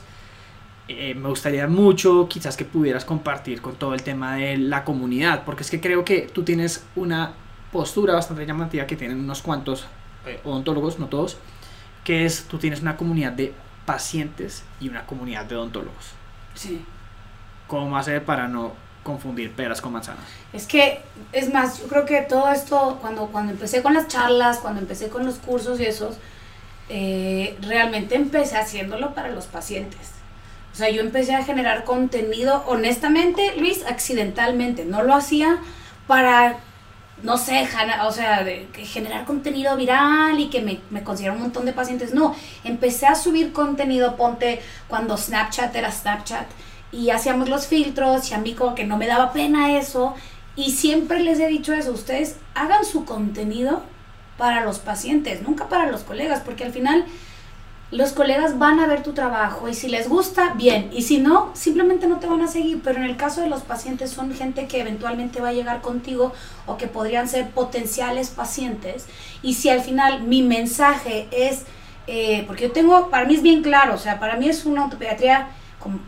eh, 0.98 1.14
me 1.14 1.28
gustaría 1.28 1.68
mucho 1.68 2.28
quizás 2.28 2.56
que 2.56 2.64
pudieras 2.64 3.04
compartir 3.04 3.62
con 3.62 3.76
todo 3.76 3.94
el 3.94 4.02
tema 4.02 4.34
de 4.34 4.56
la 4.56 4.84
comunidad, 4.84 5.44
porque 5.44 5.62
es 5.62 5.70
que 5.70 5.80
creo 5.80 6.04
que 6.04 6.22
tú 6.22 6.42
tienes 6.42 6.84
una 6.96 7.34
postura 7.70 8.14
bastante 8.14 8.44
llamativa 8.44 8.86
que 8.86 8.96
tienen 8.96 9.20
unos 9.20 9.40
cuantos 9.40 9.86
eh, 10.26 10.40
odontólogos, 10.44 10.98
no 10.98 11.06
todos, 11.06 11.36
que 12.02 12.24
es 12.24 12.44
tú 12.44 12.58
tienes 12.58 12.80
una 12.80 12.96
comunidad 12.96 13.32
de 13.32 13.54
pacientes 13.86 14.64
y 14.80 14.88
una 14.88 15.06
comunidad 15.06 15.44
de 15.44 15.56
odontólogos. 15.56 16.10
Sí. 16.54 16.84
¿Cómo 17.68 17.96
hacer 17.96 18.24
para 18.24 18.48
no 18.48 18.72
confundir 19.04 19.52
peras 19.52 19.80
con 19.80 19.92
manzanas? 19.92 20.24
Es 20.52 20.66
que, 20.66 21.00
es 21.32 21.52
más, 21.52 21.80
yo 21.80 21.86
creo 21.86 22.04
que 22.04 22.22
todo 22.22 22.50
esto, 22.50 22.98
cuando, 23.00 23.26
cuando 23.28 23.52
empecé 23.52 23.80
con 23.80 23.94
las 23.94 24.08
charlas, 24.08 24.58
cuando 24.58 24.80
empecé 24.80 25.08
con 25.08 25.24
los 25.24 25.36
cursos 25.36 25.78
y 25.78 25.84
esos, 25.84 26.16
eh, 26.88 27.56
realmente 27.62 28.16
empecé 28.16 28.56
haciéndolo 28.56 29.14
para 29.14 29.28
los 29.28 29.46
pacientes 29.46 30.19
o 30.72 30.76
sea, 30.76 30.90
yo 30.90 31.00
empecé 31.00 31.34
a 31.34 31.44
generar 31.44 31.84
contenido, 31.84 32.64
honestamente, 32.66 33.54
Luis, 33.58 33.84
accidentalmente. 33.88 34.84
No 34.84 35.02
lo 35.02 35.14
hacía 35.14 35.58
para, 36.06 36.58
no 37.22 37.36
sé, 37.38 37.68
o 38.04 38.12
sea, 38.12 38.44
de, 38.44 38.68
generar 38.74 39.24
contenido 39.24 39.76
viral 39.76 40.38
y 40.38 40.48
que 40.48 40.60
me, 40.60 40.80
me 40.90 41.02
consiguiera 41.02 41.34
un 41.34 41.42
montón 41.42 41.66
de 41.66 41.72
pacientes. 41.72 42.14
No, 42.14 42.36
empecé 42.62 43.06
a 43.06 43.16
subir 43.16 43.52
contenido, 43.52 44.16
ponte, 44.16 44.60
cuando 44.88 45.16
Snapchat 45.16 45.74
era 45.74 45.90
Snapchat. 45.90 46.46
Y 46.92 47.10
hacíamos 47.10 47.48
los 47.48 47.66
filtros 47.66 48.30
y 48.30 48.34
a 48.34 48.38
mí 48.38 48.54
como 48.54 48.74
que 48.74 48.84
no 48.84 48.96
me 48.96 49.06
daba 49.06 49.32
pena 49.32 49.76
eso. 49.76 50.14
Y 50.56 50.72
siempre 50.72 51.20
les 51.20 51.40
he 51.40 51.46
dicho 51.46 51.72
eso, 51.72 51.92
ustedes 51.92 52.36
hagan 52.54 52.84
su 52.84 53.04
contenido 53.04 53.82
para 54.36 54.64
los 54.64 54.78
pacientes, 54.78 55.42
nunca 55.42 55.68
para 55.68 55.90
los 55.90 56.02
colegas, 56.02 56.40
porque 56.40 56.64
al 56.64 56.72
final 56.72 57.04
los 57.90 58.12
colegas 58.12 58.58
van 58.58 58.78
a 58.78 58.86
ver 58.86 59.02
tu 59.02 59.12
trabajo 59.12 59.68
y 59.68 59.74
si 59.74 59.88
les 59.88 60.08
gusta, 60.08 60.54
bien, 60.54 60.90
y 60.92 61.02
si 61.02 61.18
no, 61.18 61.50
simplemente 61.54 62.06
no 62.06 62.18
te 62.18 62.28
van 62.28 62.40
a 62.40 62.46
seguir, 62.46 62.80
pero 62.84 62.98
en 62.98 63.04
el 63.04 63.16
caso 63.16 63.40
de 63.40 63.48
los 63.48 63.62
pacientes 63.62 64.10
son 64.10 64.32
gente 64.32 64.68
que 64.68 64.80
eventualmente 64.80 65.40
va 65.40 65.48
a 65.48 65.52
llegar 65.52 65.80
contigo 65.80 66.32
o 66.66 66.76
que 66.76 66.86
podrían 66.86 67.26
ser 67.26 67.50
potenciales 67.50 68.30
pacientes, 68.30 69.06
y 69.42 69.54
si 69.54 69.70
al 69.70 69.80
final 69.80 70.22
mi 70.22 70.42
mensaje 70.42 71.26
es, 71.32 71.64
eh, 72.06 72.44
porque 72.46 72.68
yo 72.68 72.72
tengo, 72.72 73.10
para 73.10 73.24
mí 73.24 73.34
es 73.34 73.42
bien 73.42 73.62
claro, 73.62 73.94
o 73.94 73.98
sea, 73.98 74.20
para 74.20 74.36
mí 74.36 74.48
es 74.48 74.66
una 74.66 74.84
ontopediatría 74.84 75.48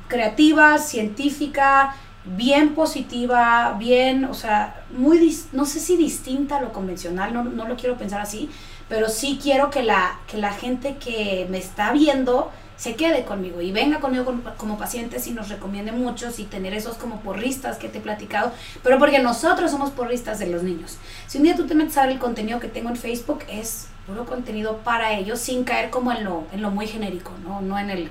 creativa, 0.07 0.79
científica, 0.79 1.97
bien 2.25 2.75
positiva, 2.77 3.75
bien, 3.77 4.27
o 4.27 4.35
sea, 4.35 4.85
muy, 4.97 5.37
no 5.53 5.65
sé 5.65 5.81
si 5.81 5.97
distinta 5.97 6.59
a 6.59 6.61
lo 6.61 6.73
convencional, 6.73 7.35
no, 7.35 7.43
no 7.43 7.67
lo 7.67 7.75
quiero 7.75 7.97
pensar 7.97 8.21
así, 8.21 8.49
pero 8.93 9.09
sí 9.09 9.39
quiero 9.43 9.71
que 9.71 9.83
la, 9.83 10.21
que 10.27 10.37
la 10.37 10.53
gente 10.53 10.99
que 10.99 11.47
me 11.49 11.57
está 11.57 11.93
viendo 11.93 12.51
se 12.77 12.95
quede 12.95 13.25
conmigo 13.25 13.63
y 13.63 13.73
venga 13.73 14.01
conmigo 14.01 14.27
como, 14.59 14.77
paciente 14.77 15.19
si 15.19 15.31
nos 15.31 15.49
recomiende 15.49 15.93
muchos 15.93 16.39
y 16.39 16.45
tener 16.45 16.75
esos 16.75 16.99
como 16.99 17.21
porristas 17.21 17.79
que 17.79 17.89
te 17.89 17.99
he 17.99 18.01
platicado, 18.03 18.53
pero 18.83 18.99
porque 18.99 19.19
nosotros 19.19 19.71
somos 19.71 19.93
porristas 19.93 20.39
de 20.39 20.49
los 20.49 20.63
niños. 20.63 20.99
Si 21.27 21.39
un 21.39 21.45
día 21.45 21.57
tú 21.57 21.67
te 21.67 21.75
metes 21.75 21.97
a 21.97 22.03
ver 22.03 22.11
el 22.11 22.19
contenido 22.19 22.61
que 22.61 22.69
tengo 22.69 22.91
en 22.91 22.97
Facebook, 22.97 23.39
es 23.49 23.87
puro 24.07 24.27
contenido 24.27 24.77
para 24.85 25.15
ellos 25.15 25.39
sin 25.39 25.65
caer 25.65 25.89
como 25.89 26.13
en 26.13 26.25
lo, 26.25 26.45
en 26.53 26.61
lo 26.61 26.71
muy 26.71 26.87
genérico, 26.87 27.33
¿no? 27.43 27.63
No 27.63 27.79
en 27.79 27.89
el 27.89 28.11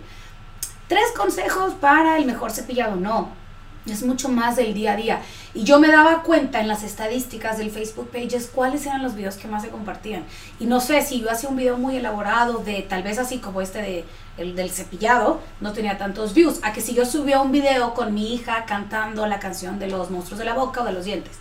tres 0.87 1.11
consejos 1.15 1.75
para 1.75 2.17
el 2.17 2.25
mejor 2.25 2.49
cepillado, 2.49 2.95
no 2.95 3.39
es 3.85 4.03
mucho 4.03 4.29
más 4.29 4.55
del 4.55 4.73
día 4.73 4.93
a 4.93 4.95
día. 4.95 5.21
Y 5.53 5.63
yo 5.63 5.79
me 5.79 5.87
daba 5.87 6.23
cuenta 6.23 6.59
en 6.59 6.67
las 6.67 6.83
estadísticas 6.83 7.57
del 7.57 7.71
Facebook 7.71 8.09
Pages 8.11 8.49
cuáles 8.53 8.85
eran 8.85 9.01
los 9.01 9.15
videos 9.15 9.35
que 9.35 9.47
más 9.47 9.63
se 9.63 9.69
compartían. 9.69 10.23
Y 10.59 10.65
no 10.65 10.79
sé 10.79 11.01
si 11.01 11.21
yo 11.21 11.31
hacía 11.31 11.49
un 11.49 11.55
video 11.55 11.77
muy 11.77 11.95
elaborado 11.95 12.59
de 12.59 12.81
tal 12.83 13.03
vez 13.03 13.17
así 13.17 13.39
como 13.39 13.61
este 13.61 13.81
de 13.81 14.05
el 14.37 14.55
del 14.55 14.69
cepillado, 14.69 15.41
no 15.59 15.73
tenía 15.73 15.97
tantos 15.97 16.33
views. 16.33 16.59
A 16.63 16.73
que 16.73 16.81
si 16.81 16.93
yo 16.93 17.05
subía 17.05 17.41
un 17.41 17.51
video 17.51 17.93
con 17.93 18.13
mi 18.13 18.33
hija 18.33 18.65
cantando 18.65 19.25
la 19.27 19.39
canción 19.39 19.79
de 19.79 19.87
los 19.87 20.09
monstruos 20.09 20.39
de 20.39 20.45
la 20.45 20.53
boca 20.53 20.81
o 20.81 20.85
de 20.85 20.93
los 20.93 21.05
dientes. 21.05 21.37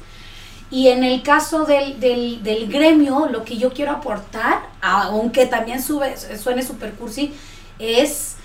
Y 0.71 0.89
en 0.89 1.03
el 1.03 1.23
caso 1.23 1.65
del, 1.65 1.99
del, 1.99 2.43
del 2.43 2.71
gremio, 2.71 3.27
lo 3.27 3.45
que 3.45 3.57
yo 3.57 3.73
quiero 3.73 3.93
aportar, 3.93 4.61
aunque 4.81 5.47
también 5.47 5.83
sube, 5.83 6.17
suene 6.39 6.63
super 6.63 6.93
cursi, 6.93 7.35
es, 7.81 8.37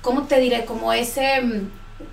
¿cómo 0.00 0.22
te 0.22 0.38
diré? 0.38 0.64
Como 0.66 0.92
ese 0.92 1.40
mm, 1.40 1.70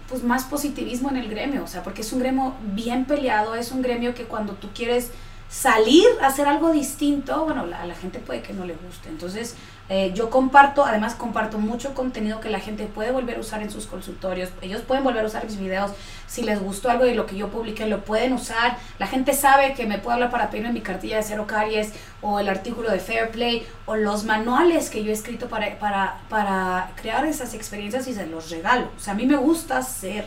pues 0.08 0.24
más 0.24 0.44
positivismo 0.44 1.10
en 1.10 1.18
el 1.18 1.30
gremio, 1.30 1.64
o 1.64 1.68
sea, 1.68 1.84
porque 1.84 2.02
es 2.02 2.14
un 2.14 2.20
gremio 2.20 2.54
bien 2.74 3.06
peleado, 3.06 3.56
es 3.56 3.72
un 3.72 3.82
gremio 3.82 4.14
que 4.14 4.26
cuando 4.26 4.54
tú 4.54 4.70
quieres 4.74 5.12
salir 5.50 6.06
a 6.22 6.28
hacer 6.28 6.48
algo 6.48 6.72
distinto, 6.72 7.44
bueno, 7.46 7.62
a 7.62 7.86
la 7.86 7.96
gente 7.96 8.20
puede 8.20 8.42
que 8.42 8.54
no 8.54 8.66
le 8.66 8.76
guste. 8.76 9.10
Entonces, 9.10 9.56
eh, 9.90 10.12
yo 10.16 10.30
comparto, 10.30 10.86
además 10.86 11.16
comparto 11.16 11.58
mucho 11.58 11.94
contenido 11.94 12.40
que 12.40 12.50
la 12.50 12.60
gente 12.60 12.86
puede 12.86 13.12
volver 13.12 13.38
a 13.38 13.40
usar 13.42 13.62
en 13.62 13.70
sus 13.70 13.88
consultorios. 13.88 14.50
Ellos 14.62 14.82
pueden 14.82 15.04
volver 15.04 15.24
a 15.24 15.28
usar 15.28 15.44
mis 15.44 15.58
videos. 15.58 15.92
Si 16.28 16.44
les 16.44 16.62
gustó 16.62 16.90
algo 16.90 17.04
de 17.04 17.14
lo 17.14 17.26
que 17.26 17.36
yo 17.36 17.50
publiqué, 17.50 17.86
lo 17.88 18.06
pueden 18.06 18.32
usar. 18.34 18.78
La 19.00 19.08
gente 19.08 19.34
sabe 19.34 19.74
que 19.74 19.86
me 19.86 20.00
puede 20.00 20.16
hablar 20.16 20.32
para 20.32 20.50
pedirme 20.50 20.72
mi 20.72 20.82
cartilla 20.82 21.18
de 21.18 21.24
cero 21.24 21.46
caries 21.46 21.92
o 22.22 22.40
el 22.40 22.48
artículo 22.48 22.90
de 22.90 23.00
Fair 23.00 23.32
Play 23.32 23.68
o 23.86 23.96
los 23.98 24.24
manuales 24.24 24.90
que 24.90 25.04
yo 25.04 25.12
he 25.12 25.14
escrito 25.14 25.48
para, 25.50 25.78
para, 25.78 26.22
para 26.30 26.92
crear 26.96 27.26
esas 27.26 27.54
experiencias 27.54 28.08
y 28.08 28.14
se 28.14 28.28
los 28.28 28.50
regalo. 28.50 28.90
O 28.96 29.00
sea, 29.00 29.12
a 29.14 29.16
mí 29.18 29.26
me 29.26 29.36
gusta 29.36 29.82
ser 29.82 30.26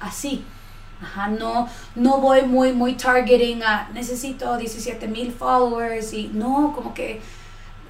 así. 0.00 0.44
Ajá, 1.00 1.28
no, 1.28 1.68
no 1.94 2.18
voy 2.18 2.42
muy, 2.42 2.72
muy 2.72 2.94
targeting 2.94 3.62
a 3.62 3.88
necesito 3.94 4.56
17 4.56 5.06
mil 5.06 5.32
followers 5.32 6.12
y 6.12 6.28
no, 6.34 6.72
como 6.74 6.92
que 6.92 7.20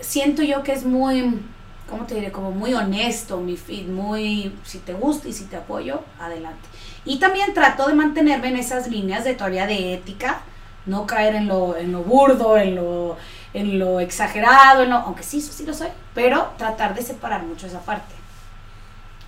siento 0.00 0.42
yo 0.42 0.62
que 0.62 0.72
es 0.72 0.84
muy, 0.84 1.40
¿cómo 1.88 2.04
te 2.04 2.14
diré? 2.14 2.32
Como 2.32 2.50
muy 2.50 2.74
honesto 2.74 3.38
mi 3.38 3.56
feed, 3.56 3.88
muy, 3.88 4.54
si 4.64 4.78
te 4.78 4.94
gusta 4.94 5.28
y 5.28 5.32
si 5.32 5.44
te 5.44 5.56
apoyo, 5.56 6.02
adelante. 6.20 6.68
Y 7.04 7.18
también 7.18 7.54
trato 7.54 7.87
de 7.87 7.94
mantenerme 7.94 8.48
en 8.48 8.56
esas 8.56 8.88
líneas 8.88 9.24
de 9.24 9.34
todavía 9.34 9.66
de 9.66 9.94
ética, 9.94 10.40
no 10.87 11.06
caer 11.06 11.34
en 11.34 11.48
lo, 11.48 11.76
en 11.76 11.92
lo 11.92 12.02
burdo, 12.02 12.56
en 12.56 12.74
lo, 12.74 13.16
en 13.54 13.78
lo 13.78 14.00
exagerado, 14.00 14.82
en 14.82 14.90
lo, 14.90 14.96
aunque 14.96 15.22
sí, 15.22 15.40
sí 15.40 15.64
lo 15.64 15.74
soy, 15.74 15.88
pero 16.14 16.52
tratar 16.56 16.94
de 16.94 17.02
separar 17.02 17.42
mucho 17.42 17.66
esa 17.66 17.80
parte. 17.80 18.14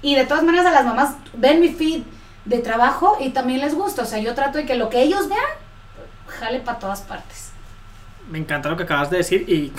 Y 0.03 0.15
de 0.15 0.25
todas 0.25 0.43
maneras 0.43 0.67
a 0.67 0.71
las 0.71 0.85
mamás 0.85 1.15
ven 1.35 1.61
mi 1.61 1.69
feed 1.69 2.03
de 2.45 2.59
trabajo 2.59 3.19
y 3.21 3.31
también 3.31 3.61
les 3.61 3.75
gusta, 3.75 4.03
o 4.03 4.07
sea, 4.07 4.19
yo 4.19 4.35
trato 4.35 4.59
de 4.59 4.65
que 4.65 4.75
lo 4.75 4.89
que 4.89 5.03
ellos 5.03 5.29
vean, 5.29 5.41
jale 6.27 6.61
para 6.61 6.79
todas 6.79 7.03
partes. 7.03 7.51
Me 8.31 8.39
encanta 8.39 8.69
lo 8.69 8.77
que 8.77 8.85
acabas 8.85 9.11
de 9.11 9.19
decir 9.19 9.49
y 9.49 9.73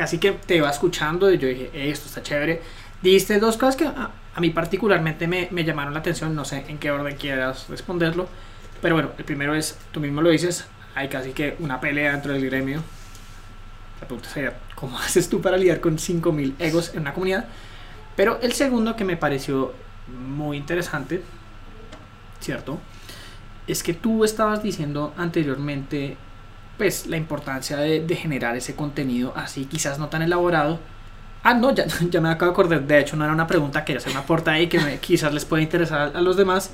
casi 0.00 0.16
que 0.16 0.32
te 0.32 0.56
iba 0.56 0.70
escuchando 0.70 1.30
y 1.30 1.36
yo 1.36 1.46
dije, 1.46 1.70
esto 1.74 2.06
está 2.06 2.22
chévere. 2.22 2.62
Diste 3.02 3.38
dos 3.38 3.58
cosas 3.58 3.76
que 3.76 3.84
a, 3.84 4.10
mí 4.40 4.48
particularmente 4.48 5.26
me, 5.26 5.48
me, 5.50 5.62
llamaron 5.62 5.92
la 5.92 6.00
atención, 6.00 6.34
no 6.34 6.46
sé 6.46 6.64
en 6.68 6.78
qué 6.78 6.90
orden 6.90 7.16
quieras 7.18 7.66
responderlo, 7.68 8.26
pero 8.80 8.94
bueno, 8.94 9.10
el 9.18 9.24
primero 9.26 9.54
es, 9.54 9.78
tú 9.92 10.00
mismo 10.00 10.22
lo 10.22 10.30
dices, 10.30 10.64
hay 10.94 11.08
casi 11.08 11.32
que 11.32 11.54
una 11.58 11.82
pelea 11.82 12.12
dentro 12.12 12.32
del 12.32 12.46
gremio. 12.46 12.82
La 14.00 14.06
pregunta 14.06 14.30
sería, 14.30 14.56
¿cómo 14.74 14.98
haces 15.04 15.28
tú 15.28 15.42
para 15.42 15.58
lidiar 15.58 15.80
con 15.80 15.98
5.000 15.98 16.54
egos 16.60 16.94
en 16.94 17.00
una 17.00 17.12
comunidad? 17.12 17.44
Pero 18.16 18.38
el 18.40 18.54
segundo 18.54 18.96
que 18.96 19.04
me 19.04 19.18
pareció 19.18 19.74
muy 20.08 20.56
interesante, 20.56 21.20
¿cierto? 22.40 22.80
Es 23.66 23.82
que 23.82 23.92
tú 23.92 24.24
estabas 24.24 24.62
diciendo 24.62 25.12
anteriormente 25.18 26.16
pues 26.80 27.06
la 27.08 27.18
importancia 27.18 27.76
de, 27.76 28.16
generar 28.16 28.56
ese 28.56 28.74
contenido 28.74 29.34
así 29.36 29.66
quizás 29.66 29.98
no 29.98 30.08
tan 30.08 30.22
elaborado 30.22 30.78
Ah, 31.42 31.52
no, 31.52 31.74
ya, 31.74 31.84
ya 32.10 32.22
me 32.22 32.30
acabo 32.30 32.50
de 32.50 32.54
acordar. 32.54 32.82
De 32.86 32.98
hecho, 32.98 33.16
no 33.16 33.24
era 33.24 33.34
una 33.34 33.46
pregunta, 33.46 33.84
quería 33.84 33.98
hacer 33.98 34.12
una 34.12 34.22
porta 34.22 34.52
ahí 34.52 34.66
que 34.66 34.78
me- 34.80 34.98
quizás 34.98 35.34
les 35.34 35.44
pueda 35.44 35.62
interesar 35.62 36.12
a 36.14 36.20
los 36.22 36.38
demás. 36.38 36.70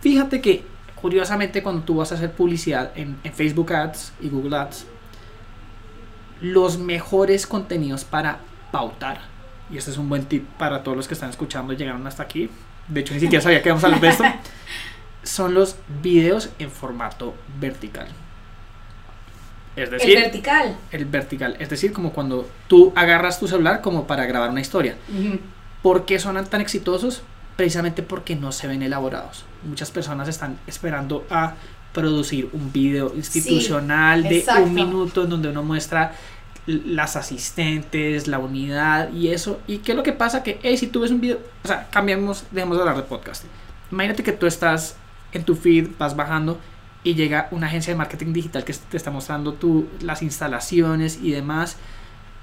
Fíjate 0.00 0.40
que, 0.40 0.64
curiosamente, 1.00 1.62
cuando 1.62 1.82
tú 1.82 1.96
vas 1.96 2.10
a 2.10 2.16
hacer 2.16 2.32
publicidad 2.32 2.90
en, 2.96 3.16
en 3.22 3.32
Facebook 3.32 3.72
Ads 3.72 4.12
y 4.20 4.28
Google 4.28 4.56
Ads, 4.56 4.86
los 6.40 6.78
mejores 6.78 7.46
contenidos 7.46 8.04
para 8.04 8.40
pautar, 8.72 9.20
y 9.70 9.78
este 9.78 9.92
es 9.92 9.98
un 9.98 10.08
buen 10.08 10.24
tip 10.26 10.46
para 10.58 10.82
todos 10.82 10.96
los 10.96 11.06
que 11.06 11.14
están 11.14 11.30
escuchando 11.30 11.72
y 11.72 11.76
llegaron 11.76 12.04
hasta 12.06 12.24
aquí, 12.24 12.50
de 12.88 13.00
hecho 13.00 13.14
ni 13.14 13.20
siquiera 13.20 13.42
sabía 13.42 13.62
que 13.62 13.68
íbamos 13.68 13.84
a 13.84 13.86
hablar 13.86 14.00
de 14.00 14.08
esto, 14.08 14.24
son 15.22 15.54
los 15.54 15.76
videos 16.02 16.50
en 16.58 16.70
formato 16.70 17.34
vertical. 17.60 18.08
Es 19.82 19.92
El 19.92 19.98
decir, 19.98 20.18
vertical. 20.18 20.76
el 20.90 21.04
vertical, 21.04 21.56
es 21.58 21.68
decir, 21.70 21.92
como 21.92 22.12
cuando 22.12 22.48
tú 22.66 22.92
agarras 22.96 23.38
tu 23.38 23.46
celular 23.46 23.80
como 23.80 24.06
para 24.06 24.26
grabar 24.26 24.50
una 24.50 24.60
historia. 24.60 24.96
Ujú. 25.08 25.38
¿Por 25.82 26.04
qué 26.04 26.18
son 26.18 26.44
tan 26.46 26.60
exitosos? 26.60 27.22
Precisamente 27.56 28.02
porque 28.02 28.36
no 28.36 28.52
se 28.52 28.66
ven 28.66 28.82
elaborados. 28.82 29.44
Muchas 29.64 29.90
personas 29.90 30.28
están 30.28 30.58
esperando 30.66 31.24
a 31.30 31.54
producir 31.92 32.48
un 32.52 32.72
video 32.72 33.12
institucional 33.14 34.22
de 34.22 34.38
exacto. 34.38 34.62
un 34.64 34.74
minuto 34.74 35.24
en 35.24 35.30
donde 35.30 35.48
uno 35.48 35.62
muestra 35.62 36.12
las 36.66 37.16
asistentes, 37.16 38.28
la 38.28 38.38
unidad 38.38 39.12
y 39.12 39.28
eso. 39.28 39.60
¿Y 39.66 39.78
qué 39.78 39.92
es 39.92 39.96
lo 39.96 40.02
que 40.02 40.12
pasa? 40.12 40.42
Que, 40.42 40.58
hey, 40.62 40.76
si 40.76 40.86
tú 40.88 41.00
ves 41.00 41.10
un 41.10 41.20
video, 41.20 41.38
o 41.64 41.66
sea, 41.68 41.88
cambiamos, 41.90 42.44
dejemos 42.50 42.76
de 42.76 42.82
hablar 42.82 42.96
de 42.96 43.02
podcast. 43.02 43.44
Imagínate 43.90 44.22
que 44.22 44.32
tú 44.32 44.46
estás 44.46 44.96
en 45.32 45.44
tu 45.44 45.54
feed, 45.54 45.88
vas 45.98 46.14
bajando 46.14 46.58
y 47.08 47.14
llega 47.14 47.48
una 47.52 47.68
agencia 47.68 47.92
de 47.92 47.96
marketing 47.96 48.34
digital 48.34 48.64
que 48.64 48.74
te 48.74 48.96
está 48.98 49.10
mostrando 49.10 49.54
tu, 49.54 49.88
las 50.02 50.20
instalaciones 50.22 51.18
y 51.22 51.30
demás. 51.30 51.78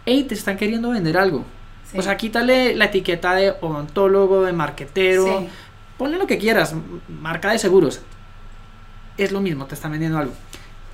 Hey, 0.08 0.26
te 0.28 0.34
están 0.34 0.58
queriendo 0.58 0.90
vender 0.90 1.18
algo. 1.18 1.46
Sí. 1.92 2.00
O 2.00 2.02
sea, 2.02 2.18
quítale 2.18 2.76
la 2.76 2.86
etiqueta 2.86 3.36
de 3.36 3.52
odontólogo, 3.62 4.44
de 4.44 4.54
marquetero, 4.54 5.40
Sí. 5.42 5.48
ponle 6.00 6.18
lo 6.18 6.26
que 6.26 6.40
quieras, 6.40 6.74
marca 7.08 7.52
de 7.52 7.60
seguros. 7.60 8.02
Es 9.18 9.32
lo 9.32 9.40
mismo, 9.40 9.68
te 9.68 9.76
están 9.76 9.92
vendiendo 9.92 10.18
algo. 10.18 10.34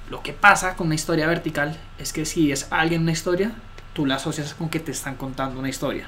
Lo 0.09 0.21
que 0.21 0.33
pasa 0.33 0.75
con 0.75 0.87
una 0.87 0.95
historia 0.95 1.25
vertical 1.27 1.77
es 1.97 2.11
que 2.11 2.25
si 2.25 2.51
es 2.51 2.67
alguien 2.71 3.03
una 3.03 3.13
historia, 3.13 3.53
tú 3.93 4.05
la 4.05 4.15
asocias 4.15 4.53
con 4.53 4.67
que 4.67 4.81
te 4.81 4.91
están 4.91 5.15
contando 5.15 5.59
una 5.59 5.69
historia. 5.69 6.07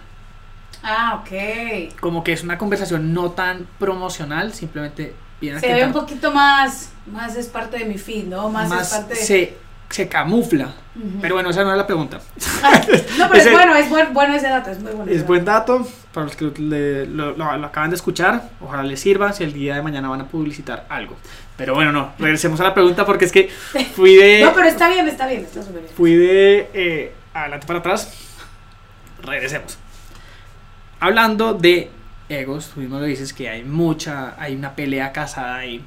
Ah, 0.84 1.22
ok. 1.22 1.98
Como 2.02 2.26
que 2.26 2.34
es 2.34 2.44
una 2.44 2.58
conversación 2.58 3.14
no 3.14 3.32
tan 3.32 3.68
promocional, 3.80 4.54
simplemente 4.54 5.14
Se 5.60 5.74
ve 5.74 5.86
un 5.86 5.94
poquito 5.94 6.32
más, 6.32 6.92
más 7.06 7.36
es 7.36 7.48
parte 7.48 7.78
de 7.80 7.86
mi 7.86 7.98
feed, 7.98 8.26
¿no? 8.26 8.50
Más, 8.50 8.70
más 8.70 8.88
es 8.92 8.98
parte 8.98 9.14
de... 9.16 9.20
se, 9.22 9.58
se 9.90 10.08
camufla. 10.08 10.74
Pero 11.22 11.36
bueno, 11.36 11.50
esa 11.50 11.64
no 11.64 11.72
es 11.72 11.78
la 11.78 11.88
pregunta. 11.88 12.20
Ah, 12.62 12.80
no, 13.18 13.28
pero 13.30 13.34
Ese- 13.42 13.50
es 13.50 13.52
bueno, 13.56 13.76
es 13.76 13.90
buen, 13.90 14.14
bueno 14.14 14.36
ese 14.36 14.48
dato, 14.48 14.70
es 14.72 14.80
muy 14.80 14.92
bueno. 14.92 15.12
Es 15.12 15.18
dato. 15.20 15.28
buen 15.28 15.46
dato 15.46 15.88
para 16.14 16.26
los 16.28 16.36
que 16.36 16.46
le- 16.60 17.06
lo, 17.08 17.32
lo- 17.36 17.58
lo 17.58 17.68
acaban 17.68 17.90
de 17.90 17.96
escuchar. 17.96 18.50
Ojalá 18.62 18.84
les 18.84 19.00
sirva 19.00 19.34
si 19.34 19.44
el 19.44 19.54
día 19.54 19.76
de 19.76 19.82
mañana 19.82 20.08
van 20.10 20.22
a 20.22 20.26
publicitar 20.28 20.86
algo. 20.90 21.16
Pero 21.58 21.74
bueno, 21.74 21.92
no, 21.92 22.14
regresemos 22.20 22.60
a 22.60 22.64
la 22.66 22.74
pregunta 22.74 23.06
porque 23.06 23.26
es 23.26 23.32
que 23.32 23.50
fui 23.96 24.16
de, 24.16 24.42
No, 24.46 24.54
pero 24.54 24.68
está 24.68 24.88
bien, 24.90 25.08
está 25.08 25.28
bien, 25.28 25.42
está 25.42 25.62
súper 25.64 25.82
bien. 25.82 25.94
fui 25.96 26.14
de 26.16 26.70
eh, 26.74 27.14
adelante 27.34 27.66
para 27.68 27.80
atrás. 27.80 28.14
Regresemos. 29.24 29.78
Hablando 31.00 31.54
de 31.54 31.90
egos, 32.30 32.72
tú 32.74 32.80
mismo 32.80 33.00
lo 33.00 33.06
dices 33.06 33.34
que 33.34 33.50
hay 33.50 33.64
mucha, 33.64 34.36
hay 34.42 34.56
una 34.56 34.76
pelea 34.76 35.12
casada 35.12 35.58
ahí. 35.58 35.84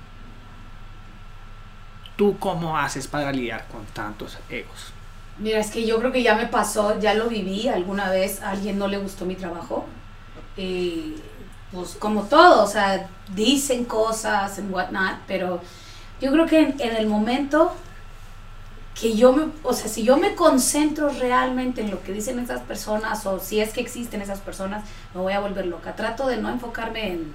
¿Tú 2.17 2.39
cómo 2.39 2.79
haces 2.79 3.07
para 3.07 3.33
lidiar 3.33 3.67
con 3.69 3.85
tantos 3.87 4.39
egos? 4.49 4.93
Mira, 5.39 5.59
es 5.59 5.71
que 5.71 5.87
yo 5.87 5.99
creo 5.99 6.13
que 6.13 6.23
ya 6.23 6.35
me 6.35 6.47
pasó, 6.47 6.99
ya 6.99 7.13
lo 7.15 7.29
viví, 7.29 7.69
alguna 7.69 8.09
vez 8.11 8.43
a 8.43 8.51
alguien 8.51 8.79
no 8.79 8.89
le 8.89 8.97
gustó 8.99 9.27
mi 9.27 9.35
trabajo. 9.35 9.87
Y 10.57 11.17
pues 11.73 11.95
como 11.97 12.23
todo, 12.23 12.65
o 12.65 12.67
sea, 12.67 13.09
dicen 13.35 13.85
cosas 13.85 14.59
and 14.59 14.73
whatnot, 14.73 15.19
pero 15.27 15.61
yo 16.21 16.33
creo 16.33 16.47
que 16.47 16.61
en, 16.61 16.81
en 16.81 16.97
el 16.97 17.07
momento 17.07 17.75
que 19.01 19.15
yo 19.15 19.33
me, 19.33 19.49
o 19.63 19.73
sea, 19.75 19.89
si 19.89 20.05
yo 20.05 20.17
me 20.17 20.35
concentro 20.35 21.11
realmente 21.11 21.83
en 21.83 21.91
lo 21.91 22.03
que 22.03 22.13
dicen 22.13 22.39
esas 22.39 22.63
personas 22.63 23.27
o 23.27 23.39
si 23.39 23.61
es 23.61 23.73
que 23.73 23.81
existen 23.81 24.23
esas 24.23 24.41
personas, 24.41 24.85
me 25.15 25.21
voy 25.21 25.35
a 25.35 25.41
volver 25.41 25.67
loca. 25.67 25.95
Trato 25.95 26.27
de 26.27 26.39
no 26.39 26.49
enfocarme 26.49 27.13
en 27.13 27.35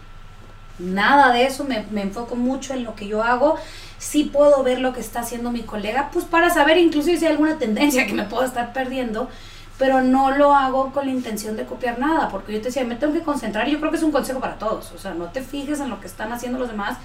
nada 0.80 1.32
de 1.32 1.45
eso, 1.45 1.64
me, 1.64 1.86
me 1.91 2.01
enfoco 2.01 2.36
mucho 2.36 2.74
en 2.74 2.84
lo 2.84 2.95
que 2.95 3.07
yo 3.07 3.24
hago. 3.24 3.57
Sí 3.99 4.24
puedo 4.24 4.64
ver 4.64 4.80
lo 4.80 4.91
que 4.93 5.01
está 5.01 5.20
haciendo 5.20 5.51
mi 5.51 5.62
colega, 5.62 6.09
pues 6.12 6.26
para 6.26 6.49
saber 6.49 6.80
inclusive 6.80 7.20
si 7.20 7.26
hay 7.26 7.34
alguna 7.34 7.59
tendencia 7.59 8.07
que 8.07 8.14
me 8.14 8.24
puedo 8.24 8.43
estar 8.43 8.74
perdiendo, 8.74 9.30
pero 9.78 10.01
no 10.01 10.32
lo 10.32 10.55
hago 10.55 10.91
con 10.91 11.05
la 11.05 11.12
intención 11.12 11.55
de 11.55 11.66
copiar 11.66 11.99
nada, 11.99 12.30
porque 12.30 12.53
yo 12.53 12.59
te 12.59 12.66
decía, 12.66 12.84
me 12.86 12.95
tengo 12.95 13.14
que 13.14 13.22
concentrar 13.22 13.68
y 13.68 13.72
yo 13.74 13.80
creo 13.80 13.91
que 13.91 13.97
es 13.97 14.03
un 14.03 14.12
consejo 14.12 14.39
para 14.39 14.55
todos, 14.55 14.91
o 14.91 14.97
sea, 14.97 15.14
no 15.14 15.26
te 15.26 15.41
fijes 15.41 15.80
en 15.80 15.89
lo 15.89 15.99
que 15.99 16.07
están 16.07 16.32
haciendo 16.32 16.57
los 16.57 16.70
demás, 16.70 16.97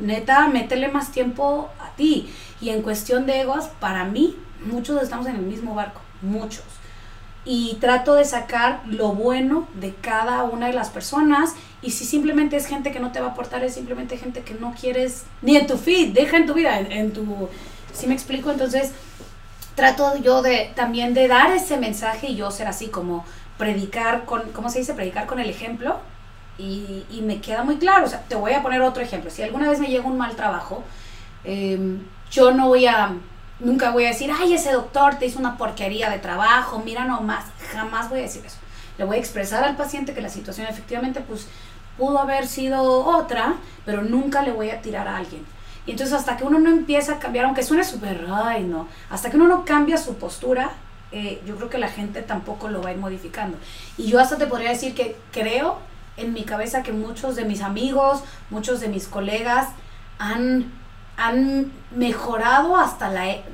neta, 0.00 0.48
métele 0.48 0.88
más 0.88 1.12
tiempo 1.12 1.70
a 1.80 1.94
ti. 1.96 2.32
Y 2.60 2.70
en 2.70 2.82
cuestión 2.82 3.26
de 3.26 3.40
egos, 3.40 3.66
para 3.80 4.04
mí, 4.04 4.36
muchos 4.64 5.02
estamos 5.02 5.26
en 5.26 5.36
el 5.36 5.42
mismo 5.42 5.74
barco, 5.74 6.00
muchos. 6.22 6.64
Y 7.44 7.76
trato 7.80 8.14
de 8.14 8.24
sacar 8.24 8.82
lo 8.86 9.12
bueno 9.12 9.68
de 9.74 9.94
cada 9.94 10.42
una 10.44 10.66
de 10.66 10.72
las 10.72 10.90
personas. 10.90 11.54
Y 11.80 11.92
si 11.92 12.04
simplemente 12.04 12.56
es 12.56 12.66
gente 12.66 12.90
que 12.90 13.00
no 13.00 13.12
te 13.12 13.20
va 13.20 13.28
a 13.28 13.30
aportar, 13.30 13.62
es 13.62 13.74
simplemente 13.74 14.16
gente 14.16 14.42
que 14.42 14.54
no 14.54 14.74
quieres 14.78 15.24
ni 15.42 15.56
en 15.56 15.66
tu 15.66 15.76
feed, 15.76 16.12
deja 16.12 16.36
en 16.36 16.46
tu 16.46 16.54
vida, 16.54 16.78
en, 16.80 16.90
en 16.90 17.12
tu... 17.12 17.48
¿Sí 17.92 18.06
me 18.06 18.14
explico? 18.14 18.50
Entonces, 18.50 18.92
trato 19.76 20.16
yo 20.16 20.42
de 20.42 20.72
también 20.74 21.14
de 21.14 21.28
dar 21.28 21.52
ese 21.52 21.76
mensaje 21.76 22.28
y 22.28 22.36
yo 22.36 22.50
ser 22.50 22.66
así 22.66 22.88
como 22.88 23.24
predicar 23.58 24.24
con, 24.24 24.50
¿cómo 24.52 24.68
se 24.68 24.80
dice? 24.80 24.94
Predicar 24.94 25.26
con 25.26 25.38
el 25.38 25.48
ejemplo. 25.48 26.00
Y, 26.58 27.04
me 27.22 27.40
queda 27.40 27.64
muy 27.64 27.76
claro, 27.76 28.06
o 28.06 28.08
sea, 28.08 28.20
te 28.22 28.34
voy 28.34 28.52
a 28.52 28.62
poner 28.62 28.80
otro 28.80 29.02
ejemplo. 29.02 29.30
Si 29.30 29.42
alguna 29.42 29.68
vez 29.68 29.80
me 29.80 29.88
llega 29.88 30.06
un 30.06 30.16
mal 30.16 30.36
trabajo, 30.36 30.84
eh, 31.44 31.98
yo 32.30 32.52
no 32.52 32.68
voy 32.68 32.86
a, 32.86 33.14
nunca 33.60 33.90
voy 33.90 34.04
a 34.04 34.08
decir, 34.08 34.30
ay, 34.36 34.54
ese 34.54 34.72
doctor 34.72 35.16
te 35.16 35.26
hizo 35.26 35.38
una 35.38 35.56
porquería 35.56 36.10
de 36.10 36.18
trabajo, 36.18 36.82
mira 36.84 37.04
nomás, 37.04 37.44
jamás 37.72 38.08
voy 38.08 38.20
a 38.20 38.22
decir 38.22 38.44
eso. 38.44 38.58
Le 38.98 39.04
voy 39.04 39.16
a 39.16 39.20
expresar 39.20 39.64
al 39.64 39.76
paciente 39.76 40.14
que 40.14 40.20
la 40.20 40.28
situación 40.28 40.66
efectivamente 40.66 41.20
pues 41.20 41.46
pudo 41.98 42.18
haber 42.18 42.46
sido 42.46 42.82
otra, 43.04 43.54
pero 43.84 44.02
nunca 44.02 44.42
le 44.42 44.52
voy 44.52 44.70
a 44.70 44.80
tirar 44.80 45.08
a 45.08 45.16
alguien. 45.16 45.44
Y 45.86 45.92
entonces 45.92 46.14
hasta 46.14 46.36
que 46.36 46.44
uno 46.44 46.58
no 46.58 46.70
empieza 46.70 47.14
a 47.14 47.18
cambiar, 47.18 47.44
aunque 47.44 47.62
suene 47.62 47.84
súper, 47.84 48.26
ay 48.32 48.64
no, 48.64 48.88
hasta 49.10 49.30
que 49.30 49.36
uno 49.36 49.46
no 49.46 49.64
cambia 49.64 49.96
su 49.96 50.16
postura, 50.16 50.70
eh, 51.12 51.40
yo 51.46 51.56
creo 51.56 51.70
que 51.70 51.78
la 51.78 51.88
gente 51.88 52.22
tampoco 52.22 52.68
lo 52.68 52.82
va 52.82 52.90
a 52.90 52.92
ir 52.92 52.98
modificando. 52.98 53.56
Y 53.96 54.08
yo 54.08 54.20
hasta 54.20 54.36
te 54.36 54.46
podría 54.46 54.70
decir 54.70 54.94
que 54.94 55.16
creo 55.30 55.78
en 56.16 56.32
mi 56.32 56.44
cabeza 56.44 56.82
que 56.82 56.92
muchos 56.92 57.36
de 57.36 57.44
mis 57.44 57.62
amigos, 57.62 58.22
muchos 58.50 58.80
de 58.80 58.88
mis 58.88 59.06
colegas 59.06 59.68
han, 60.18 60.72
han 61.16 61.72
mejorado 61.94 62.76
hasta 62.76 63.08
la, 63.10 63.28
e- 63.30 63.44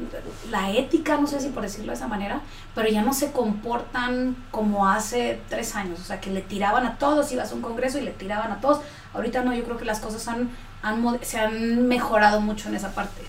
la 0.51 0.71
ética, 0.71 1.17
no 1.19 1.27
sé 1.27 1.41
si 1.41 1.49
por 1.49 1.63
decirlo 1.63 1.93
de 1.93 1.97
esa 1.97 2.09
manera, 2.09 2.41
pero 2.75 2.89
ya 2.89 3.03
no 3.03 3.13
se 3.15 3.33
comportan 3.33 4.37
como 4.51 4.89
hace 4.89 5.41
tres 5.49 5.75
años, 5.77 6.01
o 6.01 6.05
sea, 6.05 6.21
que 6.21 6.31
le 6.31 6.41
tiraban 6.41 6.87
a 6.87 6.99
todos, 6.99 7.31
ibas 7.33 7.53
a 7.53 7.55
un 7.55 7.63
congreso 7.63 7.99
y 7.99 8.03
le 8.03 8.13
tiraban 8.13 8.53
a 8.53 8.61
todos. 8.61 8.81
Ahorita 9.15 9.43
no, 9.43 9.55
yo 9.55 9.65
creo 9.65 9.77
que 9.77 9.85
las 9.85 10.01
cosas 10.01 10.27
han, 10.29 10.51
han 10.83 11.19
se 11.23 11.39
han 11.39 11.87
mejorado 11.89 12.41
mucho 12.41 12.69
en 12.69 12.77
esa 12.77 12.95
parte. 12.95 13.23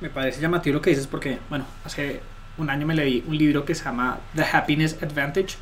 Me 0.00 0.08
parece 0.08 0.40
llamativo 0.40 0.74
lo 0.74 0.82
que 0.82 0.90
dices 0.90 1.06
porque, 1.06 1.38
bueno, 1.50 1.64
hace 1.84 2.20
un 2.56 2.70
año 2.70 2.86
me 2.86 2.94
leí 2.94 3.24
un 3.26 3.36
libro 3.36 3.64
que 3.64 3.74
se 3.74 3.84
llama 3.84 4.18
The 4.34 4.44
Happiness 4.44 4.96
Advantage, 5.02 5.56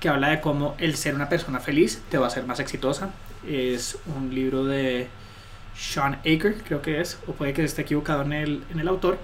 que 0.00 0.08
habla 0.08 0.28
de 0.28 0.40
cómo 0.40 0.74
el 0.78 0.96
ser 0.96 1.14
una 1.14 1.28
persona 1.28 1.60
feliz 1.60 2.02
te 2.10 2.18
va 2.18 2.26
a 2.26 2.28
hacer 2.28 2.46
más 2.46 2.60
exitosa. 2.60 3.10
Es 3.46 3.98
un 4.16 4.34
libro 4.34 4.64
de 4.64 5.08
Sean 5.76 6.14
Aker, 6.20 6.62
creo 6.64 6.82
que 6.82 7.00
es, 7.00 7.18
o 7.26 7.32
puede 7.32 7.52
que 7.52 7.64
esté 7.64 7.82
equivocado 7.82 8.22
en 8.22 8.32
el, 8.32 8.64
en 8.70 8.80
el 8.80 8.88
autor, 8.88 9.18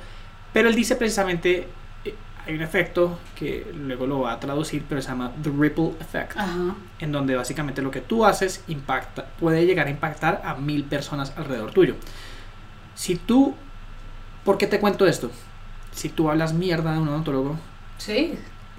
pero 0.52 0.68
él 0.68 0.74
dice 0.74 0.96
precisamente, 0.96 1.68
eh, 2.04 2.14
hay 2.46 2.54
un 2.54 2.62
efecto 2.62 3.18
que 3.34 3.66
luego 3.74 4.06
lo 4.06 4.20
va 4.20 4.32
a 4.32 4.40
traducir, 4.40 4.84
pero 4.88 5.00
se 5.02 5.08
llama 5.08 5.32
The 5.42 5.50
Ripple 5.50 5.92
Effect 6.00 6.36
Ajá. 6.36 6.74
en 7.00 7.12
donde 7.12 7.34
básicamente 7.36 7.82
lo 7.82 7.90
que 7.90 8.00
tú 8.00 8.24
haces 8.24 8.62
impacta, 8.68 9.26
puede 9.40 9.64
llegar 9.66 9.86
a 9.86 9.90
impactar 9.90 10.42
a 10.44 10.54
mil 10.54 10.84
personas 10.84 11.32
alrededor 11.36 11.72
tuyo. 11.72 11.96
Si 12.94 13.16
tú, 13.16 13.54
¿por 14.44 14.58
qué 14.58 14.66
te 14.66 14.78
cuento 14.78 15.06
esto? 15.06 15.30
Si 15.92 16.08
tú 16.08 16.30
hablas 16.30 16.52
mierda 16.52 16.92
de 16.92 16.98
un 16.98 17.08
odontólogo, 17.08 17.56
Sí, 17.98 18.36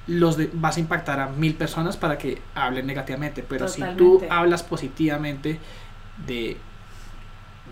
los 0.07 0.37
de- 0.37 0.49
vas 0.53 0.77
a 0.77 0.79
impactar 0.81 1.19
a 1.19 1.27
mil 1.29 1.55
personas 1.55 1.97
para 1.97 2.17
que 2.17 2.41
hablen 2.55 2.85
negativamente, 2.87 3.43
pero 3.43 3.67
si 3.67 3.81
tú 3.97 4.21
hablas 4.29 4.63
positivamente 4.63 5.59
de, 6.27 6.57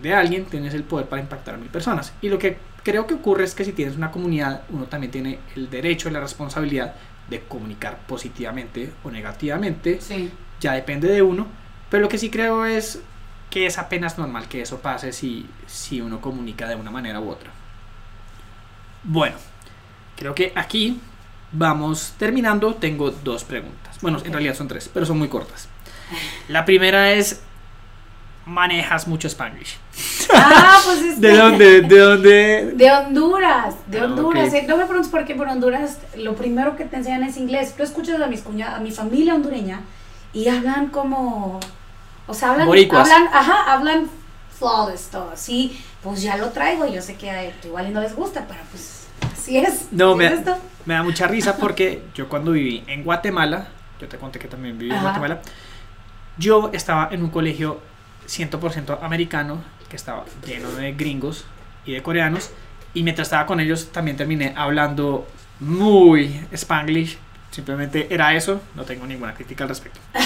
de 0.02 0.14
alguien, 0.14 0.46
tienes 0.46 0.74
el 0.74 0.84
poder 0.84 1.08
para 1.08 1.22
impactar 1.22 1.56
a 1.56 1.58
mil 1.58 1.70
personas. 1.70 2.14
Y 2.22 2.30
lo 2.30 2.40
que 2.40 2.58
creo 2.84 3.06
que 3.08 3.14
ocurre 3.16 3.44
es 3.44 3.54
que 3.54 3.66
si 3.66 3.74
tienes 3.74 3.96
una 3.96 4.12
comunidad, 4.12 4.64
uno 4.70 4.86
también 4.86 5.12
tiene 5.12 5.40
el 5.56 5.70
derecho 5.70 6.10
y 6.10 6.12
la 6.12 6.20
responsabilidad 6.20 6.96
de 7.30 7.42
comunicar 7.42 8.00
positivamente 8.08 8.92
o 9.04 9.12
negativamente 9.12 10.02
sí. 10.02 10.32
ya 10.60 10.74
depende 10.74 11.08
de 11.08 11.22
uno, 11.22 11.48
pero 11.90 12.02
lo 12.02 12.10
que 12.10 12.18
sí 12.18 12.30
creo 12.30 12.66
es 12.66 13.02
que 13.50 13.66
es 13.66 13.78
apenas 13.78 14.18
normal 14.18 14.48
que 14.48 14.62
eso 14.62 14.80
pase 14.80 15.12
si, 15.12 15.46
si 15.68 16.02
uno 16.02 16.22
comunica 16.22 16.68
de 16.68 16.76
una 16.76 16.90
manera 16.92 17.20
u 17.20 17.30
otra. 17.30 17.52
Bueno, 19.04 19.36
creo 20.18 20.34
que 20.36 20.52
aquí 20.56 21.00
vamos 21.52 22.14
terminando, 22.18 22.74
tengo 22.76 23.12
dos 23.12 23.44
preguntas. 23.44 23.98
Bueno, 24.02 24.20
en 24.24 24.32
realidad 24.32 24.56
son 24.56 24.68
tres, 24.68 24.90
pero 24.94 25.06
son 25.06 25.18
muy 25.20 25.28
cortas. 25.28 25.68
La 26.48 26.66
primera 26.66 27.12
es, 27.12 27.42
manejas 28.46 29.08
mucho 29.08 29.28
Spanglish. 29.28 29.78
Ah, 30.34 30.80
pues 30.84 31.02
es 31.04 31.22
¿De 31.22 31.30
que- 31.32 31.38
dónde? 31.38 31.82
¿De 31.82 31.98
dónde? 32.00 32.72
De 32.76 32.92
Honduras, 32.92 33.76
de 33.88 34.00
Ah, 34.00 34.06
Honduras. 34.06 34.54
Eh, 34.54 34.66
No 34.68 34.78
me 34.78 34.86
preguntes 34.86 35.12
por 35.12 35.26
qué, 35.26 35.34
pero 35.36 35.46
en 35.46 35.56
Honduras 35.58 36.00
lo 36.18 36.36
primero 36.36 36.76
que 36.76 36.86
te 36.86 36.96
enseñan 36.98 37.24
es 37.24 37.38
inglés. 37.38 37.74
Tú 37.78 37.84
escuchas 37.84 38.20
a 38.22 38.28
mis 38.28 38.42
cuñadas, 38.42 38.76
a 38.76 38.80
mi 38.80 38.92
familia 38.92 39.36
hondureña 39.36 39.82
y 40.34 40.48
hablan 40.48 40.88
como, 40.88 41.60
o 42.28 42.34
sea, 42.34 42.52
hablan, 42.52 42.68
Boricuas. 42.68 43.10
hablan, 43.10 43.30
ajá, 43.34 43.72
hablan 43.74 44.10
flawless 44.58 45.10
todo. 45.12 45.32
Sí, 45.36 45.80
pues 46.02 46.22
ya 46.22 46.38
lo 46.38 46.50
traigo. 46.50 46.88
Yo 46.88 47.02
sé 47.02 47.16
que 47.16 47.30
eh, 47.30 47.54
igual 47.64 47.88
y 47.88 47.92
no 47.92 48.02
les 48.02 48.16
gusta, 48.16 48.46
pero 48.48 48.60
pues 48.72 49.01
así 49.42 49.58
es. 49.58 49.88
No, 49.92 50.16
me, 50.16 50.26
es 50.28 50.34
esto. 50.34 50.58
me 50.86 50.94
da 50.94 51.04
mucha 51.04 51.28
risa 51.28 51.58
porque 51.58 52.04
yo 52.16 52.30
cuando 52.30 52.52
viví 52.52 52.84
en 52.88 53.04
Guatemala, 53.04 53.68
yo 54.00 54.08
te 54.08 54.18
conté 54.18 54.40
que 54.40 54.48
también 54.48 54.78
viví 54.78 54.94
en. 54.94 55.02
Guatemala, 55.02 55.42
yo 56.38 56.70
estaba 56.74 57.10
en 57.12 57.24
un 57.24 57.30
colegio 57.30 57.80
100% 58.28 59.00
americano, 59.02 59.62
que 59.90 59.96
estaba 59.96 60.26
lleno 60.46 60.72
de 60.72 60.94
gringos 60.94 61.46
y 61.86 61.94
de 61.94 62.02
coreanos, 62.02 62.52
y 62.94 63.04
mientras 63.04 63.28
estaba 63.28 63.46
con 63.46 63.60
ellos 63.60 63.92
también 63.92 64.18
terminé 64.18 64.54
hablando 64.56 65.28
muy 65.60 66.42
spanglish, 66.54 67.18
simplemente 67.52 68.08
era 68.10 68.34
eso, 68.34 68.62
no 68.76 68.84
tengo 68.84 69.06
ninguna 69.06 69.34
crítica 69.34 69.64
al 69.66 69.70
respecto. 69.70 70.00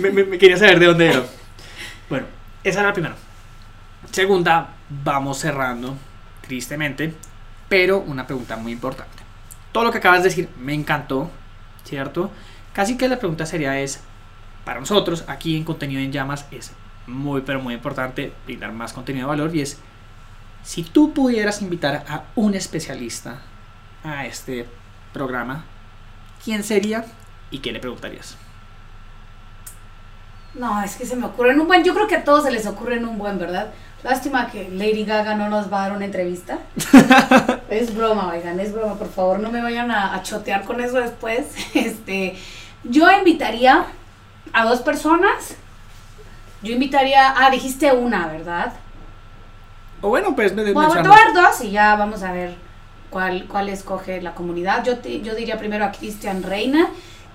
Me, 0.00 0.10
me- 0.10 0.24
me 0.24 0.38
quería 0.38 0.56
saber 0.58 0.78
de 0.78 0.86
dónde 0.86 1.08
era. 1.08 1.22
Bueno, 2.10 2.26
esa 2.62 2.80
era 2.80 2.88
la 2.88 2.92
primera. 2.94 3.14
Segunda, 4.10 4.68
vamos 4.90 5.38
cerrando, 5.38 5.96
tristemente, 6.42 7.14
pero 7.68 7.98
una 8.00 8.26
pregunta 8.26 8.56
muy 8.56 8.72
importante. 8.72 9.22
Todo 9.72 9.84
lo 9.84 9.92
que 9.92 9.98
acabas 9.98 10.22
de 10.22 10.28
decir 10.28 10.48
me 10.58 10.74
encantó, 10.74 11.30
¿cierto? 11.84 12.30
Casi 12.72 12.96
que 12.96 13.08
la 13.08 13.18
pregunta 13.18 13.46
sería 13.46 13.78
es, 13.80 14.00
para 14.64 14.80
nosotros 14.80 15.24
aquí 15.28 15.56
en 15.56 15.64
Contenido 15.64 16.00
en 16.00 16.12
Llamas 16.12 16.46
es 16.50 16.72
muy, 17.06 17.42
pero 17.42 17.60
muy 17.60 17.74
importante 17.74 18.32
brindar 18.44 18.72
más 18.72 18.92
contenido 18.92 19.26
de 19.26 19.36
valor 19.36 19.54
y 19.54 19.60
es, 19.60 19.78
si 20.62 20.82
tú 20.82 21.14
pudieras 21.14 21.62
invitar 21.62 22.04
a 22.08 22.24
un 22.34 22.54
especialista 22.54 23.38
a 24.02 24.26
este 24.26 24.66
programa, 25.12 25.64
¿quién 26.44 26.64
sería 26.64 27.04
y 27.50 27.60
qué 27.60 27.72
le 27.72 27.80
preguntarías? 27.80 28.36
No, 30.54 30.82
es 30.82 30.96
que 30.96 31.06
se 31.06 31.16
me 31.16 31.26
ocurre 31.26 31.52
en 31.52 31.60
un 31.60 31.66
buen. 31.66 31.84
Yo 31.84 31.94
creo 31.94 32.08
que 32.08 32.16
a 32.16 32.24
todos 32.24 32.44
se 32.44 32.50
les 32.50 32.66
ocurre 32.66 32.96
en 32.96 33.06
un 33.06 33.18
buen, 33.18 33.38
¿verdad? 33.38 33.72
Lástima 34.06 34.48
que 34.48 34.68
Lady 34.70 35.04
Gaga 35.04 35.34
no 35.34 35.48
nos 35.48 35.70
va 35.72 35.80
a 35.80 35.88
dar 35.88 35.96
una 35.96 36.04
entrevista. 36.04 36.58
es 37.70 37.92
broma, 37.92 38.28
oigan, 38.32 38.60
es 38.60 38.72
broma, 38.72 38.94
por 38.94 39.10
favor, 39.10 39.40
no 39.40 39.50
me 39.50 39.60
vayan 39.60 39.90
a, 39.90 40.14
a 40.14 40.22
chotear 40.22 40.62
con 40.62 40.80
eso 40.80 40.98
después. 41.00 41.46
Este, 41.74 42.36
yo 42.84 43.10
invitaría 43.10 43.84
a 44.52 44.64
dos 44.64 44.80
personas. 44.82 45.56
Yo 46.62 46.72
invitaría, 46.72 47.34
ah, 47.36 47.50
dijiste 47.50 47.90
una, 47.92 48.28
¿verdad? 48.28 48.74
O 50.02 50.08
bueno, 50.10 50.36
pues 50.36 50.54
me 50.54 50.72
Bueno, 50.72 50.88
voy 50.88 50.98
a 50.98 51.02
dar 51.02 51.32
dos 51.34 51.60
y 51.62 51.72
ya 51.72 51.96
vamos 51.96 52.22
a 52.22 52.30
ver 52.30 52.54
cuál, 53.10 53.46
cuál 53.48 53.68
escoge 53.70 54.22
la 54.22 54.34
comunidad. 54.34 54.84
Yo, 54.84 54.98
te- 54.98 55.20
yo 55.20 55.34
diría 55.34 55.58
primero 55.58 55.84
a 55.84 55.90
Cristian 55.90 56.44
Reina, 56.44 56.86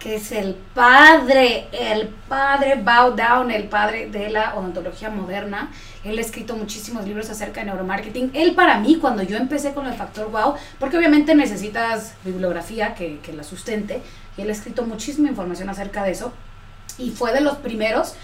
que 0.02 0.16
es 0.16 0.32
el 0.32 0.56
padre, 0.56 1.68
el 1.72 2.08
padre 2.28 2.76
Bow 2.76 3.16
Down, 3.16 3.52
el 3.52 3.66
padre 3.66 4.10
de 4.10 4.32
la 4.32 4.56
odontología 4.56 5.12
moderna. 5.12 5.72
Él 6.04 6.18
ha 6.18 6.22
escrito 6.22 6.56
muchísimos 6.56 7.06
libros 7.06 7.30
acerca 7.30 7.60
de 7.60 7.68
neuromarketing. 7.68 8.32
Él 8.34 8.56
para 8.56 8.80
mí, 8.80 8.98
cuando 8.98 9.22
yo 9.22 9.38
empecé 9.38 9.74
con 9.74 9.86
el 9.86 9.94
factor 9.94 10.32
wow, 10.32 10.56
porque 10.80 10.98
obviamente 10.98 11.36
necesitas 11.36 12.16
bibliografía 12.26 12.96
que, 12.96 13.20
que 13.20 13.32
la 13.32 13.44
sustente, 13.44 14.02
y 14.38 14.42
él 14.42 14.50
ha 14.50 14.54
escrito 14.54 14.84
muchísima 14.84 15.30
información 15.30 15.70
acerca 15.70 16.04
de 16.04 16.12
eso, 16.12 16.34
y 16.98 17.12
fue 17.12 17.32
de 17.32 17.42
los 17.42 17.58
primeros 17.58 18.16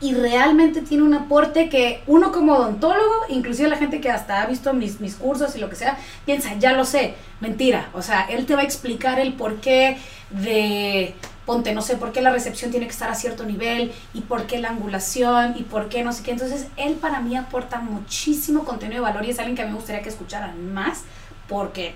y 0.00 0.14
realmente 0.14 0.82
tiene 0.82 1.04
un 1.04 1.14
aporte 1.14 1.68
que 1.68 2.02
uno 2.06 2.32
como 2.32 2.54
odontólogo, 2.54 3.14
inclusive 3.28 3.68
la 3.68 3.78
gente 3.78 4.00
que 4.00 4.10
hasta 4.10 4.42
ha 4.42 4.46
visto 4.46 4.74
mis, 4.74 5.00
mis 5.00 5.14
cursos 5.14 5.56
y 5.56 5.58
lo 5.58 5.70
que 5.70 5.76
sea, 5.76 5.98
piensa, 6.26 6.54
ya 6.58 6.72
lo 6.72 6.84
sé, 6.84 7.14
mentira. 7.40 7.88
O 7.94 8.02
sea, 8.02 8.26
él 8.28 8.44
te 8.44 8.54
va 8.54 8.60
a 8.60 8.64
explicar 8.64 9.18
el 9.18 9.32
porqué 9.32 9.96
de, 10.30 11.14
ponte, 11.46 11.72
no 11.72 11.80
sé, 11.80 11.96
por 11.96 12.12
qué 12.12 12.20
la 12.20 12.30
recepción 12.30 12.70
tiene 12.70 12.86
que 12.86 12.92
estar 12.92 13.10
a 13.10 13.14
cierto 13.14 13.44
nivel 13.44 13.92
y 14.12 14.20
por 14.20 14.46
qué 14.46 14.58
la 14.58 14.68
angulación 14.68 15.54
y 15.56 15.62
por 15.62 15.88
qué 15.88 16.04
no 16.04 16.12
sé 16.12 16.22
qué. 16.22 16.32
Entonces, 16.32 16.66
él 16.76 16.94
para 16.94 17.20
mí 17.20 17.36
aporta 17.36 17.78
muchísimo 17.78 18.64
contenido 18.64 19.02
de 19.02 19.10
valor 19.10 19.24
y 19.24 19.30
es 19.30 19.38
alguien 19.38 19.56
que 19.56 19.62
a 19.62 19.64
mí 19.64 19.70
me 19.70 19.78
gustaría 19.78 20.02
que 20.02 20.10
escucharan 20.10 20.74
más 20.74 21.04
porque 21.48 21.94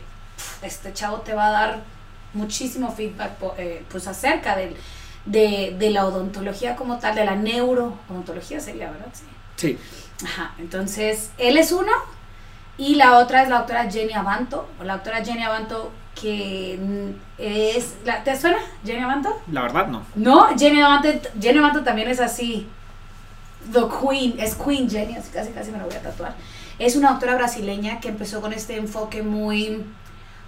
este 0.63 0.93
chavo 0.95 1.19
te 1.19 1.35
va 1.35 1.49
a 1.49 1.51
dar 1.51 1.81
muchísimo 2.33 2.93
feedback 2.93 3.33
eh, 3.59 3.85
pues 3.91 4.07
acerca 4.07 4.57
del, 4.57 4.77
de, 5.27 5.77
de 5.79 5.91
la 5.91 6.07
odontología 6.07 6.77
como 6.77 6.99
tal, 6.99 7.15
de 7.15 7.25
la 7.25 7.37
neuroodontología 7.37 8.61
sería, 8.61 8.91
¿verdad? 8.91 9.07
Sí. 9.13 9.25
Sí, 9.57 9.79
Ajá, 10.25 10.55
entonces 10.59 11.31
él 11.39 11.57
es 11.59 11.73
uno 11.73 11.93
y 12.79 12.95
la 12.95 13.19
otra 13.19 13.43
es 13.43 13.49
la 13.51 13.59
doctora 13.59 13.91
Jenny 13.91 14.13
Avanto, 14.15 14.69
o 14.81 14.85
la 14.85 14.95
doctora 14.95 15.23
Jenny 15.25 15.43
Avanto 15.43 15.93
que 16.21 16.79
es, 17.39 17.95
la- 18.05 18.23
¿te 18.25 18.39
suena 18.39 18.59
Jenny 18.85 19.03
Avanto? 19.03 19.39
la 19.51 19.63
verdad 19.63 19.87
no. 19.89 20.03
No, 20.15 20.49
Jenny 20.59 20.81
Avanto, 20.81 21.09
Jenny 21.41 21.59
Avanto 21.59 21.83
también 21.85 22.09
es 22.09 22.21
así, 22.21 22.67
the 23.73 23.81
queen, 24.01 24.39
es 24.39 24.55
queen 24.55 24.89
Jenny, 24.91 25.17
así 25.17 25.31
casi 25.31 25.51
casi 25.53 25.71
me 25.71 25.79
lo 25.79 25.85
voy 25.87 25.95
a 25.95 26.03
tatuar. 26.03 26.35
Es 26.79 26.97
una 26.97 27.11
doctora 27.11 27.35
brasileña 27.35 28.01
que 28.01 28.09
empezó 28.09 28.41
con 28.41 28.53
este 28.55 28.77
enfoque 28.77 29.23
muy, 29.23 29.85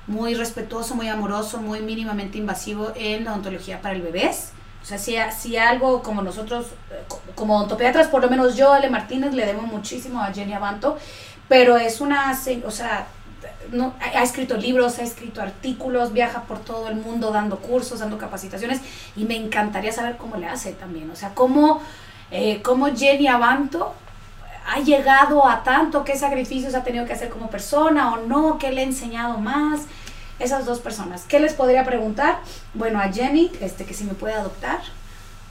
muy 0.07 0.35
respetuoso, 0.35 0.95
muy 0.95 1.09
amoroso, 1.09 1.59
muy 1.61 1.81
mínimamente 1.81 2.39
invasivo 2.39 2.93
en 2.97 3.25
la 3.25 3.33
odontología 3.33 3.81
para 3.83 3.95
el 3.95 4.01
bebés. 4.03 4.53
O 4.83 4.85
sea, 4.85 4.99
si, 4.99 5.17
si 5.39 5.57
algo 5.57 6.03
como 6.03 6.23
nosotros, 6.23 6.67
eh, 6.91 7.03
co- 7.09 7.21
como 7.37 7.57
odontopediatras, 7.57 8.09
por 8.09 8.21
lo 8.23 8.29
menos 8.29 8.57
yo, 8.57 8.73
Ale 8.73 8.91
Martínez, 8.91 9.33
le 9.33 9.47
debo 9.47 9.63
muchísimo 9.63 10.21
a 10.21 10.33
Jenny 10.33 10.53
Avanto, 10.55 10.99
pero 11.49 11.77
es 11.77 12.01
una, 12.01 12.37
o 12.67 12.71
sea, 12.71 13.07
ha, 14.01 14.23
escrito 14.23 14.57
libros, 14.57 14.99
ha 14.99 15.03
escrito 15.03 15.41
artículos, 15.41 16.13
viaja 16.13 16.43
por 16.43 16.59
todo 16.59 16.89
el 16.89 16.97
mundo 16.97 17.31
dando 17.31 17.59
cursos, 17.59 18.01
dando 18.01 18.19
capacitaciones, 18.19 18.81
y 19.17 19.25
me 19.25 19.37
encantaría 19.37 19.93
saber 19.93 20.17
cómo 20.17 20.37
le 20.37 20.47
hace 20.49 20.73
también, 20.73 21.11
o 21.11 21.17
sea, 21.17 21.31
cómo, 21.35 21.81
eh, 22.31 22.61
cómo 22.63 22.87
Jenny 22.95 23.29
Avanto 23.29 23.95
ha 24.67 24.79
llegado 24.81 25.47
a 25.47 25.63
tanto, 25.65 26.05
qué 26.05 26.17
sacrificios 26.17 26.75
ha 26.75 26.85
tenido 26.85 27.05
que 27.05 27.13
hacer 27.13 27.29
como 27.31 27.51
persona 27.51 28.13
o 28.13 28.17
no, 28.19 28.59
qué 28.59 28.71
le 28.73 28.83
ha 28.83 28.85
enseñado 28.85 29.39
más. 29.39 29.83
Esas 30.43 30.67
dos 30.67 30.81
personas. 30.81 31.23
¿Qué 31.29 31.39
les 31.39 31.55
podría 31.55 31.85
preguntar? 31.85 32.41
Bueno, 32.75 32.99
a 32.99 33.13
Jenny, 33.13 33.53
este, 33.61 33.85
que 33.85 33.95
si 33.95 34.03
me 34.03 34.15
puede 34.15 34.35
adoptar. 34.35 34.81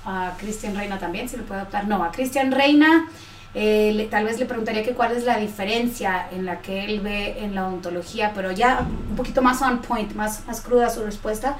A 0.04 0.34
Cristian 0.38 0.76
Reina 0.76 1.00
también, 1.00 1.30
si 1.30 1.38
me 1.38 1.44
puede 1.44 1.62
adoptar. 1.62 1.88
No, 1.88 2.04
a 2.04 2.12
Cristian 2.12 2.52
Reina, 2.52 3.08
eh, 3.54 4.08
tal 4.12 4.26
vez 4.26 4.38
le 4.38 4.46
preguntaría 4.46 4.84
que 4.84 4.94
cuál 4.94 5.16
es 5.16 5.24
la 5.24 5.38
diferencia 5.38 6.28
en 6.32 6.46
la 6.46 6.60
que 6.60 6.84
él 6.84 7.00
ve 7.00 7.38
en 7.40 7.56
la 7.56 7.68
odontología, 7.68 8.34
pero 8.36 8.52
ya 8.52 8.86
un 9.10 9.16
poquito 9.16 9.42
más 9.42 9.62
on 9.62 9.82
point, 9.82 10.14
más, 10.14 10.46
más 10.46 10.60
cruda 10.60 10.90
su 10.90 11.04
respuesta 11.04 11.56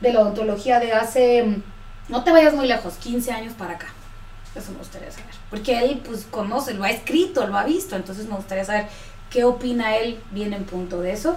de 0.00 0.12
la 0.12 0.20
odontología 0.20 0.78
de 0.78 0.92
hace, 0.92 1.42
mm, 1.42 1.62
no 2.10 2.22
te 2.22 2.30
vayas 2.30 2.54
muy 2.54 2.68
lejos, 2.68 2.94
15 2.94 3.32
años 3.32 3.54
para 3.54 3.74
acá. 3.74 3.88
Eso 4.54 4.70
me 4.70 4.78
gustaría 4.78 5.10
saber. 5.10 5.34
Porque 5.50 5.78
él, 5.80 6.02
pues, 6.06 6.24
conoce, 6.30 6.74
lo 6.74 6.84
ha 6.84 6.90
escrito, 6.90 7.46
lo 7.46 7.58
ha 7.58 7.64
visto. 7.64 7.96
Entonces, 7.96 8.26
me 8.28 8.36
gustaría 8.36 8.64
saber 8.64 8.86
qué 9.28 9.44
opina 9.44 9.96
él 9.96 10.18
bien 10.30 10.52
en 10.52 10.64
punto 10.64 11.00
de 11.00 11.12
eso. 11.12 11.36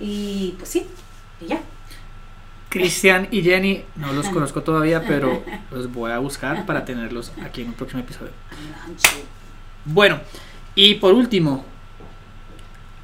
Y, 0.00 0.54
pues, 0.58 0.70
sí, 0.70 0.86
y 1.40 1.46
ya. 1.46 1.60
Cristian 2.68 3.28
y 3.30 3.42
Jenny 3.42 3.84
no 3.96 4.12
los 4.12 4.28
conozco 4.30 4.62
todavía, 4.62 5.02
pero 5.06 5.42
los 5.70 5.92
voy 5.92 6.12
a 6.12 6.18
buscar 6.18 6.66
para 6.66 6.84
tenerlos 6.84 7.32
aquí 7.44 7.62
en 7.62 7.68
un 7.68 7.74
próximo 7.74 8.00
episodio. 8.00 8.32
Bueno, 9.84 10.20
y 10.74 10.94
por 10.96 11.14
último, 11.14 11.64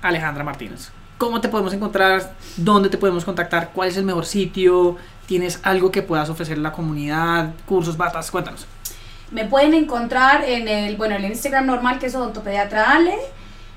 Alejandra 0.03 0.45
Martínez. 0.45 0.91
¿Cómo 1.17 1.41
te 1.41 1.49
podemos 1.49 1.73
encontrar? 1.73 2.35
¿Dónde 2.57 2.89
te 2.89 2.99
podemos 2.99 3.25
contactar? 3.25 3.71
¿Cuál 3.73 3.89
es 3.89 3.97
el 3.97 4.05
mejor 4.05 4.27
sitio? 4.27 4.97
¿Tienes 5.27 5.61
algo 5.63 5.93
que 5.93 6.03
puedas 6.03 6.29
ofrecer 6.29 6.59
a 6.59 6.61
la 6.61 6.73
comunidad? 6.73 7.55
¿Cursos, 7.65 7.97
batas? 7.97 8.31
Cuéntanos. 8.31 8.67
Me 9.31 9.45
pueden 9.47 9.73
encontrar 9.73 10.45
en 10.45 10.67
el, 10.67 10.97
bueno, 10.97 11.15
el 11.15 11.25
Instagram 11.25 11.67
normal 11.67 11.99
que 12.01 12.07
es 12.07 12.15
odontopediatra 12.15 12.91
Ale. 12.91 13.17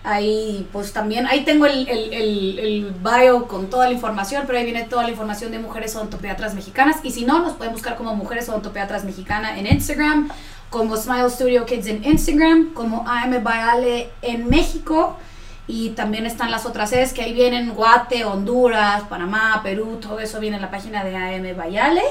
Ahí, 0.08 0.68
pues 0.72 0.93
también, 0.93 1.26
ahí 1.26 1.43
tengo 1.43 1.66
el, 1.66 1.88
el, 1.88 2.14
el, 2.14 2.60
el 2.60 2.93
bio 2.93 3.47
con 3.47 3.72
toda 3.72 3.88
la 3.88 3.93
información, 3.93 4.43
pero 4.45 4.60
ahí 4.60 4.64
viene 4.64 4.84
toda 4.84 5.01
la 5.01 5.10
información 5.10 5.51
de 5.51 5.58
mujeres 5.58 5.95
odontopediatras 5.95 6.53
mexicanas. 6.53 6.97
Y 7.01 7.10
si 7.10 7.26
no, 7.26 7.39
nos 7.39 7.53
pueden 7.53 7.74
buscar 7.74 7.95
como 7.95 8.16
Mujeres 8.16 8.47
Odontopediatras 8.47 9.03
Mexicana 9.03 9.58
en 9.58 9.66
Instagram, 9.66 10.30
como 10.70 10.95
Smile 10.95 11.30
Studio 11.32 11.66
Kids 11.66 11.88
en 11.88 12.06
Instagram, 12.06 12.74
como 12.74 13.03
AM 13.08 13.43
by 13.43 13.60
Ale 13.60 14.10
en 14.22 14.47
México. 14.47 15.18
Y 15.68 15.89
también 15.89 16.28
están 16.28 16.51
las 16.51 16.68
otras 16.68 16.91
sedes 16.91 17.12
que 17.12 17.24
ahí 17.24 17.34
vienen 17.34 17.74
Guate, 17.74 18.26
Honduras, 18.26 19.03
Panamá, 19.10 19.62
Perú, 19.64 19.97
todo 19.99 20.20
eso 20.20 20.39
viene 20.39 20.58
en 20.58 20.62
la 20.62 20.70
página 20.70 21.03
de 21.03 21.16
AM 21.16 21.58
Bayale. 21.58 22.03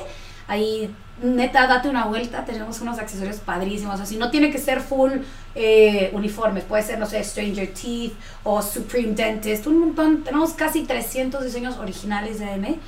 Ahí 0.49 0.93
neta, 1.23 1.67
date 1.67 1.89
una 1.89 2.07
vuelta, 2.07 2.45
tenemos 2.45 2.81
unos 2.81 2.99
accesorios 2.99 3.37
padrísimos, 3.37 4.01
así 4.01 4.17
no 4.17 4.31
tiene 4.31 4.51
que 4.51 4.59
ser 4.59 4.81
full 4.81 5.13
eh, 5.55 6.11
uniformes, 6.13 6.65
puede 6.65 6.83
ser, 6.83 6.99
no 6.99 7.07
sé, 7.07 7.23
Stranger 7.23 7.73
Teeth 7.73 8.13
o 8.43 8.61
Supreme 8.61 9.15
Dentist, 9.15 9.67
un 9.67 9.79
montón, 9.79 10.25
tenemos 10.25 10.53
casi 10.53 10.83
300 10.83 11.45
diseños 11.45 11.79
originales 11.79 12.41
de 12.41 12.53
M, 12.53 12.79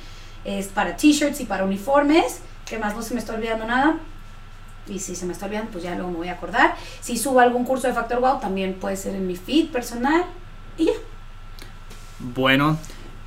es 0.43 0.67
para 0.67 0.95
t-shirts 0.95 1.39
y 1.41 1.45
para 1.45 1.63
uniformes, 1.63 2.41
que 2.65 2.77
más 2.77 2.95
no 2.95 3.01
se 3.01 3.13
me 3.13 3.19
está 3.19 3.33
olvidando 3.33 3.65
nada, 3.65 3.97
y 4.87 4.99
si 4.99 5.15
se 5.15 5.25
me 5.25 5.33
está 5.33 5.45
olvidando, 5.45 5.71
pues 5.71 5.83
ya 5.83 5.95
luego 5.95 6.11
me 6.11 6.17
voy 6.17 6.27
a 6.27 6.33
acordar, 6.33 6.75
si 6.99 7.17
subo 7.17 7.39
algún 7.39 7.63
curso 7.63 7.87
de 7.87 7.93
Factor 7.93 8.19
Wow, 8.19 8.39
también 8.39 8.75
puede 8.75 8.97
ser 8.97 9.15
en 9.15 9.25
mi 9.25 9.35
feed 9.35 9.69
personal, 9.69 10.25
y 10.77 10.85
ya. 10.85 10.93
Bueno, 12.19 12.77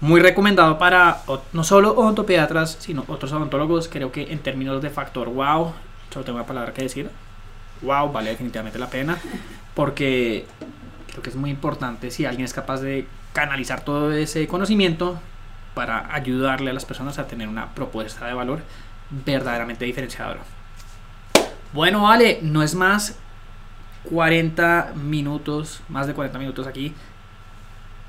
muy 0.00 0.20
recomendado 0.20 0.78
para 0.78 1.22
no 1.52 1.64
solo 1.64 1.92
odontopediatras, 1.92 2.76
sino 2.80 3.04
otros 3.08 3.32
odontólogos. 3.32 3.88
Creo 3.88 4.10
que 4.10 4.32
en 4.32 4.38
términos 4.38 4.82
de 4.82 4.90
factor 4.90 5.28
wow, 5.28 5.72
solo 6.10 6.24
tengo 6.24 6.38
una 6.38 6.46
palabra 6.46 6.72
que 6.72 6.82
decir. 6.82 7.10
Wow, 7.82 8.10
vale 8.12 8.30
definitivamente 8.30 8.78
la 8.78 8.88
pena. 8.88 9.18
Porque 9.74 10.46
creo 11.08 11.22
que 11.22 11.30
es 11.30 11.36
muy 11.36 11.50
importante 11.50 12.10
si 12.10 12.24
alguien 12.24 12.44
es 12.44 12.54
capaz 12.54 12.80
de 12.80 13.06
canalizar 13.32 13.82
todo 13.82 14.12
ese 14.12 14.46
conocimiento 14.48 15.20
para 15.74 16.12
ayudarle 16.14 16.70
a 16.70 16.74
las 16.74 16.84
personas 16.84 17.18
a 17.18 17.26
tener 17.26 17.48
una 17.48 17.74
propuesta 17.74 18.26
de 18.26 18.34
valor 18.34 18.60
verdaderamente 19.10 19.84
diferenciadora. 19.84 20.40
Bueno, 21.72 22.02
vale, 22.02 22.40
no 22.42 22.62
es 22.62 22.74
más 22.74 23.16
40 24.10 24.94
minutos, 24.96 25.82
más 25.88 26.06
de 26.06 26.14
40 26.14 26.38
minutos 26.38 26.66
aquí 26.66 26.94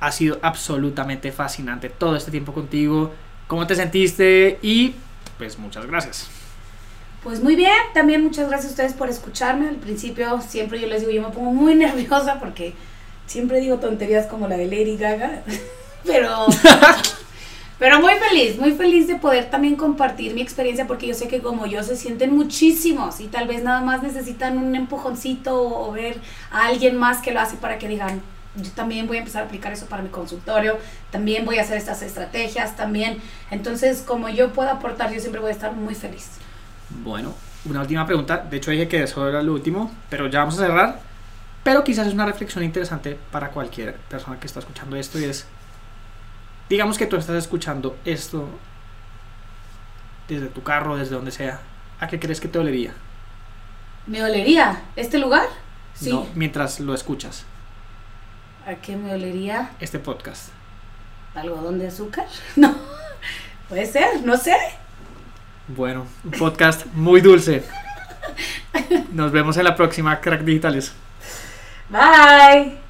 ha 0.01 0.11
sido 0.11 0.39
absolutamente 0.41 1.31
fascinante 1.31 1.87
todo 1.87 2.15
este 2.15 2.31
tiempo 2.31 2.51
contigo. 2.53 3.11
¿Cómo 3.47 3.67
te 3.67 3.75
sentiste? 3.75 4.59
Y 4.61 4.95
pues 5.37 5.57
muchas 5.59 5.85
gracias. 5.85 6.27
Pues 7.23 7.41
muy 7.41 7.55
bien, 7.55 7.77
también 7.93 8.23
muchas 8.23 8.49
gracias 8.49 8.69
a 8.69 8.71
ustedes 8.71 8.93
por 8.93 9.09
escucharme. 9.09 9.69
Al 9.69 9.75
principio 9.75 10.41
siempre 10.41 10.81
yo 10.81 10.87
les 10.87 11.01
digo, 11.01 11.11
yo 11.11 11.21
me 11.21 11.29
pongo 11.29 11.51
muy 11.51 11.75
nerviosa 11.75 12.39
porque 12.39 12.73
siempre 13.27 13.59
digo 13.59 13.77
tonterías 13.77 14.25
como 14.25 14.47
la 14.47 14.57
de 14.57 14.65
Lady 14.65 14.97
Gaga, 14.97 15.43
pero 16.03 16.47
pero 17.79 17.99
muy 17.99 18.13
feliz, 18.13 18.57
muy 18.57 18.71
feliz 18.71 19.07
de 19.07 19.15
poder 19.15 19.51
también 19.51 19.75
compartir 19.75 20.33
mi 20.33 20.41
experiencia 20.41 20.87
porque 20.87 21.05
yo 21.05 21.13
sé 21.13 21.27
que 21.27 21.41
como 21.41 21.67
yo 21.67 21.83
se 21.83 21.95
sienten 21.95 22.33
muchísimos 22.35 23.19
y 23.19 23.27
tal 23.27 23.47
vez 23.47 23.63
nada 23.63 23.81
más 23.81 24.01
necesitan 24.01 24.57
un 24.57 24.75
empujoncito 24.75 25.61
o 25.61 25.91
ver 25.91 26.17
a 26.51 26.65
alguien 26.65 26.97
más 26.97 27.21
que 27.21 27.31
lo 27.31 27.39
hace 27.39 27.55
para 27.57 27.77
que 27.77 27.87
digan, 27.87 28.21
yo 28.55 28.71
también 28.71 29.07
voy 29.07 29.17
a 29.17 29.19
empezar 29.19 29.43
a 29.43 29.45
aplicar 29.45 29.71
eso 29.71 29.85
para 29.85 30.03
mi 30.03 30.09
consultorio, 30.09 30.77
también 31.09 31.45
voy 31.45 31.57
a 31.57 31.61
hacer 31.61 31.77
estas 31.77 32.01
estrategias, 32.01 32.75
también. 32.75 33.21
Entonces, 33.49 34.03
como 34.05 34.29
yo 34.29 34.51
puedo 34.51 34.69
aportar, 34.69 35.13
yo 35.13 35.19
siempre 35.19 35.39
voy 35.39 35.49
a 35.49 35.53
estar 35.53 35.73
muy 35.73 35.95
feliz. 35.95 36.31
Bueno, 36.89 37.33
una 37.65 37.81
última 37.81 38.05
pregunta. 38.05 38.37
De 38.37 38.57
hecho, 38.57 38.71
dije 38.71 38.87
que 38.87 39.03
eso 39.03 39.27
era 39.27 39.41
lo 39.41 39.53
último, 39.53 39.91
pero 40.09 40.27
ya 40.27 40.39
vamos 40.39 40.55
a 40.59 40.65
cerrar. 40.65 40.99
Pero 41.63 41.83
quizás 41.83 42.07
es 42.07 42.13
una 42.13 42.25
reflexión 42.25 42.63
interesante 42.63 43.17
para 43.31 43.49
cualquier 43.49 43.95
persona 43.95 44.39
que 44.39 44.47
está 44.47 44.59
escuchando 44.59 44.95
esto 44.95 45.19
y 45.19 45.25
es, 45.25 45.45
digamos 46.69 46.97
que 46.97 47.05
tú 47.05 47.17
estás 47.17 47.35
escuchando 47.35 47.97
esto 48.03 48.49
desde 50.27 50.47
tu 50.47 50.63
carro, 50.63 50.97
desde 50.97 51.13
donde 51.13 51.31
sea. 51.31 51.61
¿A 51.99 52.07
qué 52.07 52.19
crees 52.19 52.41
que 52.41 52.47
te 52.47 52.57
dolería? 52.57 52.93
¿Me 54.07 54.19
dolería 54.19 54.81
este 54.95 55.19
lugar? 55.19 55.47
Sí. 55.93 56.09
No, 56.09 56.25
mientras 56.33 56.79
lo 56.79 56.95
escuchas. 56.95 57.45
¿A 58.65 58.75
qué 58.75 58.95
me 58.95 59.13
olería? 59.13 59.71
Este 59.79 59.99
podcast. 59.99 60.49
¿Algodón 61.35 61.79
de 61.79 61.87
azúcar? 61.87 62.25
No. 62.55 62.75
Puede 63.69 63.85
ser, 63.85 64.21
no 64.25 64.35
sé. 64.35 64.55
Bueno, 65.69 66.05
un 66.25 66.31
podcast 66.31 66.85
muy 66.93 67.21
dulce. 67.21 67.63
Nos 69.13 69.31
vemos 69.31 69.55
en 69.55 69.63
la 69.63 69.75
próxima, 69.75 70.19
Crack 70.19 70.41
Digitales. 70.41 70.91
Bye. 71.89 72.80